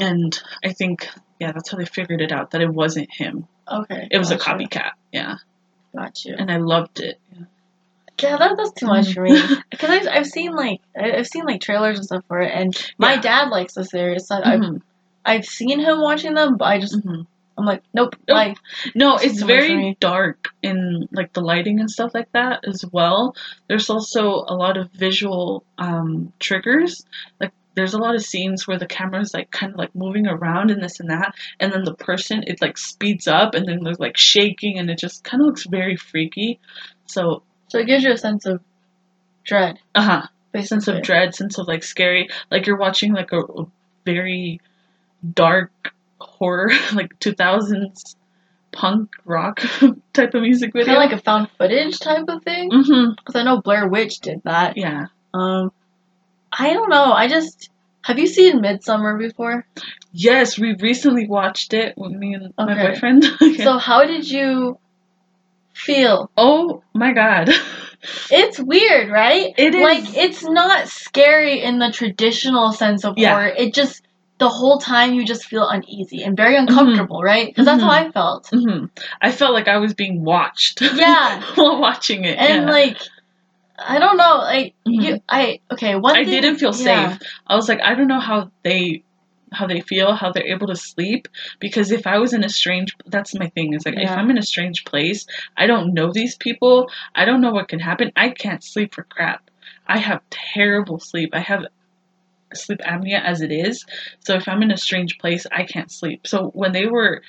And 0.00 0.38
I 0.64 0.72
think 0.72 1.08
yeah, 1.38 1.52
that's 1.52 1.70
how 1.70 1.78
they 1.78 1.84
figured 1.84 2.20
it 2.20 2.32
out 2.32 2.50
that 2.52 2.60
it 2.60 2.68
wasn't 2.72 3.08
him. 3.12 3.46
okay, 3.70 4.08
It 4.10 4.18
was 4.18 4.30
a 4.32 4.38
copycat. 4.38 4.90
Yeah. 5.12 5.36
Got 5.96 6.24
you. 6.24 6.34
And 6.36 6.50
I 6.50 6.56
loved 6.58 7.00
it. 7.00 7.18
Yeah. 7.32 7.44
Yeah, 8.20 8.36
that, 8.36 8.56
that's 8.56 8.72
too 8.72 8.86
much 8.86 9.14
for 9.14 9.22
Mm-hmm. 9.22 9.54
me. 9.54 9.62
Because 9.70 9.90
I've, 9.90 10.08
I've 10.08 10.26
seen 10.26 10.54
like 10.54 10.80
I've 11.00 11.26
seen 11.28 11.44
like 11.44 11.60
trailers 11.60 11.98
and 11.98 12.04
stuff 12.06 12.24
for 12.26 12.40
it, 12.40 12.52
and 12.52 12.76
my 12.98 13.14
Yeah. 13.14 13.20
dad 13.20 13.48
likes 13.50 13.74
the 13.74 13.84
series. 13.84 14.26
So 14.26 14.34
I've 14.42 14.60
Mhm, 14.60 14.82
I've 15.24 15.44
seen 15.44 15.78
him 15.78 16.00
watching 16.00 16.34
them, 16.34 16.56
but 16.56 16.64
I 16.64 16.80
just 16.80 16.96
mhm. 16.98 17.26
I'm 17.58 17.64
like, 17.64 17.82
nope. 17.92 18.14
Nope. 18.28 18.36
Like, 18.36 18.56
No, 18.94 19.18
This 19.18 19.32
it's 19.32 19.40
too 19.40 19.46
much 19.46 19.54
for 19.54 19.60
very 19.66 19.96
dark 20.00 20.48
in 20.62 21.08
like 21.12 21.32
the 21.32 21.40
lighting 21.40 21.80
and 21.80 21.90
stuff 21.90 22.12
like 22.14 22.30
that 22.32 22.64
as 22.66 22.84
well. 22.92 23.34
There's 23.66 23.90
also 23.90 24.44
a 24.46 24.54
lot 24.54 24.76
of 24.76 24.90
visual 24.92 25.64
um, 25.76 26.32
triggers. 26.38 27.04
Like 27.40 27.52
there's 27.74 27.94
a 27.94 27.98
lot 27.98 28.14
of 28.14 28.22
scenes 28.22 28.66
where 28.66 28.78
the 28.78 28.86
camera's 28.86 29.34
like 29.34 29.50
kind 29.50 29.72
of 29.72 29.78
like 29.78 29.94
moving 29.94 30.26
around 30.26 30.70
and 30.70 30.82
this 30.82 31.00
and 31.00 31.10
that, 31.10 31.34
and 31.60 31.72
then 31.72 31.84
the 31.84 31.94
person 31.94 32.44
it 32.46 32.62
like 32.62 32.78
speeds 32.78 33.26
up 33.28 33.54
and 33.54 33.66
then 33.66 33.80
there's 33.82 34.00
like 34.00 34.16
shaking 34.16 34.78
and 34.78 34.88
it 34.88 34.98
just 34.98 35.24
kind 35.24 35.40
of 35.40 35.46
looks 35.46 35.66
very 35.66 35.96
freaky. 35.96 36.60
So 37.06 37.42
so 37.68 37.78
it 37.78 37.86
gives 37.86 38.04
you 38.04 38.12
a 38.12 38.16
sense 38.16 38.46
of 38.46 38.60
dread, 39.44 39.78
uh 39.94 40.02
huh, 40.02 40.26
basically. 40.52 40.66
sense 40.68 40.88
of 40.88 41.02
dread, 41.02 41.34
sense 41.34 41.58
of 41.58 41.66
like 41.66 41.82
scary, 41.82 42.28
like 42.50 42.66
you're 42.66 42.78
watching 42.78 43.12
like 43.12 43.32
a, 43.32 43.40
a 43.40 43.66
very 44.04 44.60
dark 45.34 45.92
horror 46.20 46.70
like 46.94 47.18
2000s 47.20 48.16
punk 48.72 49.10
rock 49.24 49.60
type 50.12 50.34
of 50.34 50.42
music 50.42 50.72
video. 50.72 50.94
Kind 50.94 51.04
of 51.04 51.10
like 51.10 51.20
a 51.20 51.22
found 51.22 51.48
footage 51.58 51.98
type 51.98 52.24
of 52.28 52.42
thing. 52.44 52.70
Mm-hmm. 52.70 53.12
Because 53.16 53.36
I 53.36 53.42
know 53.44 53.60
Blair 53.60 53.88
Witch 53.88 54.20
did 54.20 54.42
that. 54.44 54.76
Yeah. 54.76 55.06
Um, 55.34 55.72
I 56.52 56.72
don't 56.72 56.90
know. 56.90 57.12
I 57.12 57.28
just 57.28 57.70
have 58.02 58.18
you 58.18 58.26
seen 58.26 58.60
Midsommar 58.62 59.18
before? 59.18 59.66
Yes, 60.12 60.58
we 60.58 60.74
recently 60.80 61.26
watched 61.26 61.74
it 61.74 61.94
with 61.96 62.12
me 62.12 62.34
and 62.34 62.52
my 62.56 62.72
Okay. 62.72 62.92
boyfriend. 62.92 63.24
Okay. 63.42 63.64
So 63.64 63.78
how 63.78 64.04
did 64.04 64.28
you 64.30 64.78
feel? 65.74 66.30
oh 66.36 66.82
my 66.94 67.12
god. 67.12 67.50
It's 68.30 68.60
weird, 68.60 69.10
right? 69.10 69.52
It 69.58 69.74
is. 69.74 69.82
Like 69.82 70.16
it's 70.16 70.42
not 70.44 70.88
scary 70.88 71.62
in 71.62 71.78
the 71.78 71.90
traditional 71.90 72.72
sense 72.72 73.04
of 73.04 73.14
Yeah. 73.18 73.32
horror. 73.32 73.48
It 73.48 73.74
just 73.74 74.02
the 74.38 74.48
whole 74.48 74.78
time 74.78 75.14
you 75.14 75.24
just 75.24 75.44
feel 75.44 75.68
uneasy 75.68 76.22
and 76.22 76.36
very 76.36 76.54
mm-hmm. 76.54 76.68
uncomfortable, 76.68 77.22
right? 77.22 77.46
Because 77.46 77.66
that's 77.66 77.82
how 77.82 77.90
mm-hmm. 77.90 78.08
I 78.08 78.12
felt. 78.12 78.48
hmm 78.52 78.84
I 79.20 79.32
felt 79.32 79.52
like 79.52 79.68
I 79.68 79.78
was 79.78 79.94
being 79.94 80.24
watched. 80.24 80.80
Yeah. 80.98 81.42
while 81.54 81.80
watching 81.80 82.24
it. 82.24 82.38
And 82.38 82.64
yeah. 82.64 82.70
like 82.70 82.98
I 83.78 83.98
don't 83.98 84.16
know, 84.16 84.38
like 84.38 84.74
you 84.84 85.00
mm-hmm. 85.02 85.16
I 85.28 85.60
okay, 85.72 85.94
one 85.94 86.16
I 86.16 86.24
thing, 86.24 86.40
didn't 86.40 86.58
feel 86.58 86.74
yeah. 86.74 87.16
safe. 87.16 87.28
I 87.46 87.54
was 87.54 87.68
like, 87.68 87.80
I 87.80 87.94
don't 87.94 88.08
know 88.08 88.20
how 88.20 88.50
they 88.64 89.04
how 89.52 89.66
they 89.66 89.80
feel, 89.80 90.14
how 90.14 90.32
they're 90.32 90.46
able 90.46 90.66
to 90.66 90.76
sleep. 90.76 91.28
Because 91.60 91.90
if 91.92 92.06
I 92.06 92.18
was 92.18 92.32
in 92.32 92.44
a 92.44 92.48
strange 92.48 92.96
that's 93.06 93.34
my 93.34 93.48
thing, 93.48 93.74
is 93.74 93.86
like 93.86 93.96
if 93.96 94.10
I'm 94.10 94.30
in 94.30 94.38
a 94.38 94.42
strange 94.42 94.84
place, 94.84 95.26
I 95.56 95.66
don't 95.66 95.94
know 95.94 96.12
these 96.12 96.36
people, 96.36 96.90
I 97.14 97.24
don't 97.24 97.40
know 97.40 97.52
what 97.52 97.68
can 97.68 97.80
happen, 97.80 98.12
I 98.16 98.30
can't 98.30 98.62
sleep 98.62 98.94
for 98.94 99.04
crap. 99.04 99.50
I 99.86 99.98
have 99.98 100.22
terrible 100.30 100.98
sleep. 100.98 101.30
I 101.32 101.40
have 101.40 101.64
sleep 102.54 102.80
apnea 102.80 103.22
as 103.22 103.40
it 103.40 103.50
is. 103.52 103.84
So 104.20 104.34
if 104.34 104.48
I'm 104.48 104.62
in 104.62 104.70
a 104.70 104.76
strange 104.76 105.18
place, 105.18 105.46
I 105.52 105.64
can't 105.64 105.90
sleep. 105.90 106.26
So 106.26 106.48
when 106.54 106.72
they 106.72 106.86
were 106.86 107.22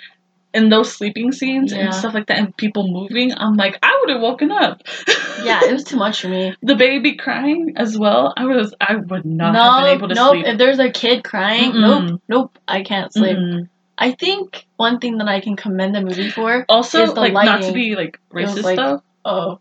in 0.53 0.69
those 0.69 0.91
sleeping 0.91 1.31
scenes 1.31 1.71
Yeah. 1.71 1.79
and 1.85 1.93
stuff 1.93 2.13
like 2.15 2.25
that 2.27 2.39
and 2.39 2.57
people 2.57 2.87
moving, 2.91 3.31
I'm 3.37 3.55
like, 3.55 3.77
I 3.83 3.97
would 4.01 4.09
have 4.11 4.21
woken 4.21 4.51
up. 4.51 4.81
Yeah, 5.41 5.61
it 5.63 5.71
was 5.71 5.85
too 5.85 5.95
much 5.95 6.19
for 6.21 6.27
me. 6.27 6.53
the 6.61 6.75
baby 6.75 7.15
crying 7.15 7.71
as 7.77 7.97
well. 7.97 8.33
I 8.35 8.43
was 8.45 8.73
I 8.81 8.97
would 8.97 9.23
not 9.23 9.53
no, 9.53 9.61
have 9.63 9.83
been 9.85 9.97
able 9.97 10.07
to 10.09 10.15
nope. 10.15 10.31
sleep. 10.33 10.45
If 10.47 10.57
there's 10.57 10.79
a 10.79 10.91
kid 10.91 11.23
crying, 11.23 11.71
Mm-mm. 11.71 12.09
nope, 12.09 12.21
nope, 12.27 12.59
I 12.67 12.83
can't 12.83 13.13
sleep. 13.13 13.37
Mhm. 13.37 13.69
I 13.97 14.11
think 14.11 14.65
one 14.75 14.99
thing 14.99 15.17
that 15.19 15.29
I 15.29 15.39
can 15.39 15.55
commend 15.55 15.95
the 15.95 16.01
movie 16.01 16.29
for, 16.29 16.65
Also, 16.67 17.03
Is 17.03 17.13
the 17.13 17.21
like 17.21 17.31
not 17.33 17.61
to 17.61 17.71
be 17.71 17.95
like 17.95 18.19
racist 18.33 18.63
like- 18.63 18.75
though, 18.75 19.01
oh, 19.23 19.59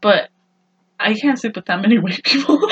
but 0.00 0.28
I 1.00 1.14
can't 1.14 1.38
sleep 1.40 1.56
with 1.56 1.64
that 1.66 1.80
many 1.82 1.98
white 2.04 2.22
people. 2.22 2.58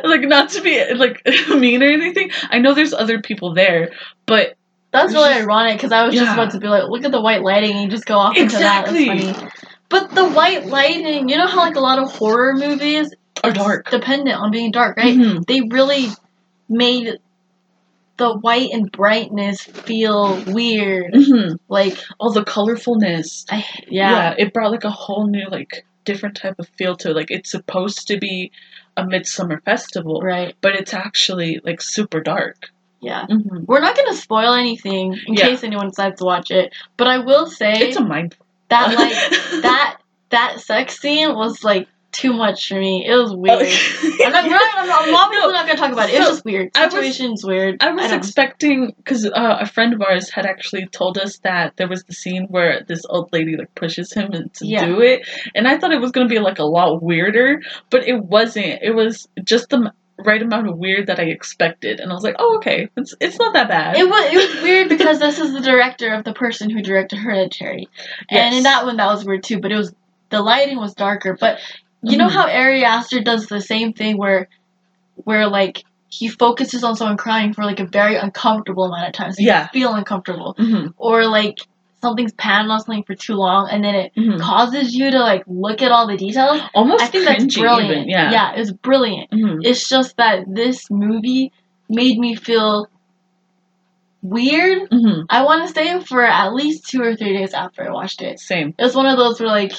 like 0.04 0.22
not 0.22 0.50
to 0.50 0.60
be 0.62 0.92
like 0.94 1.22
mean 1.48 1.82
or 1.82 1.86
anything. 1.86 2.30
I 2.50 2.58
know 2.58 2.74
there's 2.74 2.92
other 2.94 3.20
people 3.20 3.54
there, 3.54 3.92
but 4.26 4.56
that's 4.90 5.12
really 5.12 5.30
just- 5.30 5.42
ironic 5.42 5.76
because 5.78 5.92
I 5.92 6.04
was 6.04 6.14
just 6.14 6.32
about 6.32 6.50
to 6.52 6.58
be 6.58 6.68
like, 6.68 6.84
look 6.88 7.04
at 7.04 7.12
the 7.12 7.20
white 7.20 7.42
lighting 7.42 7.76
and 7.76 7.90
just 7.90 8.04
go 8.06 8.16
off 8.18 8.36
Exactly. 8.36 9.08
into 9.08 9.24
that. 9.24 9.24
That's 9.26 9.38
funny. 9.40 9.50
But 9.88 10.14
the 10.14 10.28
white 10.28 10.66
lighting, 10.66 11.28
you 11.28 11.36
know 11.36 11.46
how 11.46 11.58
like 11.60 11.76
a 11.76 11.80
lot 11.80 11.98
of 11.98 12.10
horror 12.12 12.54
movies 12.54 13.12
are 13.44 13.50
dark. 13.52 13.90
dependent 13.90 14.38
on 14.38 14.50
being 14.50 14.70
dark, 14.70 14.96
right? 14.96 15.16
Mhm. 15.16 15.46
They 15.46 15.60
really 15.62 16.08
made 16.68 17.18
the 18.18 18.34
white 18.38 18.70
and 18.72 18.90
brightness 18.92 19.62
feel 19.62 20.40
weird. 20.46 21.12
Mhm. 21.12 21.56
Like, 21.68 21.98
All 22.20 22.30
the 22.32 22.44
colorfulness. 22.44 23.44
I 23.50 23.64
yeah, 23.88 24.34
it 24.38 24.52
brought 24.52 24.70
like 24.70 24.84
a 24.84 24.90
whole 24.90 25.26
new 25.26 25.46
like 25.50 25.84
different 26.04 26.36
type 26.36 26.56
of 26.58 26.68
feel 26.76 26.94
to 26.96 27.10
it. 27.10 27.16
Like 27.16 27.30
it's 27.30 27.50
supposed 27.50 28.06
to 28.08 28.18
be 28.18 28.50
a 28.96 29.04
midsummer 29.06 29.60
festival, 29.64 30.20
right, 30.22 30.54
but 30.60 30.74
it's 30.74 30.94
actually 30.94 31.60
like 31.64 31.80
super 31.80 32.20
dark. 32.20 32.70
yeah. 33.00 33.26
hmm 33.26 33.64
We're 33.66 33.80
not 33.80 33.96
gonna 33.96 34.14
spoil 34.14 34.52
anything 34.54 35.14
in 35.26 35.34
Yeah. 35.34 35.48
case 35.48 35.64
anyone 35.64 35.88
decides 35.88 36.18
to 36.20 36.24
watch 36.24 36.50
it, 36.50 36.72
but 36.96 37.06
I 37.08 37.18
will 37.18 37.46
say 37.46 37.72
It's 37.74 37.96
a 37.96 38.04
mind. 38.04 38.36
that 38.68 38.94
like 38.94 39.62
that 39.62 39.98
that 40.30 40.60
sex 40.60 40.98
scene 41.00 41.34
was 41.34 41.62
like 41.64 41.88
too 42.12 42.32
much 42.32 42.68
for 42.68 42.78
me. 42.78 43.04
It 43.06 43.14
was 43.16 43.34
weird. 43.34 43.62
I'm, 44.24 44.32
not, 44.32 44.44
I'm, 44.76 44.90
I'm 44.90 45.14
obviously 45.14 45.48
No, 45.48 45.50
not 45.52 45.66
gonna 45.66 45.78
talk 45.78 45.92
about 45.92 46.08
it. 46.10 46.14
It 46.14 46.18
was 46.18 46.26
so 46.28 46.32
just 46.34 46.44
weird. 46.44 46.70
I 46.76 46.84
was- 46.84 46.92
Situation's 46.94 47.44
weird. 47.44 47.82
I 47.82 47.92
was 47.92 48.10
don't- 48.10 48.18
expecting 48.18 48.92
because 48.96 49.26
uh, 49.26 49.30
a 49.60 49.66
friend 49.66 49.92
of 49.94 50.02
ours 50.02 50.30
had 50.30 50.46
actually 50.46 50.86
told 50.86 51.18
us 51.18 51.38
that 51.38 51.76
there 51.76 51.88
was 51.88 52.04
the 52.04 52.12
scene 52.14 52.46
where 52.50 52.84
this 52.86 53.02
old 53.08 53.32
lady 53.32 53.56
like 53.56 53.74
pushes 53.74 54.12
him 54.12 54.30
to 54.30 54.66
Yeah. 54.66 54.84
do 54.86 55.00
it, 55.00 55.26
and 55.54 55.66
I 55.66 55.78
thought 55.78 55.92
it 55.92 56.00
was 56.00 56.12
gonna 56.12 56.28
be 56.28 56.38
like 56.38 56.58
a 56.58 56.64
lot 56.64 57.02
weirder, 57.02 57.62
but 57.90 58.06
it 58.06 58.22
wasn't. 58.22 58.80
It 58.82 58.94
was 58.94 59.28
just 59.42 59.70
the 59.70 59.92
right 60.18 60.42
amount 60.42 60.68
of 60.68 60.76
weird 60.78 61.06
that 61.08 61.18
I 61.18 61.24
expected, 61.24 61.98
and 61.98 62.10
I 62.12 62.14
was 62.14 62.22
like, 62.22 62.36
oh 62.38 62.56
okay, 62.56 62.88
it's 62.96 63.14
it's 63.20 63.38
not 63.38 63.54
that 63.54 63.68
bad. 63.68 63.96
It 63.96 64.04
was 64.08 64.32
it 64.32 64.36
was 64.54 64.62
weird 64.62 64.88
because 64.96 65.18
this 65.18 65.38
is 65.38 65.52
the 65.52 65.60
director 65.60 66.12
of 66.12 66.24
the 66.24 66.34
person 66.34 66.70
who 66.70 66.82
directed 66.82 67.18
Hereditary, 67.18 67.88
and 68.30 68.54
in 68.54 68.62
that 68.64 68.84
one 68.84 68.98
that 68.98 69.06
was 69.06 69.24
weird 69.24 69.42
too. 69.42 69.58
But 69.60 69.72
it 69.72 69.76
was 69.76 69.94
the 70.30 70.40
lighting 70.40 70.78
was 70.78 70.94
darker. 70.94 71.36
But 71.38 71.58
you 72.02 72.16
know 72.16 72.28
Mhm. 72.28 72.32
how 72.32 72.48
Ari 72.50 72.84
Aster 72.84 73.20
does 73.20 73.46
the 73.46 73.60
same 73.60 73.92
thing 73.92 74.16
where 74.18 74.48
where 75.24 75.48
like 75.48 75.84
he 76.08 76.28
focuses 76.28 76.84
on 76.84 76.94
someone 76.96 77.16
crying 77.16 77.52
for 77.54 77.64
like 77.64 77.80
a 77.80 77.86
very 77.86 78.16
uncomfortable 78.16 78.84
amount 78.84 79.06
of 79.08 79.12
time, 79.14 79.32
so 79.32 79.40
you 79.40 79.46
Yeah. 79.48 79.68
feel 79.68 79.94
uncomfortable, 79.94 80.54
hmm 80.58 80.86
or 80.96 81.26
like 81.26 81.58
something's 82.02 82.32
panned 82.32 82.70
on 82.70 82.80
something 82.80 83.04
for 83.04 83.14
too 83.14 83.34
long, 83.34 83.68
and 83.70 83.82
then 83.84 83.94
it 83.94 84.12
hmm 84.16 84.38
causes 84.38 84.94
you 84.94 85.10
to 85.10 85.18
like 85.20 85.44
look 85.46 85.80
at 85.82 85.92
all 85.92 86.06
the 86.06 86.16
details. 86.16 86.60
Almost 86.74 87.02
I 87.04 87.06
think 87.06 87.24
that's 87.24 87.56
brilliant. 87.56 87.90
even. 87.92 88.08
Yeah. 88.08 88.30
yeah, 88.30 88.52
it's 88.56 88.72
brilliant. 88.72 89.32
hmm 89.32 89.58
It's 89.62 89.88
just 89.88 90.16
that 90.16 90.44
this 90.48 90.90
movie 90.90 91.52
made 91.88 92.18
me 92.18 92.34
feel 92.34 92.88
weird. 94.22 94.88
hmm 94.90 95.22
I 95.30 95.44
want 95.44 95.62
to 95.62 95.68
stay 95.68 95.98
for 96.00 96.22
at 96.24 96.52
least 96.54 96.88
two 96.88 97.00
or 97.02 97.16
three 97.16 97.32
days 97.36 97.54
after 97.54 97.86
I 97.88 97.92
watched 97.92 98.22
it. 98.22 98.38
Same. 98.40 98.74
It 98.78 98.82
was 98.82 98.94
one 98.94 99.06
of 99.06 99.16
those 99.18 99.40
where 99.40 99.48
like 99.48 99.72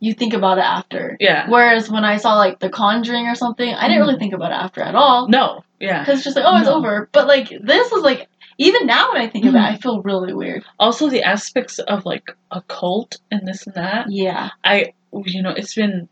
you 0.00 0.14
think 0.14 0.32
about 0.34 0.58
it 0.58 0.64
after. 0.64 1.16
Yeah. 1.20 1.48
Whereas 1.50 1.90
when 1.90 2.04
I 2.04 2.16
saw 2.18 2.36
like 2.36 2.58
The 2.60 2.70
Conjuring 2.70 3.26
or 3.26 3.34
something, 3.34 3.68
I 3.72 3.88
didn't 3.88 4.02
really 4.02 4.18
think 4.18 4.32
about 4.34 4.52
it 4.52 4.54
after 4.54 4.80
at 4.82 4.94
all. 4.94 5.28
No. 5.28 5.64
Yeah. 5.80 6.00
Because 6.00 6.18
it's 6.18 6.24
just 6.24 6.36
like, 6.36 6.44
oh, 6.46 6.56
it's 6.58 6.66
No. 6.68 6.76
over. 6.76 7.08
But 7.12 7.26
like 7.26 7.48
this 7.48 7.90
was 7.90 8.02
like, 8.02 8.28
even 8.58 8.86
now 8.86 9.12
when 9.12 9.20
I 9.22 9.28
think 9.28 9.44
of 9.46 9.54
it, 9.54 9.58
Mhm. 9.58 9.72
I 9.72 9.76
feel 9.76 10.02
really 10.02 10.32
weird. 10.32 10.64
Also, 10.78 11.08
the 11.08 11.22
aspects 11.22 11.78
of 11.78 12.04
like 12.04 12.30
a 12.50 12.60
cult 12.62 13.18
and 13.30 13.46
this 13.46 13.66
and 13.66 13.74
that. 13.76 14.06
Yeah. 14.10 14.50
I, 14.64 14.92
you 15.12 15.42
know, 15.42 15.50
it's 15.50 15.74
been 15.74 16.08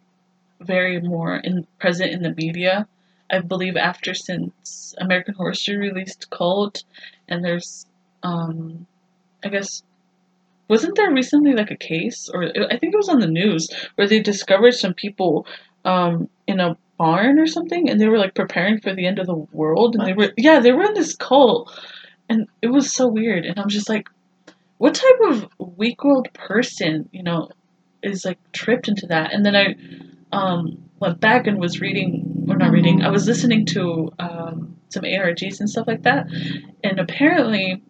very 0.60 1.00
more 1.00 1.36
in 1.36 1.66
present 1.78 2.12
in 2.12 2.22
the 2.22 2.34
media. 2.34 2.86
I 3.30 3.40
believe 3.40 3.76
after 3.76 4.14
since 4.14 4.94
American 4.98 5.34
Horror 5.34 5.54
Story 5.54 5.78
released 5.78 6.30
Cult, 6.30 6.84
and 7.28 7.44
there's, 7.44 7.86
um, 8.22 8.86
I 9.44 9.48
guess, 9.48 9.82
wasn't 10.68 10.96
there 10.96 11.12
recently 11.12 11.52
like 11.52 11.70
a 11.70 11.76
case, 11.76 12.28
or 12.32 12.44
I 12.44 12.76
think 12.78 12.94
it 12.94 12.96
was 12.96 13.08
on 13.08 13.20
the 13.20 13.26
news 13.26 13.68
where 13.94 14.08
they 14.08 14.20
discovered 14.20 14.74
some 14.74 14.94
people, 14.94 15.46
um, 15.84 16.28
in 16.46 16.60
a 16.60 16.76
barn 16.98 17.38
or 17.38 17.46
something, 17.46 17.88
and 17.88 18.00
they 18.00 18.08
were 18.08 18.18
like 18.18 18.34
preparing 18.34 18.80
for 18.80 18.94
the 18.94 19.06
end 19.06 19.18
of 19.18 19.26
the 19.26 19.34
world, 19.34 19.94
and 19.94 20.06
they 20.06 20.12
were 20.12 20.32
yeah, 20.36 20.60
they 20.60 20.72
were 20.72 20.84
in 20.84 20.94
this 20.94 21.14
cult, 21.14 21.70
and 22.28 22.48
it 22.62 22.68
was 22.68 22.92
so 22.92 23.06
weird, 23.06 23.44
and 23.44 23.58
I'm 23.58 23.68
just 23.68 23.88
like, 23.88 24.08
what 24.78 24.94
type 24.94 25.20
of 25.28 25.48
weak-willed 25.58 26.32
person, 26.34 27.08
you 27.12 27.22
know, 27.22 27.48
is 28.02 28.24
like 28.24 28.38
tripped 28.52 28.88
into 28.88 29.06
that? 29.06 29.32
And 29.32 29.44
then 29.44 29.56
I 29.56 29.76
um, 30.32 30.78
went 31.00 31.20
back 31.20 31.46
and 31.46 31.58
was 31.58 31.80
reading, 31.80 32.46
or 32.48 32.56
not 32.56 32.72
reading, 32.72 33.02
I 33.02 33.10
was 33.10 33.26
listening 33.26 33.66
to 33.66 34.12
um, 34.18 34.76
some 34.88 35.04
ARGs 35.04 35.60
and 35.60 35.68
stuff 35.68 35.86
like 35.86 36.02
that, 36.02 36.26
and 36.82 36.98
apparently 36.98 37.82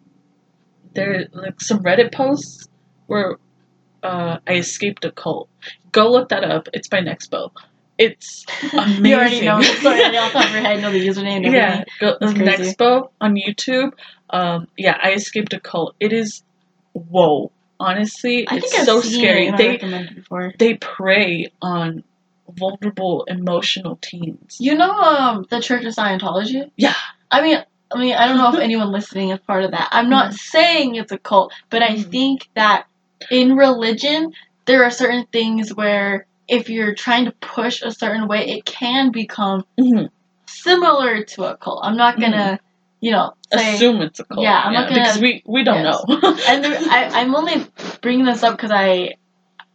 there 0.97 1.27
like 1.31 1.61
some 1.61 1.79
Reddit 1.83 2.11
posts 2.11 2.67
where 3.05 3.37
uh, 4.03 4.39
I 4.45 4.55
escaped 4.55 5.05
a 5.05 5.11
cult. 5.11 5.47
Go 5.93 6.11
look 6.11 6.29
that 6.29 6.43
up. 6.43 6.67
It's 6.73 6.89
by 6.89 6.99
Nexpo. 6.99 7.51
It's 7.97 8.45
amazing. 8.73 9.05
you 9.05 9.15
already 9.15 9.41
know. 9.41 9.61
Sorry, 9.61 10.01
off 10.17 10.33
the 10.33 10.39
top 10.39 10.45
of 10.45 10.51
your 10.51 10.61
head, 10.61 10.81
know 10.81 10.91
the 10.91 11.07
username. 11.07 11.45
and 11.45 11.53
yeah, 11.53 11.83
go 11.99 12.17
Nexpo 12.19 13.09
on 13.21 13.35
YouTube. 13.35 13.93
Um, 14.29 14.67
yeah, 14.77 14.97
I 15.01 15.13
escaped 15.13 15.53
a 15.53 15.59
cult. 15.59 15.95
It 15.99 16.11
is 16.11 16.43
whoa. 16.93 17.51
Honestly, 17.79 18.47
I 18.47 18.57
it's 18.57 18.71
think 18.71 18.81
I've 18.81 18.85
so 18.87 19.01
scary. 19.01 19.47
It 19.47 19.57
They 19.57 20.55
they 20.57 20.73
prey 20.75 21.51
on 21.61 22.03
vulnerable, 22.49 23.25
emotional 23.27 23.99
teens. 24.01 24.57
You 24.59 24.75
know, 24.75 24.91
um, 24.91 25.45
the 25.49 25.61
Church 25.61 25.85
of 25.85 25.93
Scientology. 25.93 26.71
Yeah. 26.75 26.95
I 27.29 27.41
mean, 27.41 27.63
I 27.91 27.99
mean, 27.99 28.13
I 28.15 28.27
don't 28.27 28.37
know 28.37 28.53
if 28.53 28.59
anyone 28.59 28.91
listening 28.91 29.29
is 29.29 29.39
part 29.39 29.63
of 29.63 29.71
that. 29.71 29.87
I'm 29.91 30.09
not 30.09 30.33
saying 30.33 30.95
it's 30.95 31.11
a 31.11 31.17
cult, 31.17 31.53
but 31.69 31.81
I 31.81 31.89
Mhm. 31.95 32.11
think 32.11 32.49
that 32.55 32.85
in 33.31 33.55
religion 33.55 34.33
there 34.65 34.83
are 34.83 34.91
certain 34.91 35.25
things 35.31 35.73
where 35.73 36.25
if 36.49 36.69
you're 36.69 36.93
trying 36.95 37.25
to 37.25 37.31
push 37.41 37.81
a 37.81 37.91
certain 37.91 38.27
way, 38.27 38.45
it 38.47 38.65
can 38.65 39.11
become 39.11 39.63
Mhm. 39.79 40.09
similar 40.47 41.23
to 41.23 41.45
a 41.45 41.57
cult. 41.57 41.79
I'm 41.83 41.97
not 41.97 42.19
gonna, 42.19 42.59
you 43.01 43.11
know, 43.11 43.33
say. 43.53 43.59
Mm-hmm. 43.59 43.75
Assume 43.75 44.01
it's 44.01 44.19
a 44.19 44.25
cult. 44.25 44.41
Yeah, 44.41 44.61
I'm 44.63 44.73
not 44.73 44.89
gonna- 44.89 45.01
because 45.01 45.19
we 45.21 45.43
we 45.45 45.63
don't 45.63 45.83
Yes. 45.83 46.03
know. 46.07 46.15
and 46.49 46.63
there, 46.65 46.77
I, 46.89 47.09
I'm 47.21 47.35
only 47.35 47.65
bringing 48.01 48.25
this 48.25 48.43
up 48.43 48.57
because 48.57 48.71
I, 48.71 49.15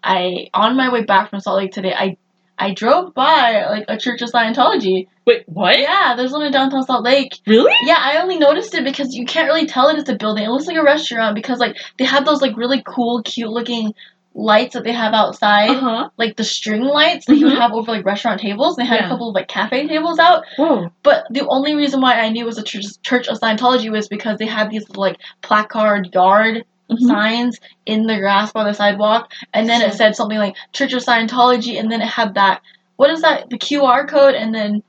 I 0.05 0.49
on 0.55 0.77
my 0.77 0.91
way 0.91 1.03
back 1.05 1.31
from 1.31 1.41
Salt 1.41 1.57
Lake 1.59 1.73
today, 1.73 1.95
I, 1.95 2.17
I 2.63 2.75
drove 2.75 3.15
by 3.15 3.67
like 3.69 3.85
a 3.89 3.99
Church 3.99 4.23
of 4.23 4.31
Scientology. 4.31 5.09
Wait, 5.27 5.45
what? 5.47 5.79
Yeah, 5.79 6.15
there's 6.17 6.33
one 6.33 6.43
in 6.43 6.53
downtown 6.53 6.83
Salt 6.85 7.05
Lake. 7.05 7.39
Really? 7.47 7.73
Yeah, 7.85 7.97
I 7.99 8.21
only 8.23 8.39
noticed 8.39 8.75
it 8.75 8.85
because 8.85 9.15
you 9.15 9.25
can't 9.27 9.47
really 9.49 9.67
tell 9.67 9.89
it 9.89 9.99
it's 9.99 10.09
a 10.11 10.17
building. 10.17 10.45
It 10.45 10.49
looks 10.51 10.67
like 10.67 10.77
a 10.77 10.83
restaurant 10.83 11.35
because 11.35 11.59
like 11.59 11.77
they 11.99 12.05
have 12.05 12.25
those 12.25 12.41
like 12.43 12.57
really 12.57 12.83
cool, 12.87 13.23
cute 13.23 13.51
looking 13.51 13.95
lights 14.35 14.73
that 14.73 14.83
they 14.83 14.93
have 14.93 15.13
outside, 15.13 15.69
Uh 15.71 15.81
huh. 15.81 16.09
like 16.17 16.37
the 16.37 16.45
string 16.45 16.83
lights 16.83 17.27
that 17.27 17.37
you 17.37 17.45
would 17.47 17.59
have 17.59 17.73
over 17.73 17.93
like 17.93 18.07
restaurant 18.07 18.41
tables. 18.41 18.77
They 18.77 18.85
had 18.87 19.01
Yeah. 19.01 19.07
a 19.07 19.09
couple 19.11 19.29
of 19.29 19.35
like 19.35 19.47
cafe 19.49 19.87
tables 19.87 20.19
out, 20.19 20.45
Whoa. 20.57 20.89
but 21.03 21.25
the 21.31 21.47
only 21.49 21.75
reason 21.75 22.01
why 22.01 22.15
I 22.19 22.31
knew 22.31 22.45
it 22.45 22.47
was 22.47 22.57
a 22.57 22.63
church, 22.63 22.85
church 23.03 23.29
of 23.29 23.39
Scientology 23.39 23.91
was 23.93 24.09
because 24.09 24.39
they 24.39 24.47
had 24.47 24.71
these 24.71 24.89
like 24.89 25.19
placard 25.43 26.09
yard 26.15 26.65
Mhm. 26.91 27.07
signs 27.07 27.61
in 27.87 28.07
the 28.07 28.19
grass 28.19 28.53
by 28.53 28.65
the 28.65 28.75
sidewalk, 28.75 29.31
and 29.55 29.69
then 29.69 29.83
it 29.83 29.95
said 29.95 30.15
something 30.17 30.39
like 30.39 30.57
Church 30.73 30.93
of 30.93 31.03
Scientology, 31.03 31.79
and 31.79 31.91
then 31.91 32.03
it 32.03 32.09
had 32.09 32.35
that 32.35 32.61
what 32.97 33.11
is 33.11 33.23
that 33.23 33.49
the 33.51 33.59
QR 33.59 34.07
code, 34.07 34.35
and 34.35 34.55
then 34.55 34.83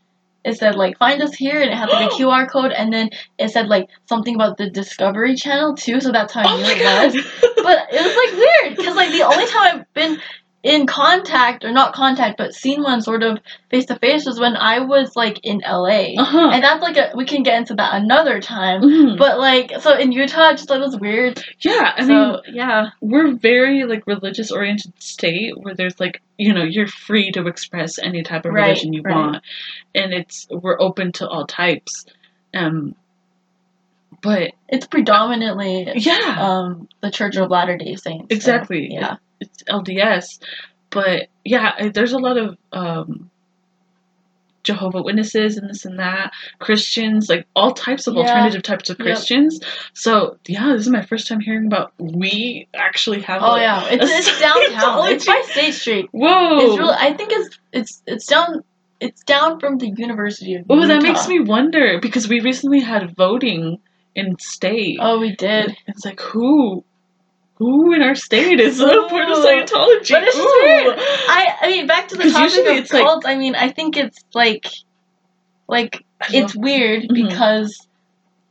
it 0.43 0.58
said 0.58 0.75
like 0.75 0.97
find 0.97 1.21
us 1.21 1.34
here, 1.34 1.62
and 1.62 1.71
it 1.71 1.77
had 1.77 1.89
like 1.89 2.12
a 2.12 2.15
QR 2.21 2.49
code, 2.49 2.71
and 2.73 2.91
then 2.91 3.10
it 3.38 3.49
said 3.49 3.67
like 3.67 3.88
something 4.08 4.36
about 4.36 4.58
the 4.58 4.69
Discovery 4.69 5.36
Channel 5.36 5.75
too, 5.75 6.01
so 6.01 6.12
that's 6.12 6.34
how 6.34 6.41
I 6.41 6.53
Oh 6.53 6.58
knew 6.58 6.65
it 6.65 6.79
god. 6.79 7.13
was. 7.13 7.13
But 7.63 7.88
it 7.93 8.01
was 8.01 8.15
like 8.17 8.38
weird 8.38 8.77
because 8.77 8.95
like 8.97 9.12
the 9.12 9.23
only 9.23 9.45
time 9.47 9.79
I've 9.79 9.93
been 9.93 10.19
in 10.63 10.88
contact 10.88 11.65
or 11.65 11.73
not 11.73 11.93
contact, 11.93 12.38
but 12.38 12.54
seen 12.54 12.82
one 12.84 13.02
sort 13.02 13.21
of 13.21 13.38
face 13.69 13.86
to 13.88 13.97
face 13.97 14.26
was 14.26 14.39
when 14.39 14.56
I 14.56 14.80
was 14.80 15.13
like 15.13 15.41
in 15.43 15.60
LA. 15.60 16.13
uh 16.17 16.23
huh. 16.23 16.49
And 16.54 16.63
that's 16.63 16.82
like 16.82 16.95
a 16.95 17.12
we 17.15 17.26
can 17.26 17.43
get 17.43 17.58
into 17.58 17.76
that 17.76 18.02
another 18.02 18.39
time. 18.39 18.82
Mhm. 18.82 19.17
But 19.17 19.39
like 19.39 19.73
so 19.82 19.97
in 19.97 20.13
Utah, 20.13 20.39
I 20.49 20.52
just 20.54 20.69
thought 20.69 20.78
it 20.78 20.86
was 20.86 20.97
weird. 20.97 21.43
Yeah, 21.60 21.93
I 21.97 22.02
so 22.02 22.08
mean, 22.08 22.38
yeah, 22.54 22.89
we're 23.02 23.34
very 23.36 23.84
like 23.84 24.08
religious 24.08 24.52
oriented 24.52 24.93
state 25.04 25.58
where 25.58 25.76
there's 25.76 25.99
like 25.99 26.21
you 26.38 26.54
know 26.54 26.63
you're 26.63 26.88
free 26.88 27.32
to 27.34 27.45
express 27.47 27.99
any 27.99 28.23
type 28.23 28.45
of 28.45 28.54
Right, 28.54 28.67
religion 28.67 28.93
you 28.93 29.02
right. 29.02 29.13
want, 29.15 29.43
and 29.93 30.13
it's 30.13 30.47
we're 30.49 30.80
open 30.80 31.12
to 31.13 31.28
all 31.28 31.45
types. 31.45 32.06
Um, 32.54 32.95
but 34.21 34.54
it's 34.69 34.88
predominantly 34.88 35.91
yeah, 35.95 36.38
um 36.39 36.88
the 37.02 37.12
Church 37.12 37.36
of 37.36 37.49
Latter 37.49 37.78
Day 37.78 37.95
Saints. 37.95 38.28
so, 38.30 38.36
Exactly. 38.36 38.88
yeah. 38.91 39.17
It's 39.43 39.63
LDS, 39.63 40.39
but 40.89 41.27
yeah, 41.45 41.89
there's 41.93 42.13
a 42.13 42.17
lot 42.19 42.38
of 42.38 42.58
um, 42.71 43.29
Jehovah 44.63 45.01
Witnesses 45.01 45.58
and 45.58 45.69
this 45.69 45.84
and 45.84 45.99
that, 45.99 46.32
Christians, 46.60 47.27
like 47.27 47.45
all 47.56 47.73
types 47.73 48.08
of 48.08 48.13
Yeah. 48.15 48.21
alternative 48.21 48.63
types 48.63 48.89
of 48.89 48.97
Yep. 48.97 49.06
Christians. 49.06 49.60
So 49.93 50.38
yeah, 50.47 50.71
this 50.71 50.82
is 50.84 50.89
my 50.89 51.01
first 51.01 51.27
time 51.27 51.41
hearing 51.41 51.65
about 51.67 51.91
we 51.99 52.67
actually 52.73 53.21
have. 53.21 53.41
Oh 53.43 53.56
a- 53.56 53.62
yeah, 53.62 53.84
it's, 53.91 54.27
it's 54.29 54.39
downtown. 54.39 55.08
It's 55.12 55.25
by 55.25 55.41
State 55.51 55.73
Street. 55.73 56.08
Whoa. 56.12 56.60
It's 56.60 56.77
really. 56.79 56.95
I 56.97 57.13
think 57.13 57.32
it's 57.34 57.60
it's 57.73 58.01
it's 58.08 58.25
down. 58.25 58.63
It's 59.01 59.21
down 59.25 59.60
from 59.60 59.79
the 59.79 59.89
University 59.97 60.56
of. 60.56 60.65
Oh, 60.69 60.88
that 60.88 61.01
makes 61.03 61.27
me 61.27 61.41
wonder 61.41 61.99
because 61.99 62.29
we 62.29 62.39
recently 62.39 62.79
had 62.79 63.17
voting 63.17 63.79
in 64.15 64.38
state. 64.39 64.97
Oh, 65.01 65.19
we 65.19 65.36
did. 65.36 65.75
It's 65.88 66.06
like 66.06 66.21
who, 66.21 66.86
who 67.63 67.93
in 67.93 68.02
our 68.02 68.15
state 68.15 68.60
is 68.60 68.80
a 68.80 68.86
part 69.10 69.30
of 69.30 69.38
Scientology? 69.38 70.12
But 70.12 70.23
it's 70.23 70.36
just 70.36 70.38
Ooh. 70.38 70.63
weird. 70.63 70.95
I 70.99 71.56
I 71.62 71.67
mean, 71.69 71.88
back 71.88 72.08
to 72.10 72.15
the 72.17 72.30
topic 72.30 72.60
of 72.60 72.65
it's 72.78 72.93
like- 72.93 73.04
cults. 73.06 73.26
I 73.26 73.36
mean, 73.36 73.56
I 73.56 73.69
think 73.69 73.97
it's 73.97 74.19
like, 74.34 74.67
like 75.67 76.04
it's 76.34 76.56
weird 76.56 77.04
Mhm. 77.04 77.13
because 77.28 77.88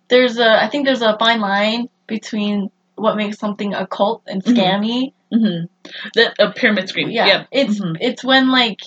there's 0.09 0.38
a 0.38 0.62
I 0.62 0.68
think 0.68 0.87
there's 0.87 1.03
a 1.03 1.16
fine 1.18 1.40
line 1.40 1.88
between 2.07 2.70
what 2.96 3.16
makes 3.16 3.38
something 3.38 3.75
a 3.75 3.87
cult 3.87 4.22
and 4.27 4.42
Mhm. 4.44 4.55
scammy. 4.55 5.12
Mhm. 5.33 5.68
The 6.14 6.33
a 6.38 6.51
pyramid 6.53 6.88
scheme. 6.88 7.11
Yeah, 7.11 7.27
Yep. 7.27 7.48
it's 7.51 7.79
Mhm. 7.81 7.96
it's 8.01 8.22
when 8.25 8.51
like 8.51 8.81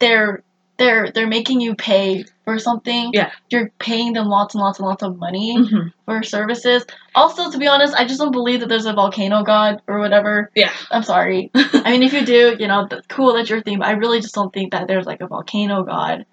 they're 0.00 0.42
they're 0.78 1.10
they're 1.12 1.26
making 1.26 1.60
you 1.60 1.74
pay 1.74 2.24
for 2.44 2.58
something. 2.58 3.10
Yeah. 3.12 3.30
You're 3.50 3.70
paying 3.78 4.12
them 4.14 4.28
lots 4.28 4.54
and 4.54 4.62
lots 4.62 4.78
and 4.78 4.86
lots 4.88 5.02
of 5.02 5.18
money 5.18 5.56
Mhm. 5.58 5.92
for 6.04 6.22
services. 6.22 6.86
Also, 7.14 7.50
to 7.50 7.58
be 7.58 7.66
honest, 7.66 7.94
I 7.94 8.06
just 8.06 8.20
don't 8.20 8.32
believe 8.32 8.60
that 8.60 8.68
there's 8.68 8.86
a 8.86 8.92
volcano 8.92 9.42
god 9.42 9.82
or 9.86 9.98
whatever. 9.98 10.50
Yeah. 10.54 10.72
I'm 10.90 11.02
sorry. 11.02 11.50
I 11.54 11.90
mean, 11.92 12.02
if 12.04 12.12
you 12.12 12.24
do, 12.24 12.56
you 12.58 12.68
know, 12.68 12.88
cool. 13.08 13.34
That's 13.34 13.50
your 13.50 13.60
theme. 13.60 13.82
I 13.82 13.92
really 13.92 14.20
just 14.20 14.34
don't 14.34 14.52
think 14.52 14.72
that 14.72 14.86
there's 14.88 15.06
like 15.06 15.20
a 15.20 15.26
volcano 15.26 15.82
god 15.82 16.24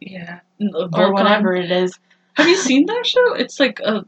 yeah. 0.00 0.40
or 0.60 1.12
whatever 1.12 1.54
it 1.54 1.70
is. 1.70 1.98
Have 2.34 2.48
you 2.48 2.56
seen 2.56 2.86
that 2.86 3.04
show? 3.06 3.34
It's 3.34 3.60
like 3.60 3.80
a 3.80 4.04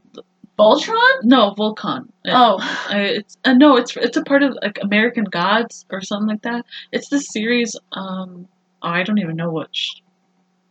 Voltron? 0.57 1.23
no 1.23 1.53
Volcon. 1.53 2.07
Oh, 2.27 2.57
Uh, 2.89 2.97
it's 2.97 3.37
uh, 3.43 3.53
no, 3.53 3.75
it's 3.75 3.95
it's 3.97 4.15
a 4.17 4.23
part 4.23 4.41
of 4.41 4.57
like 4.61 4.79
American 4.81 5.25
Gods 5.25 5.85
or 5.91 6.01
something 6.01 6.29
like 6.29 6.41
that. 6.43 6.65
It's 6.93 7.09
this 7.09 7.27
series. 7.27 7.75
Um, 7.91 8.47
I 8.85 9.03
don't 9.03 9.19
even 9.19 9.35
know 9.35 9.49
what 9.49 9.69
sh- 9.75 10.01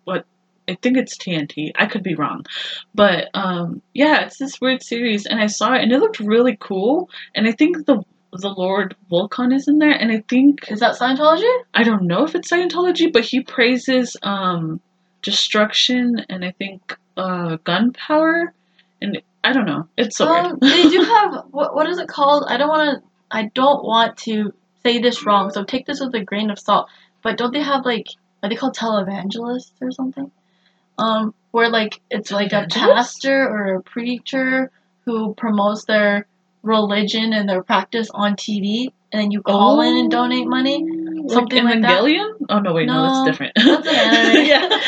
what. 0.05 0.25
I 0.69 0.77
think 0.81 0.97
it's 0.97 1.19
TNT. 1.19 1.73
I 1.77 1.87
could 1.87 2.03
be 2.03 2.15
wrong, 2.15 2.47
but 2.95 3.29
um, 3.35 3.83
yeah, 3.93 4.25
it's 4.25 4.39
this 4.39 4.61
weird 4.61 4.83
series, 4.83 5.27
and 5.27 5.39
I 5.41 5.47
saw 5.47 5.75
it, 5.75 5.83
and 5.83 5.93
it 5.93 5.99
looked 5.99 6.21
really 6.21 6.57
cool. 6.59 7.11
And 7.35 7.47
I 7.47 7.53
think 7.53 7.85
the 7.87 8.03
the 8.33 8.49
Lord 8.49 8.97
Vulcan 9.11 9.53
is 9.53 9.69
in 9.69 9.79
there, 9.79 9.93
and 9.93 10.11
I 10.11 10.25
think 10.29 10.71
is 10.71 10.81
that 10.81 10.99
Scientology? 10.99 11.53
I 11.75 11.83
don't 11.83 12.05
know 12.07 12.25
if 12.25 12.35
it's 12.35 12.51
Scientology, 12.51 13.13
but 13.13 13.25
he 13.25 13.41
praises 13.43 14.17
um 14.23 14.81
destruction 15.23 16.25
and 16.29 16.45
I 16.45 16.53
think 16.53 16.97
uh, 17.17 17.57
gunpowder, 17.65 18.53
and 19.03 19.21
I 19.43 19.53
don't 19.53 19.67
know. 19.67 19.89
It's 19.97 20.17
so 20.17 20.27
Um, 20.29 20.59
weird. 20.61 20.73
they 20.73 20.89
do 20.89 21.03
have 21.15 21.45
what 21.51 21.75
what 21.75 21.89
is 21.89 21.99
it 21.99 22.09
called? 22.09 22.45
I 22.49 22.57
don't 22.57 22.69
want 22.69 23.03
to. 23.03 23.09
I 23.31 23.51
don't 23.55 23.85
want 23.85 24.17
to 24.19 24.53
say 24.83 24.99
this 24.99 25.25
wrong, 25.27 25.51
so 25.51 25.65
take 25.65 25.87
this 25.87 26.01
with 26.01 26.15
a 26.15 26.25
grain 26.25 26.51
of 26.51 26.59
salt. 26.59 26.89
But 27.25 27.37
don't 27.39 27.53
they 27.53 27.63
have 27.63 27.85
like 27.85 28.07
are 28.43 28.49
they 28.49 28.55
called 28.55 28.77
televangelists 28.77 29.73
or 29.81 29.91
something? 29.91 30.31
Um, 30.99 31.35
where 31.51 31.71
like 31.71 32.01
it's 32.11 32.31
like 32.31 32.53
a 32.53 32.67
pastor 32.71 33.49
or 33.49 33.75
a 33.77 33.83
preacher 33.83 34.71
who 35.07 35.35
promotes 35.35 35.87
their 35.87 36.27
religion 36.63 37.33
and 37.33 37.49
their 37.49 37.63
practice 37.63 38.09
on 38.15 38.37
TV, 38.37 38.93
and 39.13 39.23
then 39.23 39.31
you 39.31 39.43
call 39.43 39.81
in 39.81 39.97
and 39.97 40.11
donate 40.11 40.47
money. 40.47 40.79
something 41.29 41.65
like 41.65 41.81
that? 41.83 42.03
Evangelion? 42.03 42.35
Oh 42.49 42.59
no, 42.61 42.73
wait, 42.75 42.87
no, 42.87 42.95
No, 42.95 43.25
that's 43.25 43.25
different. 43.31 43.53
that's 43.57 43.87
an 43.89 43.95
anime. 43.95 44.47
yeah, 44.47 44.69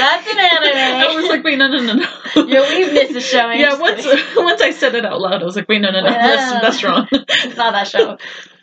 That's 0.00 0.26
an 0.32 0.38
anime. 0.38 0.76
I 0.76 1.12
was 1.14 1.28
like, 1.28 1.44
wait, 1.44 1.58
no, 1.58 1.68
no, 1.68 1.78
no, 1.78 1.92
no. 1.92 2.06
Yeah, 2.36 2.68
we've 2.68 2.92
missed 2.92 3.12
the 3.14 3.20
show. 3.20 3.40
I'm 3.40 3.58
Yeah, 3.58 3.78
once 3.78 4.04
once 4.36 4.60
I 4.60 4.70
said 4.70 4.94
it 4.94 5.04
out 5.04 5.20
loud, 5.20 5.42
I 5.42 5.44
was 5.44 5.56
like, 5.56 5.68
wait, 5.68 5.80
no, 5.80 5.90
no, 5.90 6.00
no, 6.00 6.08
that's 6.10 6.62
that's 6.62 6.84
wrong. 6.84 7.06
it's 7.12 7.56
not 7.56 7.72
that 7.72 7.86
show. 7.88 8.10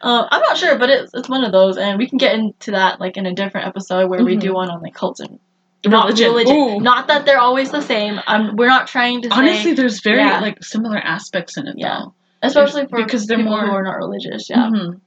Um, 0.01 0.27
I'm 0.31 0.41
not 0.41 0.57
sure, 0.57 0.77
but 0.77 0.89
it's 0.89 1.11
it's 1.13 1.29
one 1.29 1.43
of 1.43 1.51
those, 1.51 1.77
and 1.77 1.97
we 1.97 2.07
can 2.07 2.17
get 2.17 2.35
into 2.35 2.71
that 2.71 2.99
like 2.99 3.17
in 3.17 3.25
a 3.25 3.33
different 3.33 3.67
episode 3.67 4.09
where 4.09 4.23
we 4.23 4.35
Mhm. 4.37 4.41
do 4.41 4.53
one 4.53 4.69
on 4.69 4.81
like 4.81 4.93
cults 4.93 5.19
and 5.19 5.39
not 5.85 6.05
Religion. 6.07 6.27
religion. 6.33 6.83
Not 6.83 7.07
that 7.07 7.25
they're 7.25 7.39
always 7.39 7.71
the 7.71 7.81
same. 7.81 8.19
Um, 8.27 8.55
we're 8.57 8.67
not 8.67 8.87
trying 8.87 9.21
to 9.21 9.29
Honestly, 9.29 9.71
say, 9.71 9.73
there's 9.73 10.01
very 10.01 10.19
yeah. 10.19 10.39
like 10.39 10.63
similar 10.63 10.97
aspects 10.97 11.57
in 11.57 11.67
it. 11.67 11.75
Yeah. 11.77 11.99
though. 12.05 12.13
especially 12.41 12.85
for 12.87 13.03
because 13.03 13.25
they're 13.25 13.37
more- 13.37 13.61
who 13.65 13.71
are 13.71 13.83
not 13.83 13.97
religious. 13.97 14.49
Yeah, 14.49 14.69
Mhm. 14.69 14.99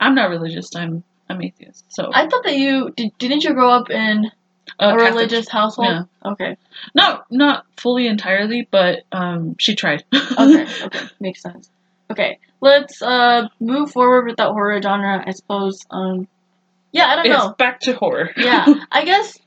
I'm 0.00 0.14
not 0.14 0.30
religious. 0.30 0.74
I'm 0.76 1.02
I'm 1.30 1.40
atheist. 1.42 1.84
So 1.88 2.10
I 2.12 2.26
thought 2.28 2.44
that 2.44 2.56
you 2.58 2.90
did, 2.96 3.10
didn't 3.18 3.44
you 3.44 3.54
grow 3.54 3.70
up 3.70 3.90
in 3.90 4.30
uh, 4.78 4.92
a 4.92 4.96
religious 4.96 5.48
household? 5.48 5.88
Yeah. 5.88 6.30
Okay, 6.32 6.56
Not 6.94 7.26
not 7.30 7.64
fully 7.76 8.06
entirely, 8.06 8.68
but 8.70 9.00
um, 9.12 9.56
she 9.58 9.74
tried. 9.74 10.04
okay, 10.14 10.66
okay, 10.84 11.00
makes 11.20 11.42
sense. 11.42 11.68
Okay, 12.10 12.38
let's 12.60 13.00
uh 13.02 13.48
move 13.60 13.90
forward 13.90 14.26
with 14.26 14.36
that 14.36 14.48
horror 14.48 14.80
genre. 14.82 15.22
I 15.26 15.30
suppose. 15.32 15.80
Um, 15.90 16.28
yeah, 16.92 17.06
I 17.06 17.16
don't 17.16 17.26
yes, 17.26 17.44
know. 17.44 17.54
back 17.58 17.80
to 17.80 17.94
horror. 17.94 18.30
yeah, 18.36 18.66
I 18.90 19.04
guess. 19.04 19.38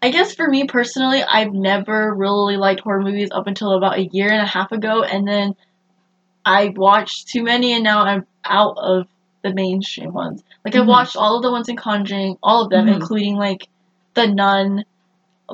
I 0.00 0.12
guess 0.12 0.32
for 0.32 0.46
me 0.48 0.64
personally, 0.68 1.24
I've 1.24 1.52
never 1.52 2.14
really 2.14 2.56
liked 2.56 2.80
horror 2.82 3.02
movies 3.02 3.30
up 3.32 3.48
until 3.48 3.72
about 3.72 3.98
a 3.98 4.04
year 4.12 4.28
and 4.30 4.40
a 4.40 4.46
half 4.46 4.70
ago, 4.70 5.02
and 5.02 5.26
then 5.26 5.56
I 6.44 6.72
watched 6.74 7.28
too 7.28 7.42
many, 7.42 7.72
and 7.74 7.82
now 7.82 8.02
I'm 8.02 8.24
out 8.44 8.76
of 8.78 9.08
the 9.42 9.52
mainstream 9.52 10.12
ones. 10.12 10.42
Like 10.64 10.74
I 10.76 10.78
Mhm. 10.80 10.86
watched 10.86 11.16
all 11.16 11.36
of 11.36 11.42
the 11.42 11.50
ones 11.50 11.68
in 11.68 11.76
Conjuring, 11.76 12.38
all 12.42 12.62
of 12.64 12.70
them, 12.70 12.86
Mhm. 12.86 12.94
including 12.94 13.36
like 13.36 13.68
the 14.26 14.32
Nun, 14.34 14.84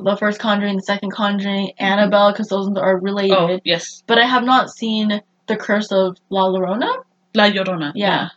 the 0.01 0.15
first 0.17 0.39
Conjuring, 0.39 0.75
the 0.77 0.81
second 0.83 1.11
Conjuring, 1.11 1.71
Annabelle, 1.79 2.31
because 2.31 2.47
those 2.49 2.67
are 2.75 2.97
related. 2.99 3.37
oh 3.37 3.59
yes, 3.63 4.03
But 4.07 4.17
I 4.19 4.25
have 4.25 4.43
not 4.43 4.69
seen 4.69 5.21
the 5.47 5.55
Curse 5.55 5.91
of 5.91 6.17
La 6.29 6.47
Llorona. 6.49 7.03
La 7.33 7.45
Llorona. 7.49 7.91
Yeah. 7.95 8.29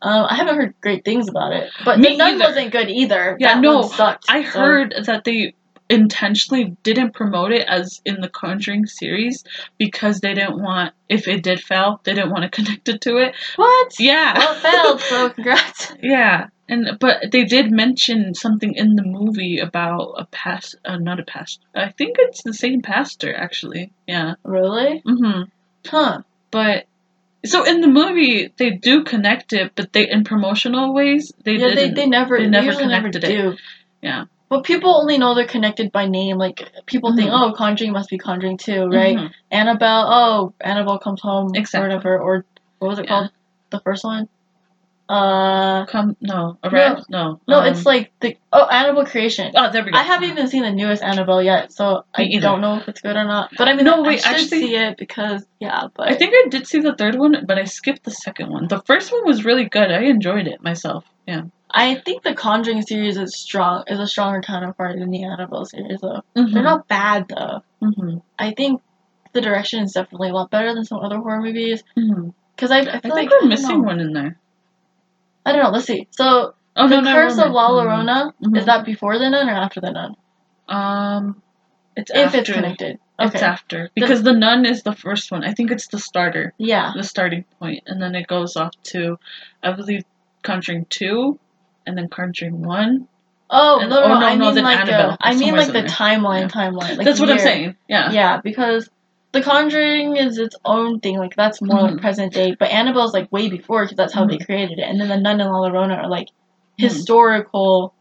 Um, 0.00 0.26
I 0.28 0.34
haven't 0.34 0.56
heard 0.56 0.74
great 0.80 1.04
things 1.04 1.28
about 1.28 1.52
it, 1.52 1.70
but 1.84 1.98
Me 1.98 2.10
the 2.10 2.16
Nun 2.16 2.34
either. 2.34 2.44
wasn't 2.44 2.72
good 2.72 2.88
either. 2.90 3.36
Yeah, 3.38 3.54
that 3.54 3.60
no, 3.60 3.82
sucked. 3.82 4.24
I 4.28 4.42
so- 4.44 4.58
heard 4.58 4.94
that 5.06 5.24
they 5.24 5.54
intentionally 5.88 6.74
didn't 6.82 7.12
promote 7.12 7.52
it 7.52 7.66
as 7.68 8.00
in 8.04 8.20
the 8.20 8.28
Conjuring 8.28 8.86
series 8.86 9.44
because 9.78 10.20
they 10.20 10.32
didn't 10.34 10.60
want 10.62 10.94
if 11.08 11.28
it 11.28 11.42
did 11.42 11.60
fail, 11.60 12.00
they 12.04 12.14
didn't 12.14 12.30
want 12.30 12.42
to 12.44 12.48
connect 12.62 12.88
it 12.88 13.00
to 13.02 13.16
it. 13.18 13.34
What? 13.56 13.92
Yeah. 14.00 14.32
Well, 14.38 14.54
it 14.54 14.58
failed, 14.60 15.00
so 15.02 15.30
congrats. 15.36 15.92
Yeah, 16.02 16.48
and 16.72 16.98
but 16.98 17.16
they 17.32 17.44
did 17.44 17.70
mention 17.70 18.34
something 18.34 18.72
in 18.74 18.94
the 18.96 19.02
movie 19.18 19.58
about 19.58 20.14
a 20.18 20.26
past, 20.26 20.76
uh, 20.84 20.96
not 21.08 21.20
a 21.20 21.24
past. 21.24 21.60
I 21.74 21.90
think 21.98 22.16
it's 22.18 22.42
the 22.42 22.54
same 22.54 22.80
pastor 22.82 23.34
actually. 23.34 23.92
Yeah. 24.06 24.34
Really? 24.44 25.02
hmm 25.06 25.42
Huh. 25.86 26.22
But 26.50 26.86
so 27.44 27.64
in 27.64 27.80
the 27.80 27.88
movie 27.88 28.52
they 28.56 28.70
do 28.70 29.04
connect 29.04 29.52
it, 29.52 29.72
but 29.76 29.92
they 29.92 30.08
in 30.08 30.24
promotional 30.24 30.94
ways 30.94 31.32
they 31.44 31.56
yeah, 31.56 31.74
they, 31.74 31.90
they 31.90 32.06
never, 32.06 32.38
they 32.38 32.46
never 32.46 32.66
usually 32.66 32.86
never 32.86 33.10
connected 33.10 33.24
it. 33.30 33.58
Yeah. 34.00 34.24
But 34.48 34.64
people 34.64 34.94
only 35.00 35.16
know 35.18 35.34
they're 35.34 35.46
connected 35.46 35.90
by 35.92 36.06
name. 36.06 36.36
Like, 36.36 36.58
people 36.84 37.16
think, 37.16 37.30
Mhm. 37.30 37.38
oh, 37.40 37.52
Conjuring 37.56 37.92
must 37.92 38.10
be 38.10 38.18
Conjuring 38.18 38.58
too, 38.58 38.84
right? 38.84 39.16
Mhm. 39.16 39.30
Annabelle, 39.50 40.04
oh, 40.18 40.54
Annabelle 40.60 40.98
comes 40.98 41.22
home, 41.22 41.52
Exactly. 41.54 41.80
or 41.80 41.88
whatever. 41.88 42.18
Or, 42.18 42.44
what 42.78 42.88
was 42.88 42.98
it 42.98 43.06
Yeah. 43.06 43.08
called? 43.12 43.30
The 43.70 43.80
first 43.80 44.04
one? 44.04 44.28
Uh, 45.12 45.84
Come 45.86 46.16
no 46.22 46.56
a 46.62 46.70
rat 46.70 47.02
no 47.10 47.38
no, 47.46 47.58
um, 47.60 47.66
it's 47.66 47.84
like 47.84 48.12
the, 48.20 48.38
oh, 48.52 48.66
Annabelle 48.66 49.04
Creation. 49.04 49.52
oh 49.54 49.70
there 49.70 49.84
we 49.84 49.90
go. 49.90 49.98
I 49.98 50.02
haven't 50.04 50.30
even 50.30 50.48
seen 50.48 50.62
the 50.62 50.72
newest 50.72 51.02
Annabelle 51.02 51.42
yet, 51.42 51.70
so 51.70 52.04
I 52.14 52.22
either. 52.22 52.40
don't 52.40 52.60
know 52.62 52.76
if 52.78 52.88
it's 52.88 53.02
good 53.02 53.16
or 53.16 53.24
not. 53.24 53.50
But 53.58 53.68
I 53.68 53.74
mean, 53.74 53.84
No, 53.84 54.00
wait, 54.02 54.26
I 54.26 54.36
should 54.36 54.44
actually- 54.44 54.60
see 54.60 54.74
it 54.76 54.96
because, 54.96 55.44
yeah, 55.60 55.88
but. 55.94 56.08
I 56.08 56.14
think 56.14 56.32
I 56.34 56.48
did 56.48 56.66
see 56.66 56.80
the 56.80 56.94
third 56.94 57.16
one, 57.16 57.44
but 57.46 57.58
I 57.58 57.64
skipped 57.64 58.04
the 58.04 58.10
second 58.10 58.50
one. 58.50 58.68
The 58.68 58.80
first 58.86 59.12
one 59.12 59.26
was 59.26 59.44
really 59.44 59.66
good. 59.66 59.90
I 59.90 60.04
enjoyed 60.04 60.46
it 60.46 60.62
myself. 60.62 61.04
Yeah. 61.26 61.42
I 61.70 61.96
think 62.06 62.22
the 62.22 62.34
Conjuring 62.34 62.80
series 62.82 63.18
is 63.18 63.36
strong 63.36 63.84
is 63.88 64.00
a 64.00 64.06
stronger 64.06 64.40
counterpart 64.40 64.98
than 64.98 65.10
the 65.10 65.24
Annabelle 65.24 65.66
series 65.66 66.00
though. 66.00 66.22
Mhm. 66.36 66.52
They're 66.54 66.62
not 66.62 66.88
bad 66.88 67.28
though. 67.28 67.62
Mhm. 67.82 68.22
I 68.38 68.52
think 68.52 68.80
the 69.34 69.40
direction 69.42 69.82
is 69.82 69.92
definitely 69.92 70.30
a 70.30 70.32
lot 70.34 70.50
better 70.50 70.72
than 70.74 70.84
some 70.84 71.00
other 71.00 71.18
horror 71.18 71.42
movies. 71.42 71.82
Mhm. 71.98 72.32
Because 72.56 72.70
I, 72.70 72.78
I 72.78 72.80
I 72.80 72.84
feel 72.84 73.00
think 73.00 73.14
like 73.14 73.30
we're 73.30 73.48
missing 73.48 73.82
one 73.84 74.00
in 74.00 74.12
there. 74.12 74.36
I 75.44 75.52
don't 75.52 75.62
know. 75.62 75.70
Let's 75.70 75.86
see. 75.86 76.08
So 76.10 76.54
Oh 76.76 76.88
the 76.88 76.96
no, 76.96 77.02
no, 77.02 77.12
Curse 77.12 77.36
never 77.36 77.48
of 77.48 77.54
La. 77.54 77.70
Llorona 77.70 78.32
Mhm. 78.42 78.56
is 78.56 78.66
that 78.66 78.84
before 78.84 79.18
the 79.18 79.28
Nun 79.28 79.48
or 79.48 79.52
after 79.52 79.80
the 79.80 79.90
Nun? 79.90 80.14
Um, 80.68 81.42
it's 81.96 82.10
If 82.10 82.26
after. 82.26 82.38
it's 82.38 82.50
connected. 82.52 82.98
It's 83.18 83.36
Okay. 83.36 83.44
after 83.44 83.90
because 83.94 84.22
the 84.22 84.32
nun 84.32 84.64
is 84.64 84.82
the 84.82 84.94
first 84.94 85.30
one. 85.30 85.44
I 85.44 85.52
think 85.52 85.70
it's 85.70 85.86
the 85.88 85.98
starter, 85.98 86.54
Yeah. 86.58 86.92
the 86.96 87.02
starting 87.04 87.44
point, 87.60 87.82
and 87.86 88.00
then 88.02 88.14
it 88.14 88.26
goes 88.26 88.56
off 88.56 88.72
to, 88.84 89.18
I 89.62 89.72
believe, 89.72 90.04
Conjuring 90.42 90.86
two, 90.88 91.38
and 91.86 91.96
then 91.96 92.08
Conjuring 92.08 92.62
one. 92.62 93.06
Oh 93.50 93.80
And- 93.80 93.90
no, 93.90 93.96
no, 93.96 94.02
oh, 94.04 94.08
no, 94.08 94.18
no, 94.20 94.26
I 94.26 94.34
no, 94.34 94.52
mean 94.52 94.64
like 94.64 94.88
uh, 94.88 95.16
I 95.20 95.34
mean 95.36 95.54
like 95.54 95.66
the 95.68 95.72
there. 95.72 95.84
timeline, 95.84 96.40
Yeah. 96.42 96.48
timeline. 96.48 96.96
Like 96.96 97.04
That's 97.04 97.20
what 97.20 97.30
I'm 97.30 97.38
saying. 97.38 97.76
Yeah. 97.86 98.10
Yeah, 98.10 98.40
because 98.42 98.88
The 99.32 99.42
Conjuring 99.42 100.16
is 100.16 100.38
its 100.38 100.54
own 100.64 101.00
thing. 101.00 101.18
Like 101.18 101.34
that's 101.36 101.62
more 101.62 101.78
Mhm. 101.80 101.90
like 101.92 102.00
present 102.00 102.32
day, 102.34 102.54
but 102.58 102.70
Annabelle's 102.70 103.14
like 103.14 103.32
way 103.32 103.48
before 103.48 103.84
because 103.84 103.96
that's 103.96 104.12
how 104.12 104.26
they 104.26 104.36
Mhm. 104.36 104.44
created 104.46 104.78
it. 104.78 104.82
And 104.82 105.00
then 105.00 105.08
the 105.08 105.16
Nun 105.16 105.40
and 105.40 105.50
La 105.50 105.68
Llorona 105.68 105.96
are 105.98 106.08
like 106.08 106.28
Mhm. 106.28 106.88
historical, 106.88 107.94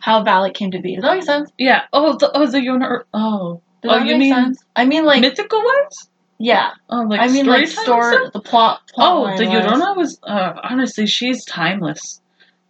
how 0.00 0.24
Valak 0.24 0.54
came 0.54 0.70
to 0.72 0.80
be. 0.80 0.96
Does 0.96 1.02
that 1.04 1.14
make 1.14 1.22
sense? 1.22 1.52
Yeah. 1.58 1.82
Oh, 1.92 2.16
the 2.16 2.30
oh 2.36 2.46
the 2.46 2.58
Yona. 2.58 3.02
Oh, 3.14 3.60
Does 3.82 3.92
Oh, 3.92 3.98
that 3.98 4.06
you 4.06 4.12
make 4.14 4.18
mean 4.18 4.34
sense? 4.34 4.64
I 4.74 4.84
mean 4.86 5.04
like 5.04 5.20
mythical 5.20 5.62
ones. 5.62 6.10
yeah. 6.38 6.70
Oh, 6.90 7.02
like 7.02 7.20
I 7.20 7.28
mean 7.28 7.46
like 7.46 7.68
story 7.68 8.16
the 8.32 8.40
plot. 8.40 8.80
plot 8.92 9.32
Oh, 9.32 9.36
the. 9.36 9.44
Llorona 9.44 9.96
was 9.96 10.18
uh, 10.24 10.54
honestly 10.64 11.06
she's 11.06 11.44
timeless. 11.44 12.20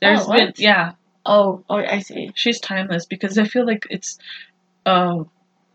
There's 0.03 0.27
Oh, 0.29 0.33
been 0.33 0.53
yeah, 0.59 0.93
Oh, 1.25 1.65
oh, 1.71 1.77
I 1.77 2.01
see. 2.01 2.31
she's 2.35 2.61
timeless 2.61 3.07
because 3.07 3.39
I 3.39 3.45
feel 3.45 3.65
like 3.67 3.87
it's 3.89 4.19
uh 4.85 5.25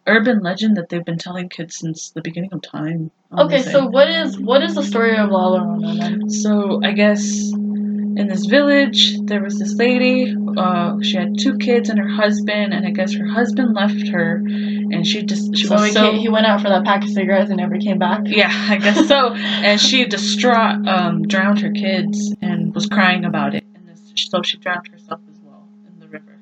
urban 0.07 0.39
legend 0.41 0.77
that 0.77 0.89
they've 0.89 1.05
been 1.05 1.17
telling 1.17 1.49
kids 1.49 1.77
since 1.77 2.09
the 2.11 2.21
beginning 2.21 2.53
of 2.53 2.61
time. 2.61 3.11
Okay, 3.37 3.61
so 3.61 3.85
what 3.85 4.09
is 4.09 4.37
what 4.39 4.63
is 4.63 4.75
the 4.75 4.83
story 4.83 5.15
of 5.15 5.29
La 5.29 5.51
Llorona 5.51 5.97
then? 5.99 6.29
So 6.29 6.81
I 6.83 6.91
guess 6.91 7.51
in 7.53 8.27
this 8.27 8.45
village 8.45 9.17
there 9.21 9.41
was 9.41 9.57
this 9.57 9.73
lady. 9.75 10.35
Uh, 10.57 10.97
she 11.01 11.15
had 11.15 11.37
two 11.39 11.57
kids 11.57 11.89
and 11.89 11.97
her 11.97 12.09
husband, 12.09 12.73
and 12.73 12.85
I 12.85 12.91
guess 12.91 13.13
her 13.13 13.25
husband 13.25 13.73
left 13.73 14.07
her, 14.09 14.35
and 14.35 15.07
she 15.07 15.23
just 15.23 15.55
she 15.55 15.65
So 15.67 15.75
was 15.75 15.85
he, 15.85 15.91
so 15.93 16.11
he 16.13 16.27
went 16.29 16.45
out 16.45 16.61
for 16.61 16.69
that 16.69 16.83
pack 16.83 17.03
of 17.03 17.09
cigarettes 17.09 17.49
and 17.49 17.57
never 17.57 17.77
came 17.77 17.99
back. 17.99 18.21
yeah, 18.25 18.49
I 18.51 18.77
guess 18.77 19.07
so. 19.07 19.33
and 19.35 19.79
she 19.79 20.05
distraught 20.05 20.85
um, 20.87 21.23
drowned 21.23 21.61
her 21.61 21.71
kids 21.71 22.35
and 22.41 22.75
was 22.75 22.87
crying 22.87 23.23
about 23.23 23.55
it, 23.55 23.63
and 23.75 23.87
this, 23.87 24.01
so 24.15 24.41
she 24.41 24.57
drowned 24.57 24.87
herself 24.89 25.21
as 25.31 25.39
well 25.41 25.67
in 25.87 25.99
the 25.99 26.07
river. 26.07 26.37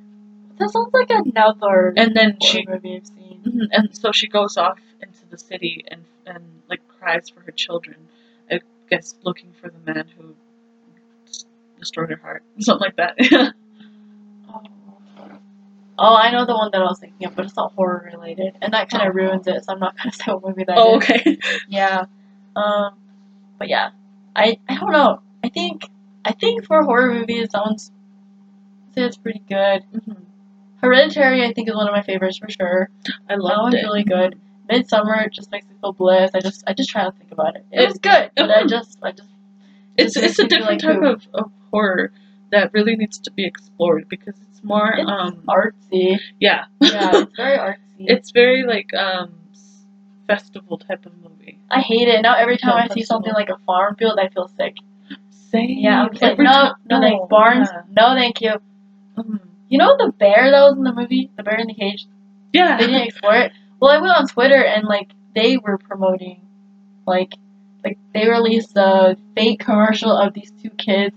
That 0.58 0.72
sounds 0.72 0.92
like 0.92 1.10
another 1.12 1.94
And 1.96 2.16
then 2.16 2.38
she 2.42 2.66
movie 3.44 3.58
I've 3.62 3.62
seen. 3.62 3.62
Mhm, 3.62 3.68
and 3.72 3.98
so 3.98 4.12
she 4.12 4.28
goes 4.28 4.58
off 4.58 4.80
into 5.02 5.26
the 5.30 5.38
city 5.38 5.84
and 5.88 6.06
and 6.26 6.44
like 6.70 6.82
cries 7.00 7.30
for 7.30 7.42
her 7.42 7.52
children. 7.52 7.96
I 8.52 8.62
guess 8.90 9.16
looking 9.24 9.54
for 9.54 9.70
the 9.70 9.94
man 9.94 10.08
who 10.18 10.36
destroyed 11.80 12.10
her 12.10 12.18
heart, 12.18 12.44
something 12.60 12.86
like 12.88 12.96
that. 12.98 13.54
Oh, 16.02 16.16
I 16.16 16.32
know 16.32 16.46
the 16.46 16.56
one 16.56 16.72
that 16.72 16.82
I 16.82 16.86
was 16.86 17.00
thinking 17.00 17.28
of, 17.28 17.36
but 17.36 17.46
it's 17.46 17.56
not 17.58 17.74
horror 17.74 18.10
related, 18.14 18.56
and 18.62 18.74
that 18.74 18.90
kind 18.90 19.08
of 19.08 19.14
ruins 19.16 19.48
it. 19.48 19.66
So 19.66 19.74
I'm 19.74 19.80
not 19.80 19.98
gonna 19.98 20.12
say 20.14 20.32
what 20.32 20.44
movie 20.48 20.64
that 20.64 20.78
is. 20.78 20.84
oh, 20.84 20.96
okay. 20.98 21.38
Yeah. 21.68 22.06
Um. 22.56 22.94
But 23.58 23.68
yeah, 23.68 23.92
I 24.36 24.58
I 24.70 24.78
don't 24.80 24.94
know. 24.94 25.22
I 25.44 25.50
think 25.50 25.84
I 26.24 26.32
think 26.32 26.66
for 26.66 26.84
horror 26.84 27.14
movies, 27.14 27.50
that 27.52 27.64
one's 27.66 27.92
say 28.96 29.04
it's 29.04 29.18
pretty 29.18 29.40
good. 29.50 29.84
Mhm. 29.94 30.26
Hereditary, 30.82 31.46
I 31.46 31.54
think, 31.54 31.70
is 31.70 31.76
one 31.76 31.88
of 31.88 31.94
my 31.94 32.02
favorites 32.04 32.38
for 32.38 32.50
sure. 32.50 32.90
I 33.30 33.36
That 33.36 33.42
one's 33.42 33.76
it. 33.76 33.84
really 33.84 34.04
good. 34.04 34.40
Midsommar 34.70 35.32
just 35.32 35.52
makes 35.52 35.66
me 35.68 35.76
feel 35.82 35.94
bliss. 35.94 36.32
I 36.34 36.40
just 36.40 36.64
I 36.68 36.74
just 36.74 36.90
try 36.90 37.04
to 37.06 37.12
think 37.12 37.32
about 37.32 37.56
it. 37.56 37.66
It 37.72 37.82
It- 37.82 37.88
was 37.88 37.98
good, 37.98 38.32
but 38.36 38.52
I 38.52 38.66
just 38.68 38.98
I 39.02 39.12
just 39.12 39.30
It's 39.98 40.14
just 40.14 40.26
it's 40.26 40.40
a 40.40 40.44
makes 40.44 40.54
me 40.54 40.58
feel 40.60 40.68
different 40.70 41.04
like 41.04 41.22
type 41.22 41.34
of, 41.34 41.46
of 41.46 41.52
horror 41.72 42.12
that 42.52 42.72
really 42.74 42.96
needs 42.96 43.20
to 43.20 43.32
be 43.32 43.46
explored 43.46 44.08
because 44.10 44.36
it's 44.38 44.46
It's 44.60 44.64
more 44.64 44.92
It's 44.94 45.10
um 45.10 45.44
artsy. 45.48 46.20
yeah. 46.40 46.66
Yeah, 46.82 47.12
it's 47.24 47.36
very 47.44 47.58
artsy. 47.58 47.78
It's 48.00 48.32
very 48.32 48.64
like 48.64 48.94
um 48.94 49.32
festival 50.28 50.78
type 50.78 51.06
of 51.06 51.14
movie. 51.24 51.60
I 51.72 51.80
hate 51.82 52.08
it. 52.08 52.22
Now 52.22 52.36
every 52.36 52.58
time 52.58 52.76
No, 52.78 52.84
I 52.84 52.88
see 52.94 53.04
something 53.04 53.34
like 53.34 53.50
a 53.50 53.58
farm 53.66 53.96
field, 53.96 54.20
I 54.20 54.30
feel 54.30 54.48
sick. 54.48 54.76
Same. 55.52 55.80
Yeah, 55.80 56.04
I'm 56.04 56.10
like, 56.22 56.38
no, 56.38 56.44
time- 56.52 56.74
no, 56.90 57.00
thanks. 57.02 57.28
Barns, 57.30 57.70
Yeah. 57.74 57.82
no, 57.90 58.14
thank 58.16 58.42
you. 58.42 58.54
Mhm. 59.18 59.40
You 59.70 59.78
know 59.78 59.96
the 59.98 60.12
bear 60.12 60.52
that 60.52 60.62
was 60.64 60.78
in 60.78 60.84
the 60.84 60.94
movie, 60.94 61.30
the 61.38 61.44
bear 61.44 61.58
in 61.58 61.68
the 61.68 61.74
cage. 61.74 62.06
Yeah. 62.54 62.78
They 62.78 62.88
didn't 62.88 63.04
explore 63.08 63.36
it. 63.36 63.52
Well, 63.80 63.92
I 63.92 64.02
went 64.02 64.14
on 64.16 64.28
Twitter 64.28 64.62
and 64.64 64.86
like 64.88 65.12
they 65.36 65.58
were 65.58 65.78
promoting, 65.78 66.42
like, 67.06 67.34
like 67.86 67.98
they 68.14 68.28
released 68.28 68.76
a 68.76 69.16
fake 69.36 69.60
commercial 69.62 70.12
of 70.12 70.34
these 70.34 70.52
two 70.62 70.72
kids 70.72 71.16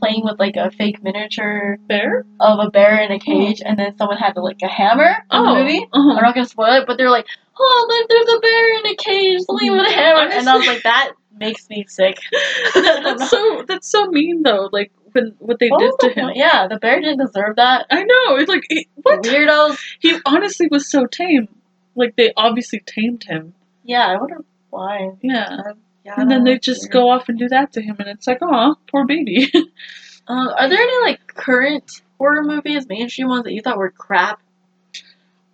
playing 0.00 0.22
with 0.24 0.38
like 0.38 0.56
a 0.56 0.70
fake 0.72 1.02
miniature 1.02 1.78
Bear? 1.88 2.26
of 2.40 2.58
a 2.58 2.70
bear 2.70 3.00
in 3.00 3.10
a 3.12 3.18
cage, 3.18 3.62
and 3.64 3.78
then 3.78 3.96
someone 3.96 4.18
had 4.18 4.36
like 4.36 4.60
a 4.62 4.68
hammer 4.68 5.06
in 5.08 5.14
Oh. 5.30 5.54
the 5.54 5.60
movie. 5.62 5.86
Uh-huh. 5.92 6.10
I'm 6.16 6.22
not 6.22 6.34
gonna 6.34 6.46
spoil 6.46 6.74
it, 6.82 6.86
but 6.86 6.98
they're 6.98 7.10
like, 7.10 7.26
"Oh, 7.58 8.04
there's 8.08 8.28
a 8.28 8.40
bear 8.40 8.78
in 8.80 8.86
a 8.86 8.96
cage, 8.96 9.40
something 9.46 9.70
with 9.72 9.86
a 9.86 9.92
hammer," 9.92 10.30
and 10.32 10.48
I 10.48 10.56
was 10.56 10.66
like, 10.66 10.82
"That 10.82 11.12
makes 11.38 11.70
me 11.70 11.86
sick." 11.88 12.18
that's 12.74 13.30
so 13.30 13.64
that's 13.66 13.88
so 13.88 14.06
mean 14.06 14.42
though. 14.42 14.68
Like 14.72 14.92
when 15.14 15.34
what 15.38 15.58
they 15.58 15.68
What 15.68 15.80
did 15.80 15.90
to 16.00 16.08
the 16.08 16.20
him. 16.20 16.24
point? 16.26 16.36
Yeah, 16.36 16.66
the 16.68 16.78
bear 16.78 17.00
didn't 17.00 17.24
deserve 17.24 17.56
that. 17.56 17.86
I 17.90 18.02
know. 18.02 18.36
It's 18.36 18.48
like 18.48 18.64
it, 18.68 18.86
what? 18.96 19.22
Weirdos. 19.22 19.78
He 20.00 20.18
honestly 20.26 20.68
was 20.70 20.90
so 20.90 21.06
tame. 21.06 21.48
Like 21.94 22.16
they 22.16 22.32
obviously 22.36 22.80
tamed 22.84 23.24
him. 23.24 23.54
Yeah, 23.84 24.06
I 24.06 24.16
wonder 24.18 24.38
why. 24.70 25.10
Yeah. 25.22 25.56
Yeah, 26.04 26.14
And 26.18 26.30
then 26.30 26.44
they 26.44 26.58
just 26.58 26.84
know. 26.84 26.90
go 27.00 27.08
off 27.08 27.28
and 27.30 27.38
do 27.38 27.48
that 27.48 27.72
to 27.74 27.80
him, 27.80 27.96
and 27.98 28.08
it's 28.08 28.26
like, 28.26 28.38
oh, 28.42 28.76
poor 28.90 29.06
baby. 29.06 29.50
Um, 29.54 30.48
are 30.58 30.68
there 30.68 30.78
any 30.80 31.00
like 31.02 31.26
current 31.28 32.02
horror 32.18 32.42
movies, 32.42 32.86
mainstream 32.88 33.28
ones 33.28 33.44
that 33.44 33.52
you 33.54 33.62
thought 33.62 33.78
were 33.78 33.90
crap? 33.90 34.40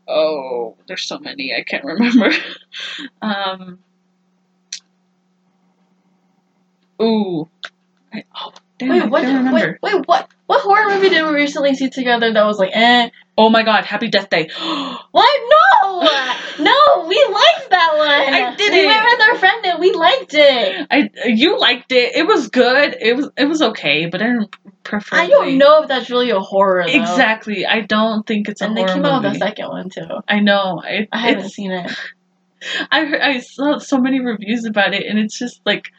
oh, 0.09 0.77
there's 0.89 1.07
so 1.07 1.21
many 1.21 1.55
I 1.57 1.63
can't 1.63 1.85
remember. 1.85 2.31
um. 3.23 3.79
Ooh. 7.01 7.49
I, 8.13 8.25
oh, 8.35 8.53
damn, 8.81 9.11
wait, 9.11 9.11
what? 9.11 9.53
Wait, 9.55 9.77
wait, 9.83 10.07
what? 10.07 10.29
What 10.47 10.61
horror 10.63 10.89
movie 10.95 11.11
did 11.11 11.25
we 11.25 11.33
recently 11.33 11.75
see 11.75 11.91
together 11.91 12.33
that 12.33 12.45
was 12.45 12.59
like, 12.59 12.71
eh? 12.75 13.11
Oh 13.39 13.49
my 13.51 13.63
God! 13.63 13.85
Happy 13.85 14.09
Death 14.09 14.29
Day. 14.31 14.51
What? 15.13 15.41
No, 15.83 16.01
no, 16.65 17.07
we 17.09 17.17
liked 17.33 17.71
that 17.71 17.95
one. 17.97 18.09
I 18.09 18.51
We 18.51 18.57
didn't. 18.57 18.87
went 18.87 19.05
with 19.05 19.21
our 19.29 19.39
friend 19.39 19.67
and 19.67 19.81
we 19.81 19.93
liked 19.93 20.35
it. 20.35 20.87
I 20.91 21.11
you 21.27 21.59
liked 21.59 21.93
it. 21.93 22.15
It 22.17 22.27
was 22.27 22.49
good. 22.49 22.97
It 23.01 23.17
was 23.17 23.31
it 23.37 23.47
was 23.47 23.63
okay, 23.63 24.07
but 24.07 24.21
I 24.23 24.27
didn't 24.27 24.57
prefer. 24.85 25.17
I 25.17 25.29
don't 25.29 25.59
know 25.59 25.83
if 25.83 25.89
that's 25.89 26.11
really 26.11 26.31
a 26.31 26.41
horror. 26.41 26.85
Though. 26.87 26.93
Exactly. 26.93 27.67
I 27.67 27.81
don't 27.83 28.27
think 28.27 28.49
it's 28.49 28.61
a 28.61 28.67
horror. 28.69 28.79
And 28.79 28.89
they 28.89 28.93
came 28.93 29.05
out 29.05 29.23
with 29.23 29.33
movie. 29.33 29.45
a 29.45 29.49
second 29.49 29.69
one 29.69 29.91
too. 29.91 30.07
I 30.29 30.41
know. 30.41 30.81
I, 30.85 31.09
I 31.13 31.19
haven't 31.19 31.51
seen 31.51 31.71
it. 31.71 31.91
I 32.91 33.05
heard, 33.05 33.21
I 33.21 33.41
saw 33.41 33.79
so 33.79 33.99
many 33.99 34.21
reviews 34.21 34.67
about 34.67 34.93
it, 34.95 35.07
and 35.07 35.19
it's 35.19 35.39
just 35.39 35.61
like, 35.65 35.93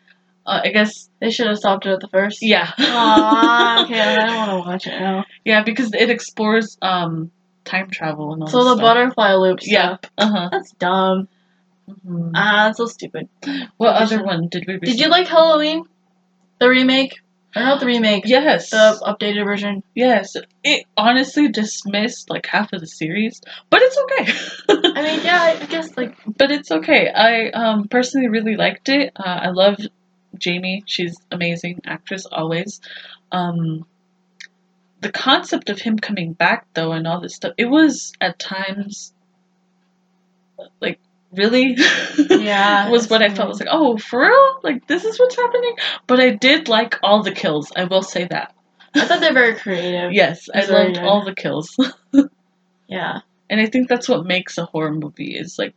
uh, 0.46 0.62
I 0.64 0.70
guess 0.70 1.10
They 1.20 1.30
should 1.32 1.48
have 1.48 1.58
stopped 1.58 1.86
it 1.86 1.92
at 1.92 2.00
the 2.00 2.08
first. 2.08 2.40
yeah. 2.42 2.72
Aw, 2.80 3.84
okay, 3.86 4.00
I 4.00 4.16
don't 4.26 4.36
want 4.38 4.52
to 4.64 4.70
watch 4.70 4.88
it 4.88 5.00
now. 5.00 5.26
yeah, 5.46 5.64
because 5.64 5.94
it 5.94 6.10
explores 6.10 6.78
um 6.82 7.32
time 7.64 7.90
travel 7.90 8.34
and 8.34 8.42
all. 8.44 8.48
Stuff. 8.50 8.62
So 8.62 8.64
this 8.66 8.74
the 8.74 8.76
stuff. 8.78 8.82
butterfly 8.96 9.34
loop 9.34 9.62
stuff. 9.62 10.00
Yeah. 10.02 10.10
Uh 10.26 10.32
huh. 10.32 10.50
That's 10.52 10.72
dumb. 10.74 11.28
Ah, 12.36 12.66
that's 12.68 12.78
so 12.78 12.86
stupid. 12.86 13.28
What 13.78 13.96
other 13.96 14.18
should- 14.18 14.26
one 14.26 14.48
did 14.50 14.66
we? 14.68 14.78
Did 14.80 15.00
you 15.00 15.10
like 15.10 15.28
Halloween? 15.28 15.84
The 16.60 16.70
remake? 16.70 17.20
Or 17.54 17.62
not 17.64 17.82
the 17.82 17.86
remake? 17.86 18.24
Yes. 18.26 18.70
The 18.70 18.98
updated 19.06 19.44
version. 19.44 19.84
yes. 19.94 20.38
It 20.64 20.86
honestly 20.96 21.50
dismissed 21.50 22.30
like 22.30 22.46
half 22.46 22.72
of 22.72 22.80
the 22.80 22.88
series, 22.88 23.42
but 23.70 23.82
it's 23.82 23.98
okay. 23.98 24.32
I 24.96 25.02
mean, 25.04 25.26
yeah, 25.26 25.58
I 25.60 25.66
guess 25.66 25.98
like 25.98 26.16
but 26.38 26.50
it's 26.52 26.72
okay. 26.72 27.10
I 27.10 27.50
um 27.50 27.88
personally 27.90 28.30
really 28.30 28.56
liked 28.56 28.88
it. 28.88 29.12
Uh, 29.18 29.40
I 29.44 29.50
love 29.50 29.76
Jamie. 30.38 30.84
She's 30.86 31.18
amazing 31.32 31.82
actress 31.86 32.26
always. 32.26 32.82
Um, 33.32 33.86
the 35.02 35.12
concept 35.12 35.70
of 35.70 35.80
him 35.80 35.98
coming 35.98 36.34
back 36.34 36.68
though 36.74 36.92
and 36.92 37.08
all 37.08 37.20
this 37.22 37.36
stuff, 37.36 37.54
it 37.58 37.66
was 37.66 38.14
at 38.22 38.40
times 38.40 39.14
like 40.80 41.00
really 41.34 41.76
Yeah, 42.30 42.90
was 42.90 43.10
what 43.10 43.22
I 43.22 43.34
felt. 43.34 43.50
Was 43.50 43.60
like, 43.60 43.70
oh, 43.72 43.98
for 43.98 44.22
real? 44.22 44.60
Like 44.64 44.88
this 44.88 45.04
is 45.06 45.20
what's 45.20 45.36
happening. 45.36 45.76
But 46.08 46.20
I 46.20 46.30
did 46.32 46.68
like 46.68 47.00
all 47.04 47.24
the 47.24 47.32
kills. 47.32 47.72
I 47.76 47.86
will 47.86 48.04
say 48.04 48.26
that. 48.26 48.54
I 48.94 49.06
thought 49.06 49.22
they're 49.22 49.34
very 49.34 49.56
creative. 49.56 50.12
Yes, 50.14 50.50
I 50.54 50.66
loved 50.66 50.96
good. 50.96 51.04
all 51.04 51.24
the 51.26 51.36
kills. 51.36 51.76
Yeah. 52.88 53.20
And 53.50 53.62
I 53.62 53.68
think 53.68 53.88
that's 53.88 54.10
what 54.10 54.26
makes 54.26 54.58
a 54.58 54.66
horror 54.66 54.92
movie 54.92 55.34
is 55.38 55.58
like 55.58 55.74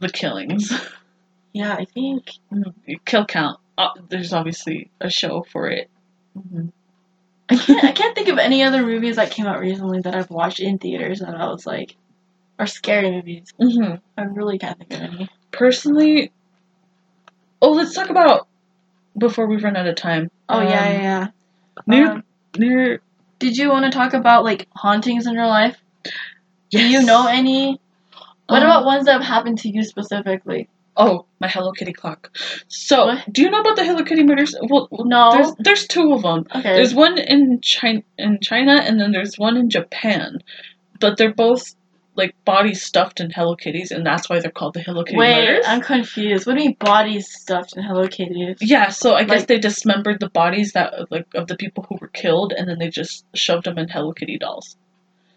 the 0.00 0.10
killings. 0.10 0.70
Yeah, 1.54 1.72
I 1.72 1.84
think 1.86 2.30
Kill 3.06 3.24
count. 3.24 3.58
Uh, 3.78 3.90
there's 4.10 4.32
obviously 4.32 4.90
a 5.00 5.08
show 5.08 5.44
for 5.50 5.68
it. 5.68 5.88
I 7.48 7.56
can't 7.56 7.84
I 7.84 7.92
can't 7.92 8.14
think 8.14 8.28
of 8.28 8.38
any 8.38 8.62
other 8.62 8.82
movies 8.84 9.16
that 9.16 9.30
came 9.30 9.46
out 9.46 9.60
recently 9.60 10.00
that 10.00 10.14
I've 10.14 10.30
watched 10.30 10.60
in 10.60 10.78
theaters 10.78 11.20
that 11.20 11.34
I 11.34 11.46
was 11.46 11.66
like 11.66 11.96
are 12.58 12.66
scary 12.66 13.10
movies. 13.10 13.52
hmm 13.58 13.94
I 14.18 14.22
really 14.22 14.58
can't 14.58 14.78
think 14.78 14.92
of 14.94 15.00
any. 15.00 15.28
Personally, 15.52 16.32
oh, 17.62 17.72
let's 17.72 17.94
talk 17.94 18.10
about 18.10 18.48
before 19.16 19.46
we 19.46 19.56
run 19.56 19.76
out 19.76 19.86
of 19.86 19.94
time. 19.96 20.30
Oh 20.48 20.58
Um, 20.58 20.68
yeah, 20.68 20.88
yeah, 20.90 21.02
yeah. 21.02 21.26
Near, 21.86 22.10
Um, 22.10 22.24
near. 22.58 23.00
did 23.38 23.56
you 23.56 23.68
want 23.70 23.84
to 23.84 23.90
talk 23.96 24.14
about 24.14 24.44
like 24.44 24.68
hauntings 24.74 25.26
in 25.26 25.34
your 25.34 25.46
life? 25.46 25.76
Do 26.70 26.84
you 26.84 27.02
know 27.02 27.26
any? 27.26 27.80
What 28.48 28.62
Um, 28.62 28.68
about 28.68 28.84
ones 28.84 29.06
that 29.06 29.12
have 29.12 29.22
happened 29.22 29.58
to 29.60 29.68
you 29.68 29.84
specifically? 29.84 30.68
Oh, 30.96 31.26
my 31.40 31.48
Hello 31.48 31.72
Kitty 31.72 31.92
clock. 31.92 32.36
So, 32.68 33.06
What? 33.06 33.32
do 33.32 33.42
you 33.42 33.50
know 33.50 33.60
about 33.60 33.76
the 33.76 33.84
Hello 33.84 34.04
Kitty 34.04 34.22
murders? 34.24 34.54
Well, 34.62 34.88
No. 34.92 35.32
There's 35.32 35.52
there's 35.58 35.86
two 35.88 36.12
of 36.12 36.22
them. 36.22 36.46
Okay. 36.54 36.74
There's 36.74 36.94
one 36.94 37.18
in 37.18 37.60
China, 37.60 38.02
in 38.18 38.38
China, 38.40 38.74
and 38.74 39.00
then 39.00 39.12
there's 39.12 39.36
one 39.36 39.56
in 39.56 39.70
Japan, 39.70 40.38
but 41.00 41.16
they're 41.16 41.34
both 41.34 41.74
like 42.16 42.34
bodies 42.44 42.80
stuffed 42.80 43.18
in 43.18 43.30
Hello 43.30 43.56
Kitties, 43.56 43.90
and 43.90 44.06
that's 44.06 44.28
why 44.28 44.38
they're 44.38 44.50
called 44.50 44.74
the 44.74 44.80
Hello 44.82 45.02
Kitty 45.02 45.18
Wait, 45.18 45.46
murders. 45.46 45.64
I'm 45.66 45.80
confused. 45.80 46.46
What 46.46 46.56
do 46.56 46.62
you 46.62 46.68
mean 46.68 46.76
bodies 46.78 47.28
stuffed 47.28 47.76
in 47.76 47.82
Hello 47.82 48.06
Kitties? 48.06 48.58
Yeah, 48.60 48.90
so 48.90 49.14
I 49.14 49.24
guess 49.24 49.46
they 49.46 49.58
dismembered 49.58 50.20
the 50.20 50.30
bodies 50.30 50.72
that 50.72 51.10
like 51.10 51.26
of 51.34 51.48
the 51.48 51.56
people 51.56 51.84
who 51.88 51.96
were 52.00 52.08
killed, 52.08 52.52
and 52.56 52.68
then 52.68 52.78
they 52.78 52.88
just 52.88 53.24
shoved 53.34 53.64
them 53.64 53.78
in 53.78 53.88
Hello 53.88 54.12
Kitty 54.12 54.38
dolls. 54.38 54.76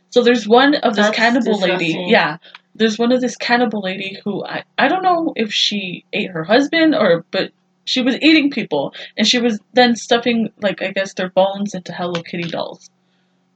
So 0.10 0.24
there's 0.24 0.48
one 0.48 0.76
of 0.76 0.96
this 0.96 1.06
That's 1.06 1.18
cannibal 1.18 1.60
lady. 1.60 2.06
Yeah, 2.08 2.38
there's 2.76 2.98
one 2.98 3.12
of 3.12 3.22
this 3.22 3.36
cannibal 3.36 3.82
lady 3.82 4.20
who 4.24 4.46
I 4.46 4.64
I 4.78 4.88
don't 4.88 5.04
know 5.04 5.34
if 5.36 5.52
she 5.52 6.06
ate 6.14 6.32
her 6.32 6.44
husband 6.44 6.96
or 6.96 7.26
but 7.32 7.52
she 7.86 8.02
was 8.02 8.18
eating 8.22 8.52
people, 8.52 8.94
and 9.18 9.26
she 9.26 9.40
was 9.40 9.60
then 9.74 9.96
stuffing 9.96 10.52
like 10.62 10.82
I 10.82 10.92
guess 10.92 11.14
their 11.14 11.30
bones 11.30 11.74
into 11.74 11.94
Hello 11.94 12.22
Kitty 12.22 12.50
dolls. 12.50 12.90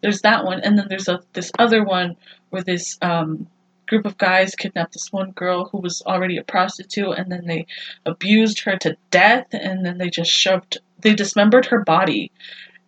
There's 0.02 0.22
that 0.22 0.45
one, 0.45 0.62
and 0.62 0.78
then 0.78 0.88
there's 0.89 1.08
a 1.08 1.22
this 1.34 1.52
other 1.60 1.84
one 1.84 2.16
where 2.49 2.64
this 2.64 2.97
um 3.02 3.47
group 3.88 4.06
of 4.06 4.18
guys 4.18 4.56
kidnapped 4.56 4.93
this 4.93 5.12
one 5.12 5.32
girl 5.32 5.66
who 5.66 5.78
was 5.78 6.02
already 6.04 6.38
a 6.38 6.43
prostitute 6.45 7.18
and 7.18 7.30
then 7.30 7.45
they 7.45 7.66
abused 8.06 8.62
her 8.62 8.78
to 8.78 8.95
death 9.10 9.47
and 9.52 9.86
then 9.86 9.97
they 9.97 10.10
just 10.10 10.32
shoved 10.32 10.78
they 11.02 11.14
dismembered 11.14 11.66
her 11.66 11.84
body 11.84 12.32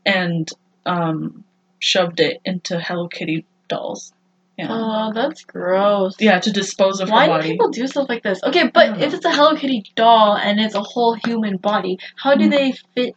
and 0.06 0.50
um 0.86 1.44
shoved 1.80 2.22
it 2.22 2.40
into 2.46 2.80
Hello 2.80 3.10
Kitty 3.10 3.46
dolls. 3.68 4.14
Yeah. 4.58 4.68
Oh, 4.70 5.12
that's 5.14 5.44
gross. 5.46 6.16
yeah, 6.20 6.40
to 6.40 6.52
dispose 6.52 7.00
of 7.00 7.10
Why 7.10 7.42
do 7.42 7.48
people 7.48 7.70
do 7.70 7.88
stuff 7.88 8.08
like 8.08 8.22
this? 8.22 8.40
Okay, 8.44 8.70
but 8.72 9.02
if 9.02 9.14
it's 9.14 9.26
a 9.26 9.32
Hello 9.32 9.56
Kitty 9.56 9.84
doll 9.96 10.38
and 10.38 10.60
it's 10.60 10.76
a 10.76 10.82
whole 10.82 11.16
human 11.26 11.58
body, 11.58 11.98
how 12.18 12.36
do 12.36 12.46
Mhm. 12.48 12.52
they 12.52 12.72
fit? 12.96 13.16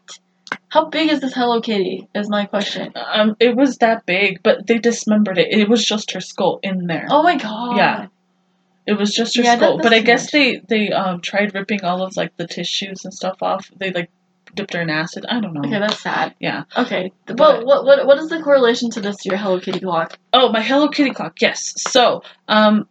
How 0.68 0.86
big 0.86 1.10
is 1.10 1.20
this 1.20 1.34
Hello 1.34 1.60
Kitty? 1.60 2.08
Is 2.14 2.30
my 2.30 2.46
question. 2.46 2.92
Um, 2.96 3.36
it 3.38 3.54
was 3.54 3.76
that 3.78 4.06
big, 4.06 4.42
but 4.42 4.66
they 4.66 4.78
dismembered 4.78 5.36
it. 5.38 5.48
It 5.50 5.68
was 5.68 5.84
just 5.84 6.12
her 6.12 6.20
skull 6.20 6.58
in 6.62 6.86
there. 6.86 7.06
Oh 7.10 7.22
my 7.22 7.36
god. 7.36 7.76
Yeah. 7.76 8.06
It 8.86 8.94
was 8.94 9.12
just 9.12 9.36
her 9.36 9.42
Yeah, 9.42 9.56
skull. 9.56 9.78
but 9.82 9.92
I 9.92 9.98
guess 10.00 10.24
much. 10.26 10.32
they 10.32 10.62
they 10.68 10.90
um 10.90 11.20
tried 11.20 11.54
ripping 11.54 11.84
all 11.84 12.02
of 12.02 12.16
like 12.16 12.34
the 12.38 12.46
tissues 12.46 13.04
and 13.04 13.12
stuff 13.12 13.42
off. 13.42 13.70
They 13.76 13.90
like 13.90 14.08
dipped 14.56 14.72
her 14.74 14.80
in 14.82 14.90
acid. 14.90 15.24
I 15.28 15.38
don't 15.40 15.52
know. 15.54 15.60
Okay, 15.60 15.78
that's 15.78 16.02
sad. 16.02 16.34
Yeah. 16.40 16.64
Okay, 16.76 17.12
But- 17.26 17.36
but 17.36 17.64
what 17.66 17.84
what 17.84 18.06
what 18.06 18.18
is 18.18 18.28
the 18.28 18.42
correlation 18.42 18.90
to 18.90 19.00
this 19.00 19.24
your 19.24 19.36
Hello 19.36 19.60
Kitty 19.60 19.80
clock? 19.80 20.18
Oh, 20.32 20.50
my 20.50 20.60
Hello 20.62 20.88
Kitty 20.88 21.10
clock. 21.10 21.40
Yes. 21.40 21.74
So, 21.76 22.22
um, 22.48 22.88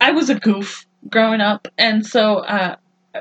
I 0.00 0.12
was 0.12 0.30
a 0.30 0.34
goof 0.36 0.86
growing 1.08 1.40
up, 1.40 1.66
and 1.76 2.06
so 2.06 2.38
uh, 2.38 2.76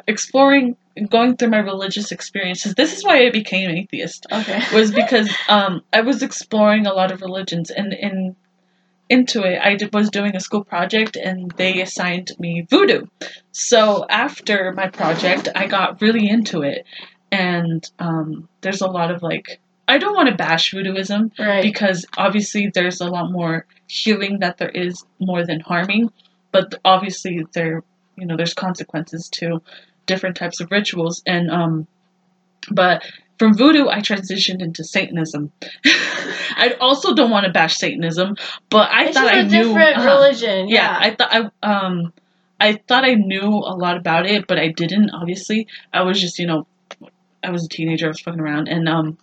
exploring, 0.07 0.76
going 1.09 1.38
through 1.38 1.49
my 1.49 1.59
religious 1.59 2.11
experiences. 2.11 2.76
This 2.76 2.95
is 2.97 3.03
why 3.03 3.26
I 3.26 3.32
became 3.32 3.70
atheist. 3.70 4.28
Okay. 4.32 4.61
Was 4.74 4.91
because 4.91 5.30
um, 5.47 5.82
I 5.91 6.01
was 6.01 6.22
exploring 6.22 6.86
a 6.86 6.93
lot 6.93 7.11
of 7.11 7.22
religions, 7.22 7.72
and 7.72 7.93
in 7.93 8.36
into 9.09 9.43
it, 9.43 9.59
I 9.61 9.76
did, 9.76 9.93
was 9.93 10.09
doing 10.09 10.36
a 10.36 10.39
school 10.39 10.64
project, 10.64 11.16
and 11.18 11.51
they 11.57 11.82
assigned 11.82 12.32
me 12.39 12.66
voodoo. 12.70 13.05
So 13.51 14.05
after 14.09 14.72
my 14.72 14.88
project, 14.88 15.49
I 15.55 15.68
got 15.68 16.01
really 16.01 16.28
into 16.28 16.61
it, 16.64 16.86
and 17.34 17.82
um, 18.00 18.48
there's 18.62 18.82
a 18.82 18.88
lot 18.88 19.10
of 19.12 19.22
like 19.24 19.60
I 19.88 19.98
don't 19.98 20.16
want 20.16 20.30
to 20.30 20.36
bash 20.36 20.74
voodooism 20.74 21.32
Right. 21.38 21.64
because 21.70 22.06
obviously 22.18 22.72
there's 22.74 23.02
a 23.02 23.10
lot 23.16 23.32
more 23.32 23.66
healing 23.88 24.40
that 24.40 24.58
there 24.58 24.70
is 24.86 25.04
more 25.20 25.46
than 25.46 25.60
harming, 25.60 26.12
but 26.52 26.76
obviously 26.86 27.46
there 27.54 27.84
you 28.16 28.26
know 28.28 28.38
there's 28.38 28.54
consequences 28.54 29.30
to 29.38 29.62
different 30.06 30.36
types 30.38 30.60
of 30.62 30.70
rituals 30.72 31.16
and 31.26 31.50
um 31.60 31.88
but 32.72 33.04
from 33.40 33.54
voodoo 33.58 33.88
I 33.90 34.00
transitioned 34.00 34.62
into 34.62 34.84
Satanism. 34.84 35.52
I 36.66 36.76
also 36.80 37.14
don't 37.14 37.32
want 37.32 37.46
to 37.46 37.52
bash 37.52 37.76
Satanism, 37.76 38.36
but 38.70 38.90
I 38.92 39.06
it's 39.06 39.18
thought 39.18 39.24
just 39.32 39.34
I 39.34 39.40
a 39.40 39.44
knew 39.44 39.64
different 39.68 39.98
uh-huh. 39.98 40.10
religion. 40.16 40.68
yeah, 40.70 40.76
Yeah. 40.92 40.98
I 41.02 41.16
thought 41.16 41.32
I 41.34 41.40
um 41.72 42.14
I 42.60 42.80
thought 42.88 43.04
I 43.04 43.16
knew 43.16 43.48
a 43.50 43.76
lot 43.76 43.98
about 43.98 44.26
it, 44.26 44.48
but 44.48 44.58
I 44.60 44.68
didn't. 44.70 45.10
Obviously, 45.10 45.68
I 45.92 46.04
was 46.04 46.22
just 46.22 46.40
you 46.40 46.48
know, 46.48 46.66
I 47.44 47.52
was 47.52 47.66
a 47.66 47.70
teenager. 47.70 48.06
I 48.06 48.10
was 48.10 48.22
fucking 48.22 48.39
around, 48.39 48.68
and 48.68 48.88
um, 48.88 49.18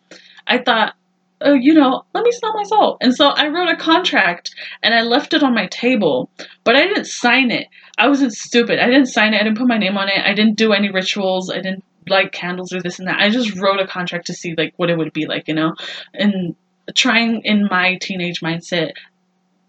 I 0.47 0.59
thought, 0.59 0.95
oh, 1.41 1.55
you 1.55 1.75
know, 1.75 2.05
let 2.14 2.25
me 2.25 2.33
sell 2.33 2.53
my 2.53 2.64
soul. 2.64 2.99
And 3.01 3.14
so 3.14 3.29
I 3.29 3.49
wrote 3.49 3.68
a 3.68 3.77
contract, 3.77 4.55
and 4.83 4.95
I 4.95 5.03
left 5.03 5.35
it 5.35 5.43
on 5.43 5.55
my 5.55 5.66
table, 5.66 6.31
but 6.64 6.77
I 6.77 6.87
didn't 6.87 7.07
sign 7.07 7.51
it. 7.51 7.68
I 7.99 8.09
wasn't 8.09 8.33
stupid. 8.33 8.79
I 8.79 8.87
didn't 8.87 9.07
sign 9.07 9.35
it. 9.35 9.41
I 9.41 9.45
didn't 9.45 9.59
put 9.59 9.68
my 9.68 9.79
name 9.79 9.97
on 9.97 10.09
it. 10.09 10.23
I 10.25 10.35
didn't 10.35 10.57
do 10.57 10.73
any 10.73 10.91
rituals. 10.91 11.51
I 11.51 11.57
didn't 11.57 11.85
light 12.09 12.33
candles 12.33 12.73
or 12.73 12.81
this 12.81 12.99
and 12.99 13.09
that. 13.09 13.21
I 13.21 13.31
just 13.31 13.57
wrote 13.57 13.81
a 13.81 13.87
contract 13.87 14.27
to 14.27 14.35
see 14.35 14.55
like 14.57 14.75
what 14.77 14.91
it 14.91 14.99
would 14.99 15.12
be 15.12 15.27
like, 15.27 15.49
you 15.49 15.55
know, 15.55 15.75
and 16.14 16.55
trying 16.95 17.43
in 17.45 17.68
my 17.71 17.97
teenage 18.01 18.41
mindset 18.41 18.93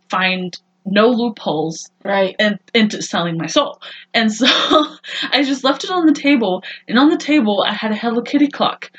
find 0.09 0.59
no 0.85 1.07
loopholes 1.09 1.89
right. 2.03 2.35
and 2.39 2.59
into 2.73 3.01
selling 3.01 3.37
my 3.37 3.47
soul. 3.47 3.79
And 4.13 4.31
so 4.31 4.45
I 5.31 5.43
just 5.43 5.63
left 5.63 5.83
it 5.83 5.91
on 5.91 6.05
the 6.05 6.13
table, 6.13 6.63
and 6.87 6.97
on 6.97 7.09
the 7.09 7.17
table 7.17 7.63
I 7.67 7.73
had 7.73 7.91
a 7.91 7.95
Hello 7.95 8.21
Kitty 8.21 8.47
clock. 8.47 8.91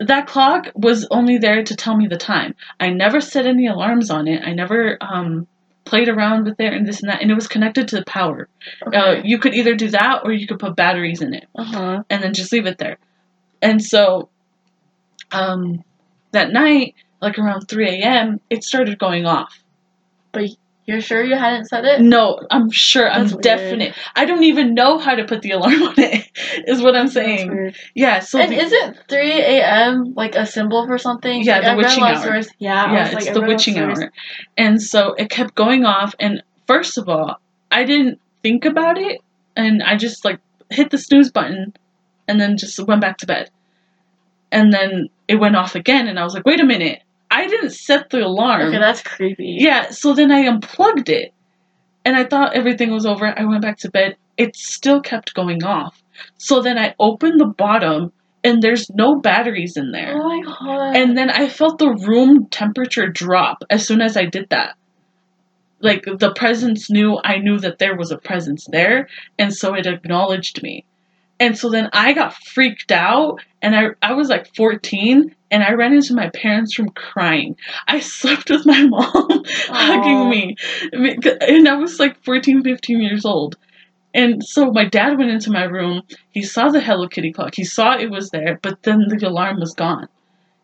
That 0.00 0.26
clock 0.28 0.68
was 0.74 1.06
only 1.10 1.38
there 1.38 1.64
to 1.64 1.74
tell 1.76 1.96
me 1.96 2.06
the 2.06 2.16
time. 2.16 2.54
I 2.78 2.90
never 2.90 3.20
set 3.20 3.46
any 3.46 3.66
alarms 3.66 4.10
on 4.10 4.28
it. 4.28 4.42
I 4.46 4.52
never 4.52 4.96
um, 5.00 5.48
played 5.84 6.08
around 6.08 6.44
with 6.44 6.60
it 6.60 6.72
and 6.72 6.86
this 6.86 7.00
and 7.02 7.10
that, 7.10 7.20
and 7.20 7.30
it 7.30 7.34
was 7.34 7.48
connected 7.48 7.88
to 7.88 7.96
the 7.96 8.04
power. 8.04 8.48
Uh, 8.82 8.88
Okay. 8.88 9.22
you 9.28 9.38
could 9.38 9.54
either 9.54 9.74
do 9.74 9.88
that 9.88 10.20
or 10.24 10.32
you 10.32 10.46
could 10.46 10.60
put 10.60 10.76
batteries 10.76 11.20
in 11.20 11.34
it 11.34 11.48
Uh 11.56 11.64
huh. 11.64 12.02
and 12.08 12.22
then 12.22 12.32
just 12.32 12.52
leave 12.52 12.66
it 12.66 12.78
there. 12.78 12.98
And 13.60 13.82
so, 13.82 14.28
um, 15.32 15.82
that 16.30 16.52
night, 16.52 16.94
like 17.20 17.36
around 17.38 17.62
3 17.62 17.88
a.m., 17.88 18.40
it 18.50 18.62
started 18.62 18.98
going 19.00 19.26
off. 19.26 19.52
You're 20.88 21.02
sure 21.02 21.22
you 21.22 21.36
hadn't 21.36 21.66
said 21.66 21.84
it? 21.84 22.00
No, 22.00 22.40
I'm 22.50 22.70
sure. 22.70 23.10
I'm 23.10 23.26
weird. 23.28 23.42
definite. 23.42 23.94
I 24.16 24.24
don't 24.24 24.42
even 24.42 24.72
know 24.72 24.96
how 24.96 25.14
to 25.14 25.24
put 25.26 25.42
the 25.42 25.50
alarm 25.50 25.82
on 25.82 25.94
it. 25.98 26.26
Is 26.66 26.80
what 26.80 26.96
I'm 26.96 27.08
saying. 27.08 27.74
Yeah. 27.94 28.20
So 28.20 28.38
and 28.40 28.50
the- 28.50 28.56
isn't 28.56 28.96
3 29.06 29.32
a.m. 29.32 30.14
like 30.16 30.34
a 30.34 30.46
symbol 30.46 30.86
for 30.86 30.96
something? 30.96 31.42
Yeah, 31.44 31.56
Like, 31.58 31.64
the 31.64 31.70
I've 31.72 31.76
read 31.76 31.84
a 31.84 31.88
witching 31.88 32.02
hour. 32.04 32.40
Yeah, 32.58 32.92
yeah, 32.92 33.02
was 33.04 33.12
like, 33.12 33.26
it's 33.26 33.26
the 33.26 33.28
read 33.28 33.36
a 33.36 33.40
lot 33.40 33.42
of 33.42 33.48
witching 33.48 33.78
hour, 33.78 34.12
and 34.56 34.80
so 34.80 35.12
it 35.12 35.28
kept 35.28 35.54
going 35.54 35.84
off. 35.84 36.14
And 36.18 36.42
first 36.66 36.96
of 36.96 37.06
all, 37.06 37.36
I 37.70 37.84
didn't 37.84 38.18
think 38.42 38.64
about 38.64 38.96
it, 38.96 39.20
and 39.56 39.82
I 39.82 39.98
just 39.98 40.24
like 40.24 40.40
hit 40.70 40.88
the 40.88 40.96
snooze 40.96 41.30
button, 41.30 41.74
and 42.26 42.40
then 42.40 42.56
just 42.56 42.78
went 42.80 43.02
back 43.02 43.18
to 43.18 43.26
bed. 43.26 43.50
And 44.50 44.72
then 44.72 45.10
it 45.28 45.34
went 45.36 45.54
off 45.54 45.74
again, 45.74 46.08
and 46.08 46.18
I 46.18 46.24
was 46.24 46.32
like, 46.32 46.46
wait 46.46 46.60
a 46.60 46.64
minute, 46.64 47.02
I 47.38 47.46
didn't 47.46 47.70
set 47.70 48.10
the 48.10 48.24
alarm. 48.26 48.68
Okay, 48.68 48.78
that's 48.78 49.02
creepy. 49.02 49.56
Yeah, 49.60 49.90
so 49.90 50.12
then 50.12 50.32
I 50.32 50.40
unplugged 50.40 51.08
it. 51.08 51.32
And 52.04 52.16
I 52.16 52.24
thought 52.24 52.56
everything 52.56 52.90
was 52.90 53.06
over. 53.06 53.26
I 53.26 53.44
went 53.44 53.62
back 53.62 53.78
to 53.78 53.90
bed. 53.90 54.16
It 54.36 54.56
still 54.56 55.00
kept 55.00 55.34
going 55.34 55.62
off. 55.62 56.02
So 56.36 56.60
then 56.60 56.78
I 56.78 56.96
opened 56.98 57.38
the 57.38 57.46
bottom 57.46 58.12
and 58.42 58.60
there's 58.60 58.90
no 58.90 59.20
batteries 59.20 59.76
in 59.76 59.92
there. 59.92 60.14
Oh 60.16 60.28
my 60.28 60.42
god. 60.42 60.96
And 60.96 61.16
then 61.16 61.30
I 61.30 61.48
felt 61.48 61.78
the 61.78 61.94
room 62.08 62.46
temperature 62.50 63.06
drop 63.06 63.62
as 63.70 63.86
soon 63.86 64.00
as 64.00 64.16
I 64.16 64.24
did 64.24 64.48
that. 64.50 64.76
Like 65.80 66.04
the 66.04 66.32
presence 66.34 66.90
knew 66.90 67.20
I 67.22 67.38
knew 67.38 67.58
that 67.58 67.78
there 67.78 67.96
was 67.96 68.10
a 68.10 68.18
presence 68.18 68.66
there, 68.72 69.08
and 69.38 69.54
so 69.54 69.74
it 69.74 69.86
acknowledged 69.86 70.60
me. 70.60 70.84
And 71.38 71.56
so 71.56 71.70
then 71.70 71.88
I 71.92 72.14
got 72.14 72.34
freaked 72.34 72.90
out, 72.90 73.38
and 73.62 73.76
I 73.76 73.90
I 74.02 74.14
was 74.14 74.28
like 74.28 74.52
14, 74.56 75.36
and 75.50 75.62
I 75.62 75.72
ran 75.72 75.92
into 75.94 76.14
my 76.14 76.28
parents' 76.30 76.78
room 76.78 76.90
crying. 76.90 77.56
I 77.86 78.00
slept 78.00 78.50
with 78.50 78.66
my 78.66 78.82
mom 78.86 79.42
hugging 79.68 80.28
me, 80.28 80.56
and 80.92 81.68
I 81.68 81.74
was 81.74 81.98
like 81.98 82.22
14, 82.24 82.62
15 82.62 83.00
years 83.00 83.24
old. 83.24 83.56
And 84.14 84.42
so 84.44 84.70
my 84.72 84.84
dad 84.86 85.18
went 85.18 85.30
into 85.30 85.50
my 85.50 85.64
room. 85.64 86.02
He 86.30 86.42
saw 86.42 86.68
the 86.70 86.80
Hello 86.80 87.08
Kitty 87.08 87.32
clock. 87.32 87.54
He 87.54 87.64
saw 87.64 87.96
it 87.96 88.10
was 88.10 88.30
there, 88.30 88.58
but 88.62 88.82
then 88.82 89.04
the 89.08 89.28
alarm 89.28 89.60
was 89.60 89.74
gone. 89.74 90.08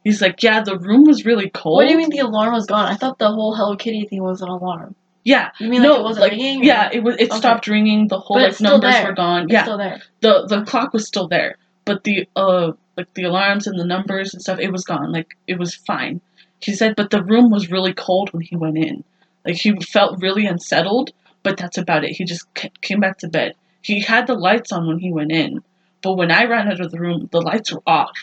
He's 0.02 0.20
like, 0.20 0.42
"Yeah, 0.42 0.62
the 0.62 0.78
room 0.78 1.04
was 1.04 1.24
really 1.24 1.50
cold." 1.50 1.76
what 1.76 1.86
do 1.86 1.92
you 1.92 1.98
mean 1.98 2.10
the 2.10 2.18
alarm 2.18 2.52
was 2.52 2.66
gone? 2.66 2.86
I 2.86 2.94
thought 2.94 3.18
the 3.18 3.30
whole 3.30 3.54
Hello 3.54 3.76
Kitty 3.76 4.06
thing 4.08 4.22
was 4.22 4.42
an 4.42 4.48
alarm. 4.48 4.94
Yeah, 5.24 5.50
You 5.58 5.68
mean 5.70 5.80
like 5.82 5.88
no, 5.90 6.00
it 6.00 6.02
wasn't 6.02 6.22
like 6.22 6.32
ringing? 6.32 6.64
yeah, 6.64 6.90
it 6.92 7.02
was. 7.02 7.16
It 7.18 7.30
Okay. 7.30 7.38
stopped 7.38 7.66
ringing. 7.66 8.08
The 8.08 8.18
whole 8.18 8.36
But 8.38 8.50
like 8.52 8.60
numbers 8.60 8.92
there. 8.92 9.06
were 9.06 9.12
gone. 9.14 9.44
It's 9.44 9.52
yeah, 9.52 9.62
still 9.62 9.78
there. 9.78 10.02
the 10.20 10.46
the 10.46 10.62
clock 10.64 10.92
was 10.92 11.06
still 11.06 11.28
there, 11.28 11.56
but 11.86 12.04
the 12.04 12.28
uh 12.36 12.72
like 12.96 13.12
the 13.14 13.24
alarms 13.24 13.66
and 13.66 13.78
the 13.78 13.84
numbers 13.84 14.32
and 14.32 14.42
stuff, 14.42 14.58
it 14.58 14.72
was 14.72 14.84
gone. 14.84 15.12
Like 15.12 15.36
it 15.46 15.58
was 15.58 15.74
fine. 15.74 16.20
He 16.60 16.72
said, 16.74 16.94
but 16.96 17.10
the 17.10 17.22
room 17.22 17.50
was 17.50 17.70
really 17.70 17.92
cold 17.92 18.32
when 18.32 18.42
he 18.42 18.56
went 18.56 18.78
in. 18.78 19.04
Like 19.44 19.56
he 19.56 19.74
felt 19.80 20.22
really 20.22 20.46
unsettled, 20.46 21.10
but 21.42 21.56
that's 21.56 21.78
about 21.78 22.04
it. 22.04 22.12
He 22.12 22.24
just 22.24 22.46
came 22.80 23.00
back 23.00 23.18
to 23.18 23.28
bed. 23.28 23.54
He 23.82 24.00
had 24.00 24.26
the 24.26 24.34
lights 24.34 24.72
on 24.72 24.86
when 24.86 24.98
he 24.98 25.12
went 25.12 25.30
in, 25.32 25.62
but 26.02 26.14
when 26.14 26.30
I 26.30 26.44
ran 26.44 26.68
out 26.68 26.80
of 26.80 26.90
the 26.90 26.98
room, 27.00 27.28
the 27.32 27.42
lights 27.42 27.72
were 27.72 27.82
off. 27.86 28.16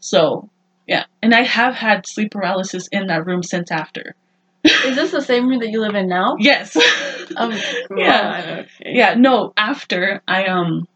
So 0.00 0.50
yeah, 0.86 1.04
and 1.22 1.34
I 1.34 1.42
have 1.42 1.74
had 1.74 2.06
sleep 2.06 2.32
paralysis 2.32 2.88
in 2.92 3.06
that 3.06 3.26
room 3.26 3.42
since 3.42 3.70
after. 3.70 4.14
Is 4.64 4.96
this 4.96 5.12
the 5.12 5.22
same 5.22 5.48
room 5.48 5.60
that 5.60 5.70
you 5.70 5.80
live 5.80 5.94
in 5.94 6.08
now? 6.08 6.36
Yes. 6.38 6.76
Oh, 7.36 7.50
Yeah. 7.96 8.64
Okay. 8.80 8.92
yeah 8.94 9.14
no 9.14 9.52
after 9.56 10.22
i 10.26 10.46
um 10.46 10.86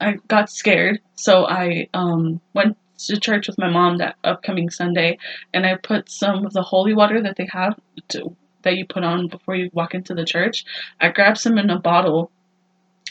i 0.00 0.14
got 0.28 0.50
scared 0.50 1.00
so 1.14 1.46
i 1.46 1.88
um 1.94 2.40
went 2.54 2.76
to 2.98 3.18
church 3.18 3.46
with 3.46 3.58
my 3.58 3.70
mom 3.70 3.98
that 3.98 4.16
upcoming 4.24 4.70
sunday 4.70 5.16
and 5.54 5.64
i 5.66 5.74
put 5.76 6.10
some 6.10 6.44
of 6.44 6.52
the 6.52 6.62
holy 6.62 6.94
water 6.94 7.22
that 7.22 7.36
they 7.36 7.46
have 7.50 7.78
to 8.08 8.34
that 8.62 8.76
you 8.76 8.84
put 8.86 9.04
on 9.04 9.28
before 9.28 9.54
you 9.54 9.70
walk 9.72 9.94
into 9.94 10.14
the 10.14 10.24
church 10.24 10.64
i 11.00 11.08
grabbed 11.08 11.38
some 11.38 11.58
in 11.58 11.70
a 11.70 11.78
bottle 11.78 12.30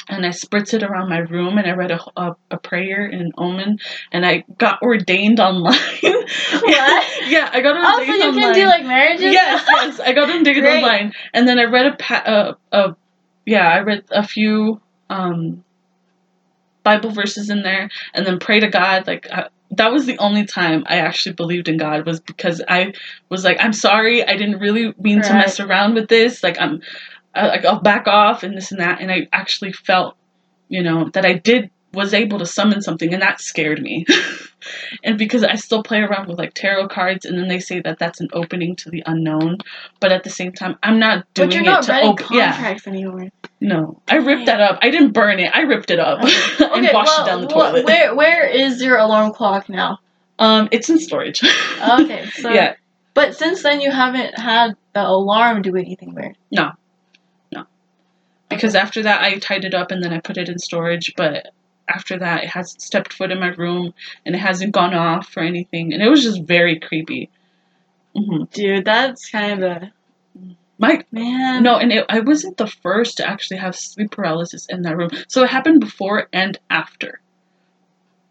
and 0.10 0.26
I 0.26 0.30
spritzed 0.30 0.74
it 0.74 0.84
around 0.84 1.10
my 1.10 1.18
room, 1.18 1.58
and 1.58 1.68
I 1.68 1.72
read 1.72 1.92
a, 1.92 2.00
a, 2.16 2.36
a 2.52 2.58
prayer 2.58 3.06
and 3.06 3.22
an 3.22 3.32
omen, 3.38 3.80
and 4.14 4.26
I 4.26 4.46
got 4.58 4.82
ordained 4.82 5.40
online. 5.42 5.76
What? 6.02 7.30
yeah, 7.30 7.50
I 7.52 7.62
got 7.62 7.76
ordained 7.76 7.86
Oh, 7.86 7.98
so 7.98 8.04
you 8.04 8.24
online 8.24 8.34
can 8.42 8.54
do 8.54 8.66
like 8.68 8.86
marriages? 8.86 9.34
yes, 9.34 9.66
yes. 9.70 10.00
I 10.00 10.14
got 10.14 10.28
them 10.28 10.44
digging 10.44 10.64
Great. 10.64 10.82
online, 10.84 11.14
and 11.34 11.48
then 11.48 11.60
I 11.60 11.66
read 11.66 11.88
a 11.88 11.96
pa- 11.98 12.24
uh, 12.26 12.54
uh, 12.76 12.94
yeah, 13.46 13.68
I 13.68 13.80
read 13.80 14.04
a 14.12 14.26
few 14.26 14.80
um 15.10 15.64
Bible 16.88 17.12
verses 17.12 17.50
in 17.50 17.64
there, 17.64 17.90
and 18.14 18.26
then 18.26 18.40
pray 18.40 18.60
to 18.62 18.70
God. 18.70 19.08
Like 19.08 19.28
uh, 19.30 19.50
that 19.72 19.92
was 19.92 20.06
the 20.06 20.18
only 20.20 20.46
time 20.46 20.84
I 20.88 20.98
actually 20.98 21.34
believed 21.34 21.68
in 21.68 21.78
God 21.78 22.06
was 22.06 22.20
because 22.22 22.62
I 22.68 22.94
was 23.30 23.44
like, 23.44 23.58
I'm 23.60 23.74
sorry, 23.74 24.24
I 24.24 24.38
didn't 24.38 24.60
really 24.60 24.94
mean 24.98 25.22
to 25.22 25.34
mess 25.34 25.60
around 25.60 25.96
with 25.96 26.08
this. 26.08 26.44
Like 26.44 26.60
I'm, 26.62 26.82
uh, 27.36 27.50
like 27.54 27.66
I'll 27.66 27.82
back 27.82 28.08
off 28.08 28.44
and 28.44 28.56
this 28.56 28.72
and 28.72 28.80
that, 28.80 29.02
and 29.02 29.12
I 29.12 29.28
actually 29.34 29.74
felt, 29.74 30.16
you 30.70 30.82
know, 30.82 31.10
that 31.14 31.26
I 31.26 31.34
did 31.34 31.70
was 31.94 32.14
able 32.14 32.38
to 32.40 32.46
summon 32.46 32.82
something, 32.82 33.14
and 33.14 33.22
that 33.22 33.40
scared 33.42 33.82
me. 33.82 34.06
and 35.04 35.18
because 35.18 35.44
I 35.44 35.56
still 35.56 35.82
play 35.84 36.00
around 36.00 36.28
with 36.28 36.38
like 36.38 36.54
tarot 36.54 36.90
cards, 36.90 37.26
and 37.26 37.38
then 37.38 37.48
they 37.48 37.60
say 37.60 37.80
that 37.82 37.98
that's 38.00 38.20
an 38.20 38.28
opening 38.34 38.76
to 38.78 38.90
the 38.90 39.04
unknown, 39.06 39.58
but 40.00 40.12
at 40.12 40.24
the 40.24 40.30
same 40.30 40.52
time, 40.52 40.78
I'm 40.84 41.00
not 41.00 41.26
doing 41.34 41.50
But 41.50 41.56
you're 41.56 41.64
it 41.64 41.66
not 41.68 41.84
to 41.84 41.92
writing 41.92 42.10
open. 42.12 42.26
Yeah, 42.32 42.52
contracts 42.52 42.88
anymore. 42.88 43.30
no, 43.62 44.02
I 44.08 44.18
ripped 44.18 44.48
that 44.48 44.60
up. 44.60 44.80
I 44.82 44.90
didn't 44.90 45.14
burn 45.14 45.40
it. 45.40 45.50
I 45.56 45.62
ripped 45.62 45.90
it 45.90 46.00
up 46.00 46.20
Okay. 46.24 46.34
and 46.60 46.86
Okay, 46.86 46.94
washed 46.94 47.10
well, 47.18 47.26
it 47.26 47.30
down 47.30 47.42
the 47.42 47.48
toilet. 47.48 47.86
where 47.86 48.16
where 48.16 48.46
is 48.46 48.82
your 48.82 48.98
alarm 48.98 49.32
clock 49.34 49.70
now? 49.70 50.00
Um, 50.40 50.68
it's 50.72 50.90
in 50.90 51.00
storage. 51.00 51.40
Okay, 52.02 52.26
so 52.32 52.50
yeah, 52.52 52.76
But 53.14 53.36
since 53.36 53.64
then, 53.64 53.80
you 53.82 53.90
haven't 53.92 54.38
had 54.38 54.76
the 54.94 55.08
alarm 55.08 55.62
do 55.62 55.76
anything 55.76 56.14
weird. 56.14 56.38
No. 56.52 56.72
No 57.52 57.66
because 58.50 58.76
after 58.76 59.04
that 59.04 59.22
I 59.22 59.38
tied 59.40 59.66
it 59.66 59.74
up 59.74 59.92
and 59.92 60.04
then 60.04 60.14
I 60.14 60.20
put 60.20 60.38
it 60.38 60.50
in 60.50 60.58
storage. 60.60 61.14
But 61.16 61.48
after 61.90 62.20
that, 62.20 62.44
it 62.44 62.50
hasn't 62.50 62.82
stepped 62.82 63.14
foot 63.14 63.32
in 63.32 63.40
my 63.40 63.50
room 63.50 63.94
and 64.26 64.36
it 64.36 64.40
hasn't 64.40 64.74
gone 64.74 64.94
off 64.94 65.36
or 65.38 65.42
anything, 65.42 65.94
and 65.94 66.02
it 66.04 66.10
was 66.10 66.24
just 66.24 66.44
very 66.44 66.80
creepy. 66.80 67.30
hmm 68.16 68.44
Dude, 68.52 68.86
that's 68.86 69.30
kind 69.30 69.64
of 69.64 69.84
My 70.80 71.04
man. 71.12 71.64
no, 71.64 71.78
and 71.78 71.92
it, 71.92 72.06
I 72.10 72.20
wasn't 72.20 72.58
the 72.58 72.68
first 72.68 73.18
to 73.18 73.28
actually 73.28 73.58
have 73.58 73.76
sleep 73.76 74.12
paralysis 74.12 74.66
in 74.70 74.84
that 74.84 74.98
room. 74.98 75.10
So 75.28 75.44
it 75.44 75.50
happened 75.50 75.82
before 75.82 76.28
and 76.34 76.58
after. 76.70 77.20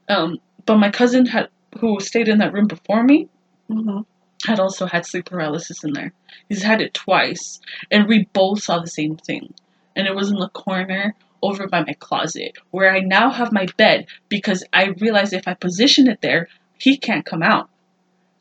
Um, 0.09 0.39
but 0.67 0.77
my 0.79 0.91
cousin 0.91 1.27
had 1.27 1.49
who 1.81 2.01
stayed 2.01 2.29
in 2.29 2.39
that 2.39 2.53
room 2.53 2.67
before 2.67 3.03
me 3.03 3.29
hmm 3.69 4.01
had 4.47 4.61
also 4.61 4.87
had 4.87 5.05
sleep 5.07 5.25
paralysis 5.27 5.83
in 5.83 5.93
there. 5.93 6.13
He's 6.49 6.63
had 6.63 6.81
it 6.81 6.95
twice, 6.95 7.61
and 7.91 8.07
we 8.07 8.27
both 8.33 8.63
saw 8.63 8.79
the 8.79 8.87
same 8.87 9.17
thing. 9.17 9.53
And 9.97 10.07
it 10.07 10.15
was 10.15 10.31
in 10.31 10.37
the 10.39 10.51
corner 10.51 11.15
over 11.43 11.67
by 11.69 11.81
my 11.85 11.95
closet, 11.99 12.53
where 12.71 12.93
I 12.93 13.01
now 13.01 13.31
have 13.31 13.53
my 13.53 13.67
bed 13.77 14.07
because 14.29 14.65
I 14.73 14.87
realized 15.01 15.33
if 15.33 15.47
I 15.47 15.55
position 15.55 16.09
it 16.09 16.21
there, 16.23 16.49
he 16.79 16.97
can't 16.99 17.25
come 17.25 17.43
out. 17.43 17.69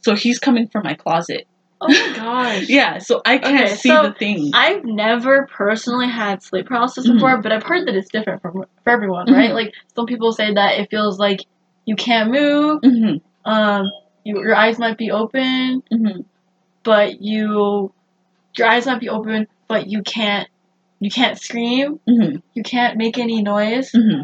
So 0.01 0.15
he's 0.15 0.39
coming 0.39 0.67
from 0.67 0.83
my 0.83 0.93
closet. 0.93 1.47
Oh 1.81 1.87
my 1.87 2.13
gosh. 2.15 2.65
Yeah, 2.69 2.99
so 2.99 3.21
I 3.25 3.37
can't 3.37 3.65
Okay, 3.65 3.75
see 3.75 3.89
so 3.89 4.03
the 4.03 4.13
thing. 4.13 4.51
I've 4.53 4.83
never 4.85 5.47
personally 5.51 6.07
had 6.07 6.41
sleep 6.41 6.67
paralysis 6.67 7.07
before, 7.09 7.41
but 7.41 7.51
I've 7.51 7.63
heard 7.63 7.87
that 7.87 7.95
it's 7.95 8.09
different 8.09 8.41
from 8.41 8.53
for 8.83 8.89
everyone, 8.89 9.31
right? 9.31 9.51
Mhm. 9.51 9.55
Like 9.55 9.73
some 9.95 10.05
people 10.05 10.31
say 10.31 10.53
that 10.53 10.79
it 10.79 10.89
feels 10.89 11.19
like 11.19 11.39
you 11.85 11.95
can't 11.95 12.31
move, 12.31 12.79
hmm 12.83 13.17
um, 13.45 13.85
you, 14.23 14.39
your 14.39 14.55
eyes 14.55 14.79
might 14.79 14.97
be 14.97 15.11
open, 15.11 15.83
hmm 15.91 16.21
but 16.83 17.21
you 17.21 17.93
your 18.57 18.67
eyes 18.67 18.85
might 18.85 18.99
be 18.99 19.09
open, 19.09 19.47
but 19.67 19.87
you 19.87 20.01
can't 20.03 20.47
you 20.99 21.09
can't 21.11 21.39
scream, 21.39 21.99
hmm 22.07 22.37
you 22.53 22.63
can't 22.63 22.97
make 22.97 23.17
any 23.17 23.41
noise. 23.41 23.91
hmm 23.91 24.21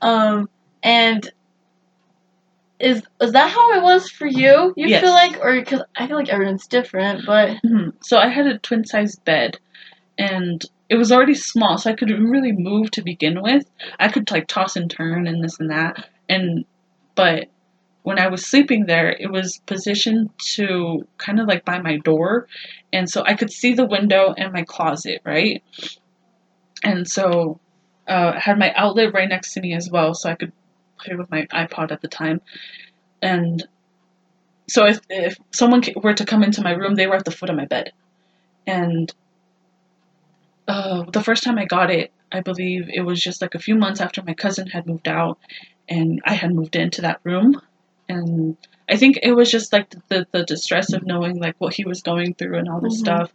Um, 0.00 0.48
and 0.82 1.30
is 2.78 3.02
is 3.20 3.32
that 3.32 3.50
how 3.50 3.72
it 3.74 3.82
was 3.82 4.10
for 4.10 4.26
you? 4.26 4.72
You 4.76 4.88
Yes. 4.88 5.02
feel 5.02 5.10
like, 5.12 5.38
or 5.40 5.54
because 5.54 5.82
I 5.96 6.06
feel 6.06 6.16
like 6.16 6.30
everyone's 6.30 6.66
different, 6.66 7.26
but 7.26 7.58
hmm 7.62 7.90
So 8.02 8.18
I 8.18 8.28
had 8.28 8.46
a 8.46 8.58
twin 8.58 8.84
sized 8.86 9.22
bed, 9.24 9.58
and 10.18 10.64
it 10.88 10.96
was 10.96 11.12
already 11.12 11.34
small, 11.34 11.78
so 11.78 11.90
I 11.90 11.94
couldn't 11.94 12.24
really 12.24 12.52
move 12.52 12.90
to 12.92 13.02
begin 13.02 13.42
with. 13.42 13.64
I 13.98 14.08
could 14.08 14.30
like 14.30 14.48
toss 14.48 14.76
and 14.76 14.90
turn 14.90 15.26
and 15.26 15.44
this 15.44 15.60
and 15.60 15.70
that, 15.70 16.08
and 16.28 16.64
but 17.14 17.48
when 18.02 18.18
I 18.18 18.28
was 18.28 18.46
sleeping 18.46 18.86
there, 18.86 19.10
it 19.10 19.30
was 19.30 19.60
positioned 19.66 20.30
to 20.54 21.06
kind 21.18 21.40
of 21.40 21.46
like 21.46 21.64
by 21.64 21.80
my 21.80 21.98
door, 21.98 22.46
and 22.92 23.08
so 23.08 23.22
I 23.24 23.34
could 23.34 23.52
see 23.52 23.74
the 23.74 23.86
window 23.86 24.34
and 24.36 24.52
my 24.52 24.64
closet, 24.64 25.20
right? 25.24 25.62
And 26.82 27.08
so 27.08 27.60
uh, 28.08 28.32
I 28.36 28.38
had 28.38 28.58
my 28.58 28.72
outlet 28.74 29.12
right 29.12 29.28
next 29.28 29.52
to 29.54 29.60
me 29.60 29.74
as 29.74 29.90
well, 29.90 30.14
so 30.14 30.30
I 30.30 30.34
could 30.34 30.52
play 30.98 31.14
with 31.14 31.30
my 31.30 31.46
iPod 31.46 31.92
at 31.92 32.00
the 32.00 32.08
time, 32.08 32.40
and 33.22 33.66
so 34.70 34.86
if, 34.86 35.00
if 35.10 35.36
someone 35.50 35.82
were 35.96 36.14
to 36.14 36.24
come 36.24 36.44
into 36.44 36.62
my 36.62 36.70
room, 36.70 36.94
they 36.94 37.08
were 37.08 37.16
at 37.16 37.24
the 37.24 37.32
foot 37.32 37.50
of 37.50 37.56
my 37.56 37.64
bed. 37.64 37.92
And 38.68 39.12
uh, 40.68 41.02
the 41.10 41.24
first 41.24 41.42
time 41.42 41.58
I 41.58 41.64
got 41.64 41.90
it, 41.90 42.12
I 42.30 42.40
believe 42.40 42.88
it 42.88 43.00
was 43.00 43.20
just 43.20 43.42
like 43.42 43.56
a 43.56 43.58
few 43.58 43.74
months 43.74 44.00
after 44.00 44.22
my 44.22 44.32
cousin 44.32 44.68
had 44.68 44.86
moved 44.86 45.08
out 45.08 45.38
and 45.88 46.22
I 46.24 46.34
had 46.34 46.54
moved 46.54 46.76
into 46.76 47.02
that 47.02 47.18
room. 47.24 47.60
And 48.10 48.56
I 48.88 48.96
think 48.96 49.18
it 49.22 49.32
was 49.32 49.50
just 49.50 49.72
like 49.72 49.90
the, 50.08 50.26
the 50.32 50.44
distress 50.44 50.92
of 50.92 51.06
knowing 51.06 51.38
like 51.38 51.54
what 51.58 51.74
he 51.74 51.84
was 51.84 52.02
going 52.02 52.34
through 52.34 52.58
and 52.58 52.68
all 52.68 52.80
this 52.80 52.96
Mhm. 52.96 53.04
stuff 53.04 53.32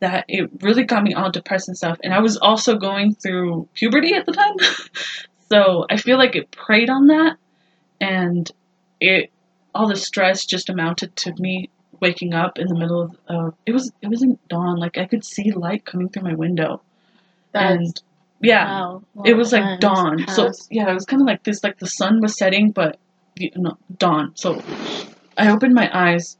that 0.00 0.24
it 0.28 0.50
really 0.62 0.84
got 0.84 1.02
me 1.02 1.14
all 1.14 1.30
depressed 1.30 1.68
and 1.68 1.76
stuff. 1.76 1.98
And 2.04 2.12
I 2.12 2.20
was 2.20 2.36
also 2.36 2.76
going 2.76 3.14
through 3.14 3.68
puberty 3.74 4.14
at 4.14 4.26
the 4.26 4.32
time. 4.32 4.56
so 5.50 5.86
I 5.90 5.96
feel 5.96 6.18
like 6.18 6.36
it 6.36 6.50
preyed 6.50 6.90
on 6.90 7.06
that 7.06 7.36
and 8.00 8.50
it 9.00 9.30
all 9.74 9.88
the 9.88 9.96
stress 9.96 10.44
just 10.44 10.68
amounted 10.68 11.14
to 11.16 11.34
me 11.38 11.70
waking 12.00 12.32
up 12.34 12.58
in 12.58 12.66
the 12.68 12.74
middle 12.78 13.00
of 13.00 13.16
uh, 13.28 13.50
it 13.66 13.72
was 13.72 13.90
it 14.02 14.08
wasn't 14.08 14.46
dawn 14.48 14.76
like 14.76 14.98
I 14.98 15.06
could 15.06 15.24
see 15.24 15.50
light 15.52 15.84
coming 15.84 16.08
through 16.08 16.22
my 16.22 16.34
window 16.34 16.80
that's 17.52 17.76
and 17.76 18.02
yeah 18.40 18.66
wow, 18.66 19.02
it 19.24 19.34
was 19.34 19.52
like 19.52 19.80
dawn 19.80 20.26
so 20.28 20.52
yeah 20.70 20.88
it 20.90 20.94
was 20.94 21.04
kind 21.04 21.22
of 21.22 21.26
like 21.26 21.42
this 21.42 21.62
like 21.64 21.78
the 21.78 21.88
sun 21.88 22.20
was 22.20 22.38
setting 22.38 22.70
but 22.70 22.98
know 23.56 23.76
dawn 23.96 24.32
so 24.34 24.62
I 25.36 25.50
opened 25.50 25.74
my 25.74 25.88
eyes 25.92 26.36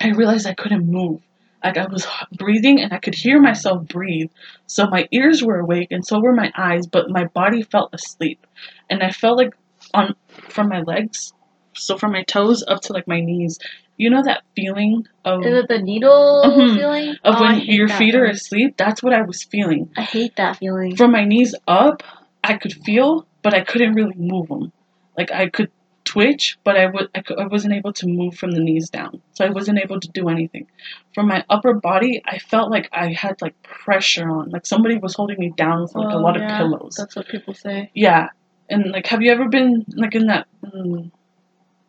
I 0.00 0.10
realized 0.10 0.46
I 0.46 0.54
couldn't 0.54 0.86
move 0.86 1.20
like 1.62 1.76
I 1.78 1.86
was 1.86 2.06
breathing 2.36 2.80
and 2.80 2.92
I 2.92 2.98
could 2.98 3.14
hear 3.14 3.40
myself 3.40 3.86
breathe 3.88 4.30
so 4.66 4.86
my 4.86 5.08
ears 5.12 5.42
were 5.42 5.58
awake 5.58 5.88
and 5.90 6.04
so 6.06 6.20
were 6.20 6.34
my 6.34 6.52
eyes 6.56 6.86
but 6.86 7.10
my 7.10 7.24
body 7.26 7.62
felt 7.62 7.94
asleep 7.94 8.46
and 8.90 9.02
I 9.02 9.10
felt 9.10 9.38
like 9.38 9.54
on 9.92 10.14
from 10.48 10.68
my 10.68 10.80
legs 10.80 11.32
so 11.76 11.96
from 11.96 12.12
my 12.12 12.22
toes 12.24 12.64
up 12.68 12.80
to 12.82 12.92
like 12.92 13.08
my 13.08 13.20
knees 13.20 13.58
you 13.96 14.10
know 14.10 14.22
that 14.24 14.42
feeling 14.56 15.04
of 15.24 15.44
Is 15.44 15.54
it 15.64 15.68
the 15.68 15.78
needle 15.78 16.42
Mhm. 16.44 16.76
feeling? 16.76 17.10
of 17.24 17.36
Oh, 17.36 17.42
when 17.42 17.60
your 17.60 17.88
feet 17.88 18.14
are 18.14 18.24
asleep 18.26 18.76
that's 18.76 19.02
what 19.02 19.12
I 19.12 19.22
was 19.22 19.42
feeling 19.44 19.90
I 19.96 20.02
hate 20.02 20.36
that 20.36 20.56
feeling. 20.58 20.96
from 20.96 21.12
my 21.12 21.24
knees 21.24 21.54
up, 21.66 22.02
I 22.42 22.54
could 22.58 22.74
feel, 22.84 23.26
but 23.42 23.54
I 23.54 23.62
couldn't 23.62 23.94
really 23.94 24.16
move 24.16 24.48
them. 24.48 24.72
Like 25.16 25.32
I 25.32 25.48
could 25.48 25.70
twitch, 26.14 26.58
but 26.64 26.76
I 26.76 26.86
would 26.86 27.08
I, 27.14 27.46
wasn't 27.46 27.74
able 27.74 27.92
to 27.94 28.06
move 28.06 28.34
from 28.36 28.52
the 28.52 28.60
knees 28.60 28.88
down. 28.90 29.20
So 29.32 29.44
I 29.44 29.50
wasn't 29.50 29.78
able 29.84 29.98
to 30.00 30.08
do 30.08 30.28
anything. 30.28 30.66
From 31.14 31.26
my 31.28 31.44
upper 31.50 31.74
body, 31.74 32.22
I 32.24 32.38
felt 32.38 32.70
like 32.70 32.88
I 32.92 33.12
had 33.12 33.40
like 33.42 33.54
pressure 33.62 34.28
on, 34.30 34.50
like 34.50 34.66
somebody 34.66 34.96
was 34.98 35.14
holding 35.14 35.38
me 35.38 35.52
down 35.56 35.82
with 35.82 35.94
like 35.94 36.14
a 36.14 36.18
Oh, 36.18 36.20
lot 36.26 36.36
yeah, 36.38 36.44
of 36.46 36.58
pillows. 36.58 36.94
That's 36.98 37.16
what 37.16 37.28
people 37.28 37.54
say. 37.54 37.90
Yeah, 37.94 38.28
and 38.70 38.90
like, 38.92 39.06
have 39.08 39.22
you 39.22 39.32
ever 39.32 39.48
been 39.48 39.84
like 40.02 40.14
in 40.14 40.26
that? 40.26 40.46
Mm, 40.64 41.10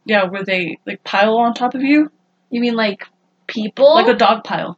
yeah, 0.06 0.26
where 0.26 0.44
they 0.44 0.78
like 0.86 1.04
pile 1.04 1.38
on 1.38 1.54
top 1.54 1.76
of 1.76 1.82
you, 1.84 2.12
You 2.50 2.62
mean 2.62 2.76
like 2.76 3.08
people? 3.48 3.96
like 3.96 4.08
a 4.08 4.18
dog 4.18 4.44
pile. 4.44 4.78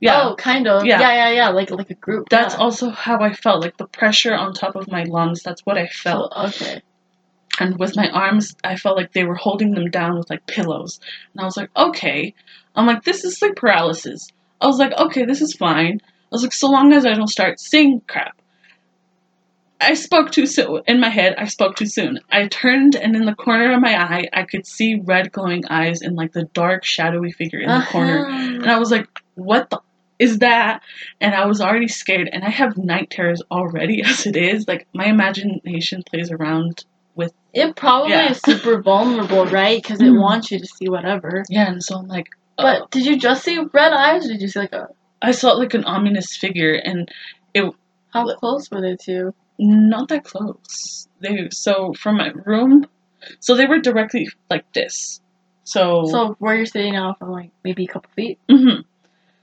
Yeah. 0.00 0.20
Oh, 0.22 0.34
kind 0.36 0.66
of. 0.66 0.84
Yeah. 0.84 1.00
Yeah, 1.00 1.12
yeah, 1.12 1.30
yeah. 1.30 1.48
Like 1.50 1.70
like 1.70 1.90
a 1.90 1.94
group. 1.94 2.28
That's 2.28 2.54
yeah. 2.54 2.60
also 2.60 2.90
how 2.90 3.20
I 3.20 3.32
felt, 3.32 3.62
like 3.62 3.76
the 3.76 3.86
pressure 3.86 4.34
on 4.34 4.52
top 4.52 4.74
of 4.74 4.90
my 4.90 5.04
lungs. 5.04 5.42
That's 5.44 5.62
what 5.64 5.78
I 5.78 5.86
felt. 5.86 6.32
okay. 6.36 6.82
And 7.60 7.78
with 7.78 7.96
my 7.96 8.08
arms 8.10 8.56
i 8.64 8.76
felt 8.76 8.96
like 8.96 9.12
they 9.12 9.24
were 9.24 9.34
holding 9.34 9.72
them 9.72 9.90
down 9.90 10.16
with 10.16 10.30
like 10.30 10.46
pillows. 10.46 11.00
And 11.32 11.42
i 11.42 11.44
was 11.44 11.56
like 11.56 11.70
okay. 11.76 12.34
I'm 12.74 12.86
like 12.86 13.04
this 13.04 13.24
is 13.24 13.38
sleep 13.38 13.56
paralysis. 13.56 14.28
I 14.60 14.66
was 14.66 14.78
like 14.78 14.92
okay 14.92 15.24
this 15.24 15.40
is 15.40 15.54
fine. 15.54 16.00
I 16.04 16.34
was 16.34 16.42
like 16.42 16.52
so 16.52 16.68
long 16.68 16.92
as 16.92 17.04
i 17.06 17.14
don't 17.14 17.28
start 17.28 17.60
seeing 17.60 18.00
crap. 18.06 18.36
I 19.80 19.94
spoke 19.94 20.30
too 20.30 20.46
soon 20.46 20.82
in 20.86 21.00
my 21.00 21.08
head 21.08 21.34
i 21.38 21.46
spoke 21.46 21.76
too 21.76 21.86
soon. 21.86 22.20
I 22.30 22.46
turned 22.46 22.96
and 22.96 23.16
in 23.16 23.26
the 23.26 23.34
corner 23.34 23.72
of 23.72 23.80
my 23.80 24.00
eye 24.00 24.28
i 24.32 24.44
could 24.44 24.66
see 24.66 25.00
red 25.04 25.32
glowing 25.32 25.66
eyes 25.66 26.02
and 26.02 26.16
like 26.16 26.32
the 26.32 26.44
dark 26.54 26.84
shadowy 26.84 27.32
figure 27.32 27.60
in 27.60 27.68
the 27.68 27.86
corner. 27.90 28.26
Uh-huh. 28.26 28.38
and 28.62 28.70
i 28.70 28.78
was 28.78 28.90
like 28.90 29.08
what 29.34 29.70
the 29.70 29.80
is 30.18 30.38
that? 30.38 30.82
And 31.20 31.34
i 31.34 31.46
was 31.46 31.60
already 31.60 31.88
scared. 31.88 32.30
And 32.32 32.44
i 32.44 32.48
have 32.48 32.76
night 32.76 33.10
terrors 33.10 33.42
already 33.50 34.02
as 34.06 34.24
it 34.26 34.36
is. 34.36 34.68
Like 34.68 34.86
my 34.94 35.06
imagination 35.06 36.02
plays 36.08 36.30
around 36.30 36.84
It 37.52 37.76
probably 37.76 38.10
Yeah. 38.12 38.30
is 38.30 38.40
super 38.40 38.80
vulnerable, 38.90 39.44
right? 39.46 39.82
Because 39.82 40.00
it 40.00 40.06
Mhm. 40.10 40.20
wants 40.20 40.50
you 40.50 40.58
to 40.58 40.66
see 40.66 40.88
whatever. 40.88 41.44
Yeah, 41.48 41.68
and 41.70 41.82
so 41.82 41.98
I'm 41.98 42.08
like, 42.08 42.28
But 42.56 42.82
uh, 42.82 42.86
did 42.90 43.06
you 43.06 43.18
just 43.18 43.44
see 43.44 43.58
red 43.72 43.92
eyes, 43.92 44.26
or 44.26 44.32
did 44.32 44.40
you 44.42 44.48
see 44.48 44.60
like 44.60 44.72
a? 44.72 44.88
I 45.20 45.30
saw 45.32 45.52
like 45.52 45.74
an 45.74 45.84
ominous 45.84 46.36
figure, 46.36 46.74
and 46.74 47.08
it. 47.54 47.64
How 48.12 48.26
close 48.36 48.70
were 48.70 48.80
they 48.80 48.96
to? 49.06 49.32
not 49.58 50.08
that 50.08 50.24
close. 50.24 51.08
They 51.20 51.48
so 51.52 51.92
from 51.94 52.16
my 52.16 52.30
room, 52.44 52.86
so 53.40 53.54
they 53.54 53.66
were 53.66 53.78
directly 53.78 54.28
like 54.50 54.70
this. 54.72 55.20
So, 55.64 56.04
So 56.06 56.36
where 56.40 56.56
you're 56.56 56.66
sitting 56.66 56.94
now, 56.94 57.14
from 57.18 57.30
like 57.30 57.50
maybe 57.64 57.84
a 57.84 57.88
couple 57.88 58.10
feet. 58.16 58.38
hmm 58.50 58.80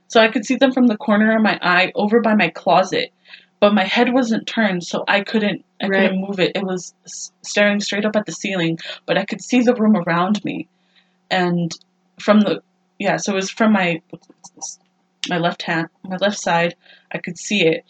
so 0.08 0.20
I 0.20 0.28
could 0.28 0.44
see 0.44 0.56
them 0.56 0.72
from 0.72 0.88
the 0.88 0.96
corner 0.96 1.36
of 1.36 1.42
my 1.42 1.56
eye 1.62 1.92
over 1.94 2.20
by 2.20 2.34
my 2.34 2.48
closet, 2.50 3.12
but 3.60 3.74
my 3.74 3.84
head 3.84 4.12
wasn't 4.12 4.46
turned, 4.46 4.84
so 4.84 5.04
I 5.08 5.20
couldn't 5.22 5.64
I 5.82 5.86
Right. 5.88 6.02
couldn't 6.02 6.20
move 6.20 6.40
it. 6.40 6.52
It 6.56 6.64
was 6.64 6.94
staring 7.42 7.80
straight 7.80 8.04
up 8.04 8.16
at 8.16 8.26
the 8.26 8.32
ceiling, 8.32 8.78
but 9.06 9.18
I 9.18 9.24
could 9.24 9.42
see 9.42 9.62
the 9.62 9.74
room 9.74 9.96
around 9.96 10.44
me, 10.44 10.68
and 11.30 11.72
from 12.20 12.40
the 12.40 12.62
yeah, 12.98 13.16
so 13.18 13.32
it 13.32 13.36
was 13.36 13.50
from 13.50 13.72
my 13.72 14.00
my 15.28 15.38
left 15.38 15.62
hand, 15.62 15.88
my 16.04 16.16
left 16.16 16.38
side, 16.38 16.74
I 17.12 17.18
could 17.18 17.38
see 17.38 17.66
it, 17.66 17.84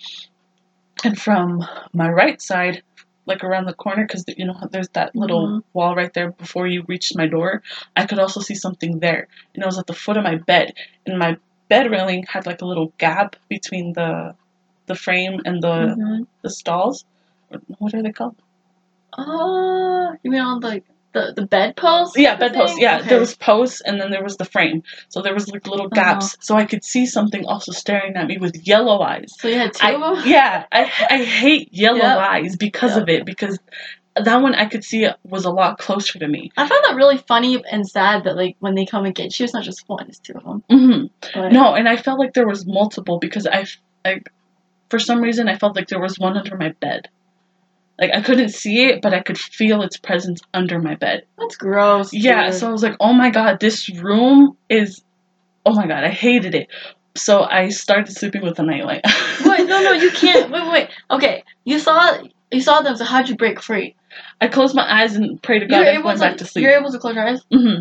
and 1.04 1.20
from 1.20 1.64
my 1.92 2.08
right 2.08 2.40
side, 2.42 2.82
like 3.26 3.44
around 3.44 3.66
the 3.66 3.74
corner, 3.74 4.04
because 4.06 4.24
you 4.36 4.46
know 4.46 4.56
there's 4.70 4.88
that 4.90 5.14
little 5.14 5.46
Mhm. 5.48 5.62
wall 5.72 5.94
right 5.94 6.12
there 6.14 6.32
before 6.32 6.66
you 6.66 6.84
reach 6.88 7.14
my 7.14 7.26
door. 7.26 7.62
I 7.96 8.06
could 8.06 8.18
also 8.18 8.40
see 8.40 8.54
something 8.54 8.98
there, 9.00 9.28
and 9.54 9.62
it 9.62 9.66
was 9.66 9.78
at 9.78 9.86
the 9.86 9.94
foot 9.94 10.16
of 10.16 10.24
my 10.24 10.36
bed, 10.36 10.74
and 11.06 11.18
my 11.18 11.36
bed 11.68 11.90
railing 11.90 12.24
had 12.28 12.46
like 12.46 12.62
a 12.62 12.66
little 12.66 12.92
gap 12.98 13.36
between 13.48 13.92
the 13.92 14.34
the 14.92 14.98
frame 15.06 15.36
and 15.46 15.56
the 15.66 15.76
Mhm. 15.96 16.26
the 16.44 16.50
stalls. 16.60 17.04
What 17.78 17.94
are 17.94 18.02
they 18.02 18.12
called? 18.20 18.36
Oh, 19.18 20.14
you 20.22 20.30
mean 20.30 20.40
on 20.40 20.60
like 20.60 20.84
the 21.12 21.32
the 21.34 21.46
bed 21.46 21.74
bedpost? 21.76 22.16
Yeah, 22.16 22.36
bedpost. 22.36 22.74
thing? 22.74 22.82
Yeah, 22.82 22.98
Okay. 22.98 23.08
there 23.10 23.20
was 23.20 23.34
posts 23.36 23.80
and 23.86 24.00
then 24.00 24.10
there 24.10 24.22
was 24.22 24.36
the 24.36 24.44
frame. 24.44 24.82
So 25.08 25.22
there 25.22 25.34
was 25.34 25.48
like 25.48 25.66
little 25.66 25.86
Uh-huh. 25.86 26.02
gaps. 26.02 26.36
So 26.40 26.54
I 26.56 26.64
could 26.64 26.84
see 26.84 27.06
something 27.06 27.44
also 27.46 27.72
staring 27.72 28.14
at 28.16 28.26
me 28.26 28.36
with 28.38 28.54
yellow 28.72 29.00
eyes. 29.00 29.30
So 29.40 29.48
you 29.48 29.58
had 29.58 29.72
two 29.74 29.86
I, 29.86 29.92
of 29.94 30.00
them. 30.00 30.16
yeah, 30.36 30.64
I 30.72 30.82
I 31.16 31.18
hate 31.24 31.68
yellow 31.72 31.98
Yep. 31.98 32.18
eyes 32.34 32.56
because 32.56 32.94
Yep. 32.94 33.02
of 33.02 33.08
it 33.08 33.26
because 33.26 33.58
that 34.16 34.42
one 34.42 34.54
I 34.54 34.66
could 34.66 34.84
see 34.84 35.04
it 35.04 35.16
was 35.24 35.44
a 35.44 35.50
lot 35.50 35.78
closer 35.78 36.18
to 36.18 36.28
me. 36.28 36.50
I 36.56 36.66
found 36.66 36.82
that 36.86 36.96
really 36.96 37.18
funny 37.32 37.62
and 37.70 37.86
sad 37.86 38.24
that 38.24 38.36
like 38.36 38.56
when 38.58 38.74
they 38.74 38.86
come 38.86 39.04
and 39.06 39.14
get 39.14 39.38
you, 39.38 39.44
it's 39.44 39.54
not 39.54 39.64
just 39.64 39.82
one, 39.86 40.06
it's 40.08 40.18
two 40.18 40.34
of 40.36 40.44
them. 40.44 40.62
hmm 40.70 41.04
But 41.34 41.52
No, 41.52 41.74
and 41.74 41.88
I 41.88 41.96
felt 41.96 42.18
like 42.18 42.34
there 42.34 42.46
was 42.54 42.66
multiple 42.66 43.18
because 43.18 43.46
I, 43.46 43.64
I, 44.04 44.20
for 44.90 44.98
some 44.98 45.20
reason, 45.20 45.48
I 45.48 45.56
felt 45.56 45.76
like 45.76 45.88
there 45.88 46.00
was 46.00 46.18
one 46.18 46.36
under 46.36 46.56
my 46.56 46.72
bed. 46.80 47.08
Like 47.98 48.10
I 48.14 48.22
couldn't 48.22 48.48
see 48.50 48.86
it, 48.86 49.02
but 49.02 49.12
I 49.12 49.20
could 49.20 49.38
feel 49.38 49.82
its 49.82 49.96
presence 49.98 50.40
under 50.54 50.80
my 50.80 50.94
bed. 50.94 51.24
that's 51.38 51.56
gross. 51.56 52.12
Yeah, 52.12 52.50
dude. 52.50 52.58
so 52.58 52.68
I 52.68 52.72
was 52.72 52.82
like, 52.82 52.96
oh 52.98 53.12
my 53.12 53.30
god, 53.30 53.60
this 53.60 53.88
room 53.90 54.56
is, 54.70 55.02
oh 55.66 55.74
my 55.74 55.86
god, 55.86 56.04
I 56.04 56.08
hated 56.08 56.54
it. 56.54 56.68
So 57.14 57.42
I 57.42 57.68
started 57.68 58.12
sleeping 58.12 58.42
with 58.42 58.58
a 58.58 58.62
nightlight. 58.62 59.02
wait, 59.44 59.68
no, 59.68 59.82
no, 59.82 59.92
you 59.92 60.10
can't. 60.12 60.50
Wait, 60.50 60.72
wait. 60.72 60.88
Okay, 61.10 61.44
you 61.64 61.78
saw 61.78 62.22
you 62.50 62.60
saw 62.60 62.80
them. 62.80 62.96
So 62.96 63.04
how'd 63.04 63.28
you 63.28 63.36
break 63.36 63.60
free? 63.60 63.94
I 64.40 64.48
closed 64.48 64.74
my 64.74 65.02
eyes 65.02 65.14
and 65.14 65.40
prayed 65.42 65.60
to 65.60 65.66
God 65.66 65.78
You're 65.80 65.88
and 65.88 65.98
able 65.98 66.06
went 66.06 66.20
to. 66.20 66.24
back 66.24 66.36
to 66.38 66.44
sleep. 66.46 66.62
You're 66.64 66.78
able 66.78 66.90
to 66.90 66.98
close 66.98 67.14
your 67.14 67.26
eyes. 67.26 67.42
hmm 67.52 67.80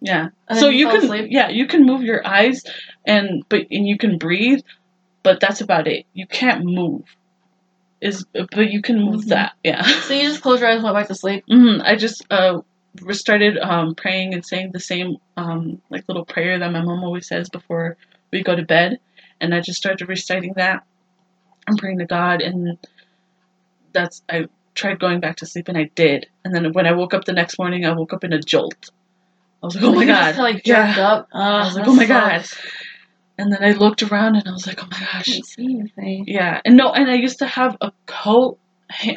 Yeah. 0.00 0.28
So 0.58 0.68
you 0.68 0.86
fell 0.86 0.96
can 0.96 1.04
asleep? 1.04 1.26
yeah, 1.30 1.48
you 1.48 1.66
can 1.66 1.84
move 1.84 2.02
your 2.02 2.26
eyes 2.26 2.62
and 3.06 3.44
but 3.48 3.62
and 3.70 3.86
you 3.86 3.98
can 3.98 4.18
breathe, 4.18 4.60
but 5.22 5.40
that's 5.40 5.60
about 5.60 5.86
it. 5.86 6.06
You 6.12 6.26
can't 6.26 6.64
move. 6.64 7.02
Is 8.00 8.24
but 8.32 8.70
you 8.70 8.82
can 8.82 9.00
move 9.00 9.24
Mhm. 9.24 9.28
that. 9.28 9.52
Yeah. 9.62 9.82
So 9.82 10.14
you 10.14 10.22
just 10.22 10.42
closed 10.42 10.60
your 10.60 10.70
eyes 10.70 10.76
and 10.76 10.84
went 10.84 10.96
back 10.96 11.08
to 11.08 11.14
sleep. 11.14 11.44
hmm 11.48 11.80
I 11.82 11.94
just 11.96 12.24
uh 12.30 12.60
started 13.10 13.58
um 13.58 13.94
praying 13.94 14.34
and 14.34 14.44
saying 14.44 14.70
the 14.72 14.80
same 14.80 15.16
um 15.36 15.80
like 15.88 16.04
little 16.08 16.24
prayer 16.24 16.58
that 16.58 16.72
my 16.72 16.82
mom 16.82 17.04
always 17.04 17.28
says 17.28 17.48
before 17.48 17.96
we 18.32 18.42
go 18.42 18.56
to 18.56 18.64
bed, 18.64 18.98
and 19.40 19.54
I 19.54 19.60
just 19.60 19.78
started 19.78 20.08
reciting 20.08 20.54
that. 20.56 20.84
I'm 21.68 21.76
praying 21.76 21.98
to 21.98 22.06
God, 22.06 22.40
and 22.42 22.76
that's 23.92 24.22
I 24.28 24.46
tried 24.74 24.98
going 24.98 25.20
back 25.20 25.36
to 25.36 25.46
sleep, 25.46 25.68
and 25.68 25.78
I 25.78 25.90
did. 25.94 26.26
And 26.44 26.54
then 26.54 26.72
when 26.72 26.86
I 26.86 26.92
woke 26.92 27.14
up 27.14 27.24
the 27.24 27.32
next 27.32 27.58
morning, 27.58 27.84
I 27.84 27.92
woke 27.92 28.12
up 28.12 28.24
in 28.24 28.32
a 28.32 28.40
jolt. 28.40 28.90
I 29.62 29.66
was 29.66 29.76
like, 29.76 29.84
oh 29.84 29.92
my 29.94 30.06
god, 30.06 30.30
just, 30.30 30.38
like 30.38 30.66
yeah. 30.66 30.94
Uh, 30.98 31.38
I 31.38 31.64
was 31.64 31.76
like, 31.76 31.86
oh 31.86 31.94
my 31.94 32.06
god. 32.06 32.44
And 33.42 33.52
then 33.52 33.64
I 33.64 33.72
looked 33.72 34.04
around 34.04 34.36
and 34.36 34.46
I 34.46 34.52
was 34.52 34.68
like, 34.68 34.80
oh 34.84 34.86
my 34.88 34.96
I 34.96 35.14
gosh. 35.14 35.24
didn't 35.24 35.46
see 35.46 35.64
anything. 35.64 36.26
Yeah, 36.28 36.60
and 36.64 36.76
no, 36.76 36.92
and 36.92 37.10
I 37.10 37.14
used 37.14 37.40
to 37.40 37.46
have 37.46 37.76
a 37.80 37.90
coat, 38.06 38.56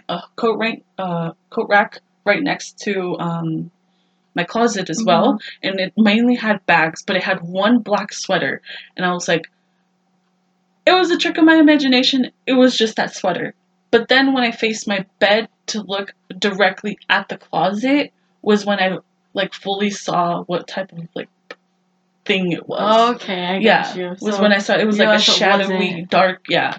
a 0.10 0.24
coat 0.36 0.58
rack, 0.58 0.82
uh, 0.98 1.34
coat 1.52 1.68
rack 1.70 2.00
right 2.26 2.42
next 2.42 2.80
to 2.80 3.16
um, 3.20 3.70
my 4.34 4.44
closet 4.44 4.90
as 4.90 5.04
well, 5.06 5.40
and 5.62 5.80
it 5.80 5.94
mainly 5.96 6.34
had 6.34 6.66
bags, 6.66 7.04
but 7.04 7.16
it 7.16 7.22
had 7.22 7.42
one 7.42 7.84
black 7.84 8.12
sweater, 8.12 8.64
and 8.98 9.06
I 9.06 9.14
was 9.14 9.28
like, 9.28 9.48
it 10.88 10.94
was 10.94 11.12
a 11.12 11.20
trick 11.20 11.38
of 11.38 11.46
my 11.46 11.58
imagination. 11.58 12.32
It 12.48 12.54
was 12.54 12.76
just 12.76 12.96
that 12.96 13.14
sweater. 13.14 13.54
But 13.92 14.08
then 14.08 14.34
when 14.34 14.44
I 14.44 14.50
faced 14.50 14.88
my 14.88 15.06
bed 15.20 15.50
to 15.68 15.84
look 15.84 16.16
directly 16.40 16.98
at 17.10 17.30
the 17.30 17.38
closet, 17.38 18.12
was 18.42 18.66
when 18.66 18.80
I 18.80 18.98
like 19.36 19.54
fully 19.54 19.92
saw 19.92 20.42
what 20.46 20.68
type 20.68 20.92
of 20.94 21.08
like 21.14 21.30
thing 22.26 22.52
it 22.52 22.68
was. 22.68 22.80
Oh, 22.82 23.14
okay, 23.16 23.46
I 23.46 23.58
yeah, 23.58 23.84
got 23.84 23.96
you. 23.98 24.16
was 24.22 24.40
when 24.40 24.52
I 24.52 24.58
saw 24.60 24.76
it 24.76 24.86
was 24.86 24.98
like 25.00 25.18
a 25.18 25.22
shadowy, 25.22 25.74
wasn't- 25.76 26.10
dark, 26.10 26.42
yeah 26.50 26.78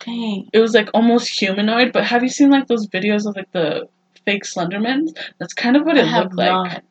dang. 0.00 0.48
it 0.52 0.58
was 0.60 0.72
like 0.74 0.88
almost 0.94 1.28
humanoid. 1.38 1.92
But 1.92 2.04
have 2.04 2.22
you 2.22 2.28
seen 2.28 2.50
like 2.50 2.66
those 2.68 2.86
videos 2.88 3.26
of 3.26 3.36
like 3.36 3.50
the 3.52 3.88
fake 4.24 4.44
Slendermans? 4.44 5.16
That's 5.38 5.52
kind 5.54 5.76
of 5.76 5.84
what 5.84 5.98
I 5.98 6.02
it 6.02 6.12
looked 6.22 6.34
like. 6.34 6.48
not. 6.50 6.82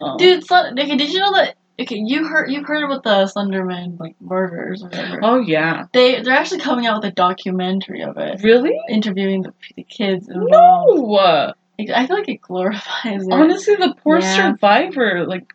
Oh. 0.00 0.16
Dude, 0.18 0.44
Slen- 0.46 0.78
okay, 0.78 0.96
did 0.96 1.12
you 1.12 1.18
know 1.20 1.32
that? 1.32 1.54
Okay, 1.80 2.02
you 2.04 2.24
heard 2.26 2.50
you've 2.50 2.66
heard 2.66 2.82
about 2.82 3.04
the 3.04 3.30
Slenderman 3.32 3.98
like 4.00 4.16
murders 4.20 4.82
or 4.82 4.88
whatever. 4.88 5.20
Oh 5.22 5.40
yeah, 5.40 5.86
They 5.92 6.20
they're 6.22 6.34
actually 6.34 6.60
coming 6.60 6.86
out 6.86 7.02
with 7.02 7.12
a 7.12 7.14
documentary 7.14 8.02
of 8.02 8.16
it, 8.18 8.42
really? 8.42 8.76
interviewing 8.88 9.42
the, 9.42 9.52
the 9.76 9.84
kids 9.84 10.28
involved. 10.28 10.50
No. 10.50 11.54
I 11.94 12.06
feel 12.08 12.16
like 12.16 12.28
it 12.28 12.40
glorifies 12.42 13.24
it. 13.26 13.32
Honestly, 13.32 13.76
the 13.76 13.94
poor 14.02 14.18
Yeah. 14.18 14.34
survivor, 14.50 15.24
like, 15.24 15.54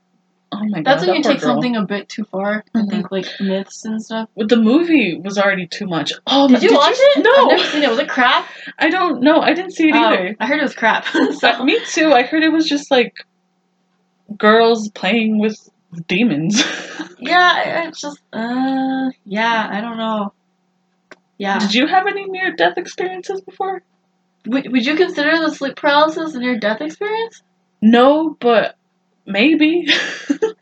oh 0.62 0.66
my 0.70 0.82
god, 0.82 0.86
That's 0.86 1.02
when 1.02 1.10
that 1.10 1.18
you 1.18 1.24
take 1.24 1.40
girl. 1.42 1.50
something 1.54 1.76
a 1.76 1.86
bit 1.86 2.10
too 2.10 2.24
far. 2.26 2.64
I 2.76 2.80
Mhm. 2.80 2.90
think 2.90 3.12
like 3.12 3.28
myths 3.40 3.86
and 3.86 4.02
stuff. 4.02 4.30
But 4.36 4.50
the 4.50 4.58
movie 4.58 5.18
was 5.18 5.38
already 5.38 5.68
too 5.68 5.86
much. 5.88 6.14
Oh, 6.28 6.48
Did 6.48 6.64
you 6.64 6.74
watch 6.74 6.96
it? 6.98 7.24
No, 7.24 7.32
I've 7.32 7.58
never 7.58 7.70
seen 7.70 7.84
it. 7.84 7.90
Was 7.90 8.00
it 8.00 8.10
crap? 8.10 8.48
I 8.80 8.90
don't 8.90 9.22
know. 9.22 9.40
I 9.42 9.54
didn't 9.54 9.72
see 9.72 9.90
it 9.90 9.96
Oh, 9.96 10.00
either. 10.00 10.36
I 10.40 10.46
heard 10.48 10.60
it 10.60 10.64
was 10.64 10.76
crap. 10.76 11.06
so, 11.40 11.50
Uh, 11.50 11.64
me 11.70 11.80
too. 11.86 12.12
I 12.14 12.24
heard 12.24 12.44
it 12.44 12.52
was 12.52 12.68
just 12.68 12.90
like 12.92 13.14
girls 14.38 14.90
playing 14.90 15.40
with 15.40 15.58
demons. 16.08 16.62
yeah, 17.20 17.88
it's 17.88 18.02
just 18.02 18.20
uh, 18.32 19.10
yeah, 19.26 19.68
I 19.72 19.82
don't 19.82 19.98
know. 19.98 20.34
Yeah. 21.38 21.60
Did 21.60 21.74
you 21.74 21.88
have 21.88 22.08
any 22.08 22.26
near 22.26 22.56
death 22.56 22.78
experiences 22.78 23.42
before? 23.42 23.84
Would, 24.46 24.72
would 24.72 24.86
you 24.86 24.96
consider 24.96 25.38
the 25.40 25.54
sleep 25.54 25.76
paralysis 25.76 26.36
a 26.36 26.40
near 26.40 26.58
death 26.60 26.82
experience? 26.82 27.42
No, 27.82 28.36
but 28.40 28.76
maybe. 29.26 29.86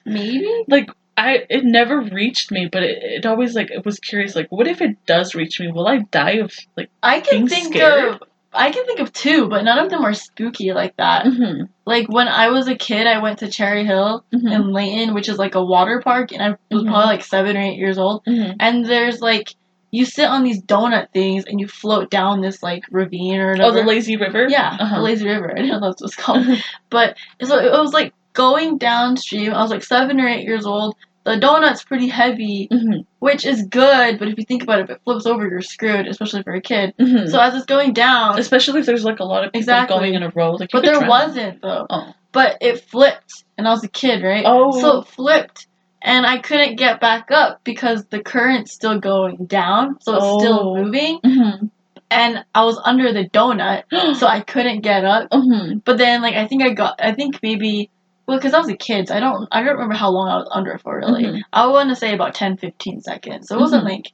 Maybe. 0.06 0.50
like 0.68 0.90
I 1.18 1.46
it 1.50 1.64
never 1.64 2.00
reached 2.02 2.52
me, 2.52 2.68
but 2.72 2.84
it, 2.84 3.04
it 3.04 3.26
always 3.26 3.56
like 3.56 3.70
it 3.72 3.86
was 3.86 4.00
curious. 4.00 4.36
Like, 4.36 4.48
what 4.52 4.68
if 4.68 4.82
it 4.82 5.06
does 5.06 5.36
reach 5.36 5.60
me? 5.60 5.72
Will 5.72 5.88
I 5.88 6.00
die 6.12 6.38
of 6.44 6.54
like? 6.78 6.90
I 7.04 7.20
can 7.20 7.48
think 7.48 7.74
scared? 7.74 8.16
of 8.16 8.24
I 8.54 8.72
can 8.72 8.86
think 8.86 9.00
of 9.00 9.14
two, 9.14 9.48
but 9.48 9.64
none 9.64 9.80
of 9.80 9.90
them 9.90 10.04
are 10.04 10.14
spooky 10.14 10.74
like 10.74 10.98
that. 10.98 11.26
Mm-hmm, 11.26 11.64
Like 11.86 12.08
when 12.10 12.28
I 12.28 12.50
was 12.50 12.68
a 12.68 12.76
kid, 12.76 13.08
I 13.08 13.22
went 13.22 13.40
to 13.40 13.50
Cherry 13.50 13.86
Hill 13.86 14.26
in 14.34 14.74
Layton, 14.74 15.14
which 15.14 15.30
is 15.30 15.38
like 15.38 15.56
a 15.56 15.64
water 15.64 16.02
park, 16.04 16.34
and 16.34 16.42
I 16.42 16.50
was 16.74 16.84
Mhm. 16.84 16.88
probably 16.88 17.06
like 17.06 17.24
seven 17.24 17.56
or 17.56 17.62
eight 17.62 17.78
years 17.78 17.98
old. 17.98 18.26
mm-hmm. 18.26 18.54
And 18.60 18.86
there's 18.86 19.22
like 19.22 19.56
you 19.92 20.06
sit 20.06 20.26
on 20.26 20.44
these 20.44 20.62
donut 20.64 21.12
things 21.14 21.44
and 21.46 21.60
you 21.60 21.68
float 21.68 22.10
down 22.10 22.40
this 22.42 22.62
like 22.64 22.84
ravine 22.92 23.40
or 23.40 23.52
whatever. 23.52 23.70
Oh, 23.70 23.82
the 23.82 23.84
lazy 23.88 24.16
river. 24.18 24.48
Yeah, 24.50 24.78
Uh-huh. 24.80 24.96
the 24.98 25.02
lazy 25.02 25.28
river. 25.28 25.52
I 25.56 25.56
didn't 25.62 25.70
know 25.82 25.88
that's 25.90 26.02
what 26.02 26.08
it's 26.08 26.16
called. 26.16 26.46
but 26.90 27.18
so 27.44 27.58
it 27.58 27.72
was 27.72 27.94
like 27.94 28.14
going 28.34 28.78
downstream. 28.78 29.54
I 29.54 29.62
was 29.62 29.72
like 29.72 29.84
seven 29.84 30.20
or 30.20 30.28
eight 30.28 30.44
years 30.46 30.66
old. 30.66 30.96
The 31.24 31.38
donut's 31.38 31.84
pretty 31.84 32.08
heavy, 32.08 32.68
hmm 32.72 33.02
which 33.20 33.46
is 33.46 33.62
good, 33.70 34.18
but 34.18 34.28
if 34.28 34.38
you 34.40 34.44
think 34.46 34.64
about 34.64 34.80
it, 34.80 34.84
if 34.86 34.90
it 34.90 35.02
flips 35.04 35.28
over, 35.28 35.48
you're 35.48 35.62
screwed, 35.62 36.08
especially 36.08 36.42
for 36.42 36.54
a 36.56 36.62
kid. 36.62 36.96
hmm 37.00 37.28
So 37.28 37.40
as 37.40 37.54
it's 37.54 37.68
going 37.68 37.94
down, 37.94 38.40
especially 38.40 38.80
if 38.80 38.88
there's 38.88 39.04
like 39.06 39.20
a 39.20 39.24
lot 39.24 39.44
of 39.46 39.52
people 39.52 39.60
Exactly. 39.60 39.96
going 40.00 40.14
in 40.16 40.24
a 40.24 40.32
row. 40.36 40.54
Like, 40.54 40.72
but 40.72 40.84
there 40.84 41.08
wasn't 41.08 41.62
though. 41.62 41.86
Oh. 41.88 42.14
But 42.32 42.58
it 42.62 42.82
flipped, 42.86 43.44
and 43.58 43.68
I 43.68 43.72
was 43.72 43.84
a 43.84 43.88
kid, 43.90 44.24
right? 44.24 44.44
Oh. 44.48 44.72
So 44.82 45.02
it 45.02 45.08
flipped, 45.10 45.68
and 46.02 46.26
I 46.26 46.40
couldn't 46.40 46.78
get 46.78 47.00
back 47.00 47.30
up 47.30 47.60
because 47.64 48.06
the 48.06 48.24
current's 48.24 48.74
still 48.74 49.00
going 49.00 49.46
down, 49.46 49.98
so 50.02 50.16
it's 50.16 50.26
still 50.44 50.60
Oh. 50.72 50.76
moving, 50.84 51.20
Mm-hmm. 51.24 51.66
and 52.10 52.44
I 52.56 52.64
was 52.66 52.82
under 52.84 53.14
the 53.14 53.30
donut, 53.30 53.84
so 54.18 54.26
I 54.26 54.40
couldn't 54.42 54.82
get 54.82 55.06
up. 55.06 55.30
mm-hmm. 55.30 55.78
But 55.86 56.00
then, 56.00 56.24
like, 56.24 56.34
I 56.36 56.48
think 56.48 56.64
I 56.64 56.70
got, 56.74 57.00
I 57.04 57.12
think 57.14 57.40
maybe, 57.44 57.92
well, 58.28 58.38
because 58.38 58.54
I 58.54 58.60
was 58.60 58.70
a 58.70 58.78
kid, 58.78 59.08
so 59.10 59.16
I 59.16 59.20
don't, 59.20 59.48
I 59.52 59.62
don't 59.64 59.74
remember 59.74 59.96
how 59.96 60.10
long 60.12 60.30
I 60.30 60.38
was 60.38 60.48
under 60.52 60.72
it 60.72 60.82
for, 60.82 60.98
really. 60.98 61.24
Mhm. 61.24 61.42
I 61.52 61.68
want 61.68 61.90
to 61.90 61.96
say 61.96 62.14
about 62.14 62.36
10, 62.36 62.58
15 62.58 63.02
seconds. 63.02 63.48
So 63.50 63.56
it 63.58 63.60
wasn't 63.62 63.84
Mhm. 63.86 63.90
like, 63.90 64.12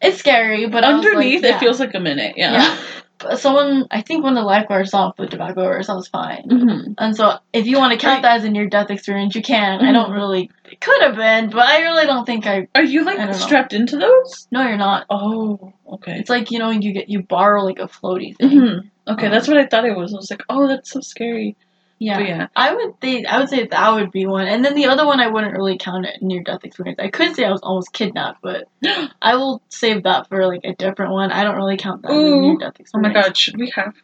it's 0.00 0.18
scary, 0.18 0.66
but 0.66 0.84
I 0.84 0.92
was, 0.92 1.04
like, 1.04 1.14
Underneath, 1.14 1.42
yeah. 1.42 1.56
it 1.56 1.60
feels 1.60 1.80
like 1.80 1.94
a 1.94 2.00
minute. 2.00 2.34
Yeah. 2.36 2.52
Yeah. 2.52 2.76
But 3.16 3.38
someone, 3.38 3.86
I 3.92 4.02
think 4.02 4.24
one 4.24 4.36
of 4.36 4.42
the 4.42 4.46
lifeguards 4.46 4.90
saw 4.90 5.06
and 5.06 5.14
flipped 5.16 5.32
it 5.32 5.38
back 5.38 5.56
over, 5.56 5.80
so 5.84 5.92
I 5.92 5.96
was 5.96 6.08
fine. 6.08 6.42
Mm-hmm. 6.50 6.92
And 6.98 7.16
so, 7.16 7.38
if 7.52 7.64
you 7.64 7.78
want 7.78 7.92
to 7.92 7.98
count 7.98 8.22
that 8.22 8.38
as 8.38 8.44
a 8.44 8.50
near 8.50 8.66
death 8.68 8.90
experience, 8.90 9.36
you 9.36 9.40
can. 9.40 9.80
I 9.80 9.92
don't 9.92 10.10
Mhm. 10.10 10.14
really, 10.14 10.50
it 10.70 10.80
could 10.80 11.00
have 11.00 11.14
been, 11.14 11.48
but 11.48 11.64
I 11.64 11.82
really 11.82 12.06
don't 12.06 12.26
think 12.26 12.44
I, 12.46 12.66
Are 12.74 12.82
you 12.82 13.04
don't 13.04 13.16
like 13.16 13.26
know. 13.28 13.32
strapped 13.32 13.72
into 13.72 13.96
those? 13.96 14.48
no, 14.50 14.66
you're 14.66 14.76
not. 14.76 15.06
Oh, 15.10 15.72
okay. 15.92 16.18
It's 16.18 16.28
like, 16.28 16.50
you 16.50 16.58
know, 16.58 16.70
you 16.70 16.92
get, 16.92 17.08
you 17.08 17.22
borrow 17.22 17.62
like 17.64 17.78
a 17.78 17.86
floaty 17.86 18.36
thing. 18.36 18.50
hmm 18.50 18.78
Okay, 19.08 19.26
Um, 19.26 19.32
that's 19.32 19.46
what 19.46 19.58
I 19.58 19.66
thought 19.66 19.84
it 19.86 19.96
was. 19.96 20.12
I 20.12 20.16
was 20.16 20.30
like, 20.30 20.42
oh, 20.48 20.66
that's 20.66 20.90
so 20.90 21.00
scary. 21.00 21.56
Yeah. 21.98 22.18
But 22.18 22.28
yeah. 22.28 22.46
I 22.56 22.74
would 22.74 23.00
think 23.00 23.26
I 23.26 23.38
would 23.38 23.48
say 23.48 23.66
that 23.66 23.92
would 23.94 24.10
be 24.10 24.26
one, 24.26 24.46
and 24.46 24.64
then 24.64 24.74
the 24.74 24.86
other 24.86 25.06
one 25.06 25.20
I 25.20 25.28
wouldn't 25.28 25.54
really 25.54 25.78
count 25.78 26.06
it 26.06 26.20
near 26.22 26.42
death 26.42 26.64
experience. 26.64 26.98
I 27.00 27.08
could 27.08 27.34
say 27.34 27.44
I 27.44 27.50
was 27.50 27.62
almost 27.62 27.92
kidnapped, 27.92 28.40
but 28.42 28.68
I 29.22 29.36
will 29.36 29.62
save 29.68 30.02
that 30.02 30.28
for 30.28 30.46
like 30.46 30.62
a 30.64 30.74
different 30.74 31.12
one. 31.12 31.30
I 31.30 31.44
don't 31.44 31.56
really 31.56 31.76
count 31.76 32.02
that 32.02 32.12
near 32.12 32.56
death 32.58 32.80
experience. 32.80 32.92
Oh 32.94 32.98
my 33.00 33.12
god, 33.12 33.36
should 33.36 33.56
we 33.56 33.70
have 33.70 33.94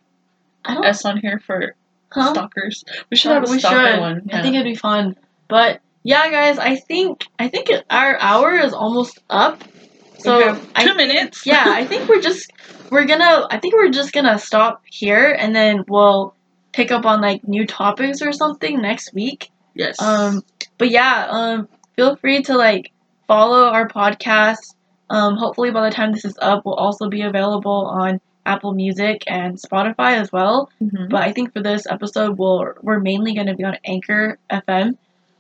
I 0.64 0.74
don't. 0.74 0.84
S 0.84 1.05
on 1.05 1.18
here 1.18 1.41
for 1.45 1.74
huh? 2.11 2.32
stalkers? 2.32 2.84
We 3.11 3.16
should 3.16 3.32
have 3.32 3.49
a 3.49 3.51
we 3.51 3.59
stalker 3.59 3.93
should. 3.93 4.01
one. 4.01 4.30
I 4.32 4.43
think 4.43 4.55
it'd 4.55 4.64
be 4.64 4.76
fun, 4.76 5.16
but 5.49 5.80
yeah, 6.03 6.30
guys, 6.30 6.59
I 6.59 6.76
think 6.76 7.26
I 7.38 7.49
think 7.49 7.70
it, 7.70 7.84
our 7.91 8.16
hour 8.18 8.57
is 8.57 8.72
almost 8.72 9.20
up. 9.28 9.62
So 10.18 10.41
have 10.41 10.70
I 10.74 10.86
two 10.86 10.95
minutes. 10.95 11.47
yeah, 11.47 11.64
I 11.66 11.84
think 11.86 12.09
we're 12.09 12.20
just 12.20 12.53
we're 12.91 13.07
gonna 13.07 13.47
I 13.51 13.59
think 13.59 13.74
we're 13.74 13.91
just 13.91 14.12
gonna 14.12 14.38
stop 14.38 14.82
here 14.86 15.30
and 15.38 15.55
then 15.55 15.84
we'll 15.88 16.34
pick 16.81 16.91
up 16.93 17.05
on 17.07 17.20
like 17.20 17.47
new 17.47 17.66
topics 17.66 18.22
or 18.22 18.33
something 18.33 18.81
next 18.81 19.12
week. 19.14 19.51
yes. 19.74 20.01
Um, 20.01 20.43
but 20.78 20.91
yeah, 20.91 21.26
um, 21.31 21.68
feel 21.97 22.16
free 22.16 22.43
to 22.45 22.57
like 22.57 22.91
follow 23.28 23.64
our 23.68 23.89
podcast. 23.89 24.74
Um, 25.11 25.37
hopefully 25.37 25.70
by 25.70 25.89
the 25.89 25.95
time 25.95 26.12
this 26.12 26.24
is 26.24 26.39
up, 26.41 26.64
we'll 26.64 26.74
also 26.74 27.09
be 27.09 27.22
available 27.22 27.87
on 27.87 28.20
Apple 28.47 28.72
Music 28.72 29.24
and 29.26 29.59
Spotify 29.61 30.12
as 30.20 30.33
well. 30.33 30.70
Mhm. 30.83 31.11
But 31.11 31.22
I 31.22 31.33
think 31.33 31.53
for 31.53 31.62
this 31.62 31.87
episode, 31.87 32.39
we'll 32.39 32.72
we're 32.83 33.01
mainly 33.01 33.35
going 33.35 33.49
to 33.49 33.55
be 33.55 33.64
on 33.64 33.76
Anchor 33.85 34.39
FM. 34.51 34.97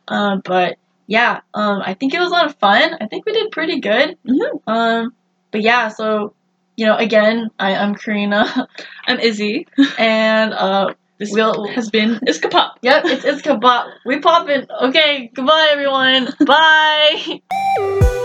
Um, 0.08 0.42
but 0.44 0.76
yeah, 1.06 1.40
um, 1.54 1.82
I 1.84 1.94
think 1.94 2.14
it 2.14 2.20
was 2.20 2.28
a 2.28 2.32
lot 2.32 2.46
of 2.46 2.56
fun. 2.56 2.96
I 3.00 3.06
think 3.06 3.24
we 3.26 3.32
did 3.32 3.50
pretty 3.52 3.80
good. 3.80 4.18
Mhm. 4.26 4.60
Um, 4.66 5.14
but 5.50 5.62
yeah, 5.62 5.88
so 5.88 6.34
you 6.76 6.86
know, 6.86 6.96
again, 6.96 7.50
I 7.58 7.72
am 7.72 7.94
Karinna, 7.94 8.66
I'm 9.06 9.18
Izzy. 9.20 9.66
and 9.98 10.52
uh, 10.54 10.94
This 11.20 11.30
We'll- 11.32 11.68
has 11.68 11.90
been 11.90 12.14
Izkapop. 12.26 12.70
yep, 12.82 13.04
Izkapop. 13.04 13.92
We 14.06 14.20
poppin'. 14.20 14.66
Okay, 14.88 15.30
goodbye 15.34 15.68
everyone. 15.70 16.28
Bye. 16.46 18.16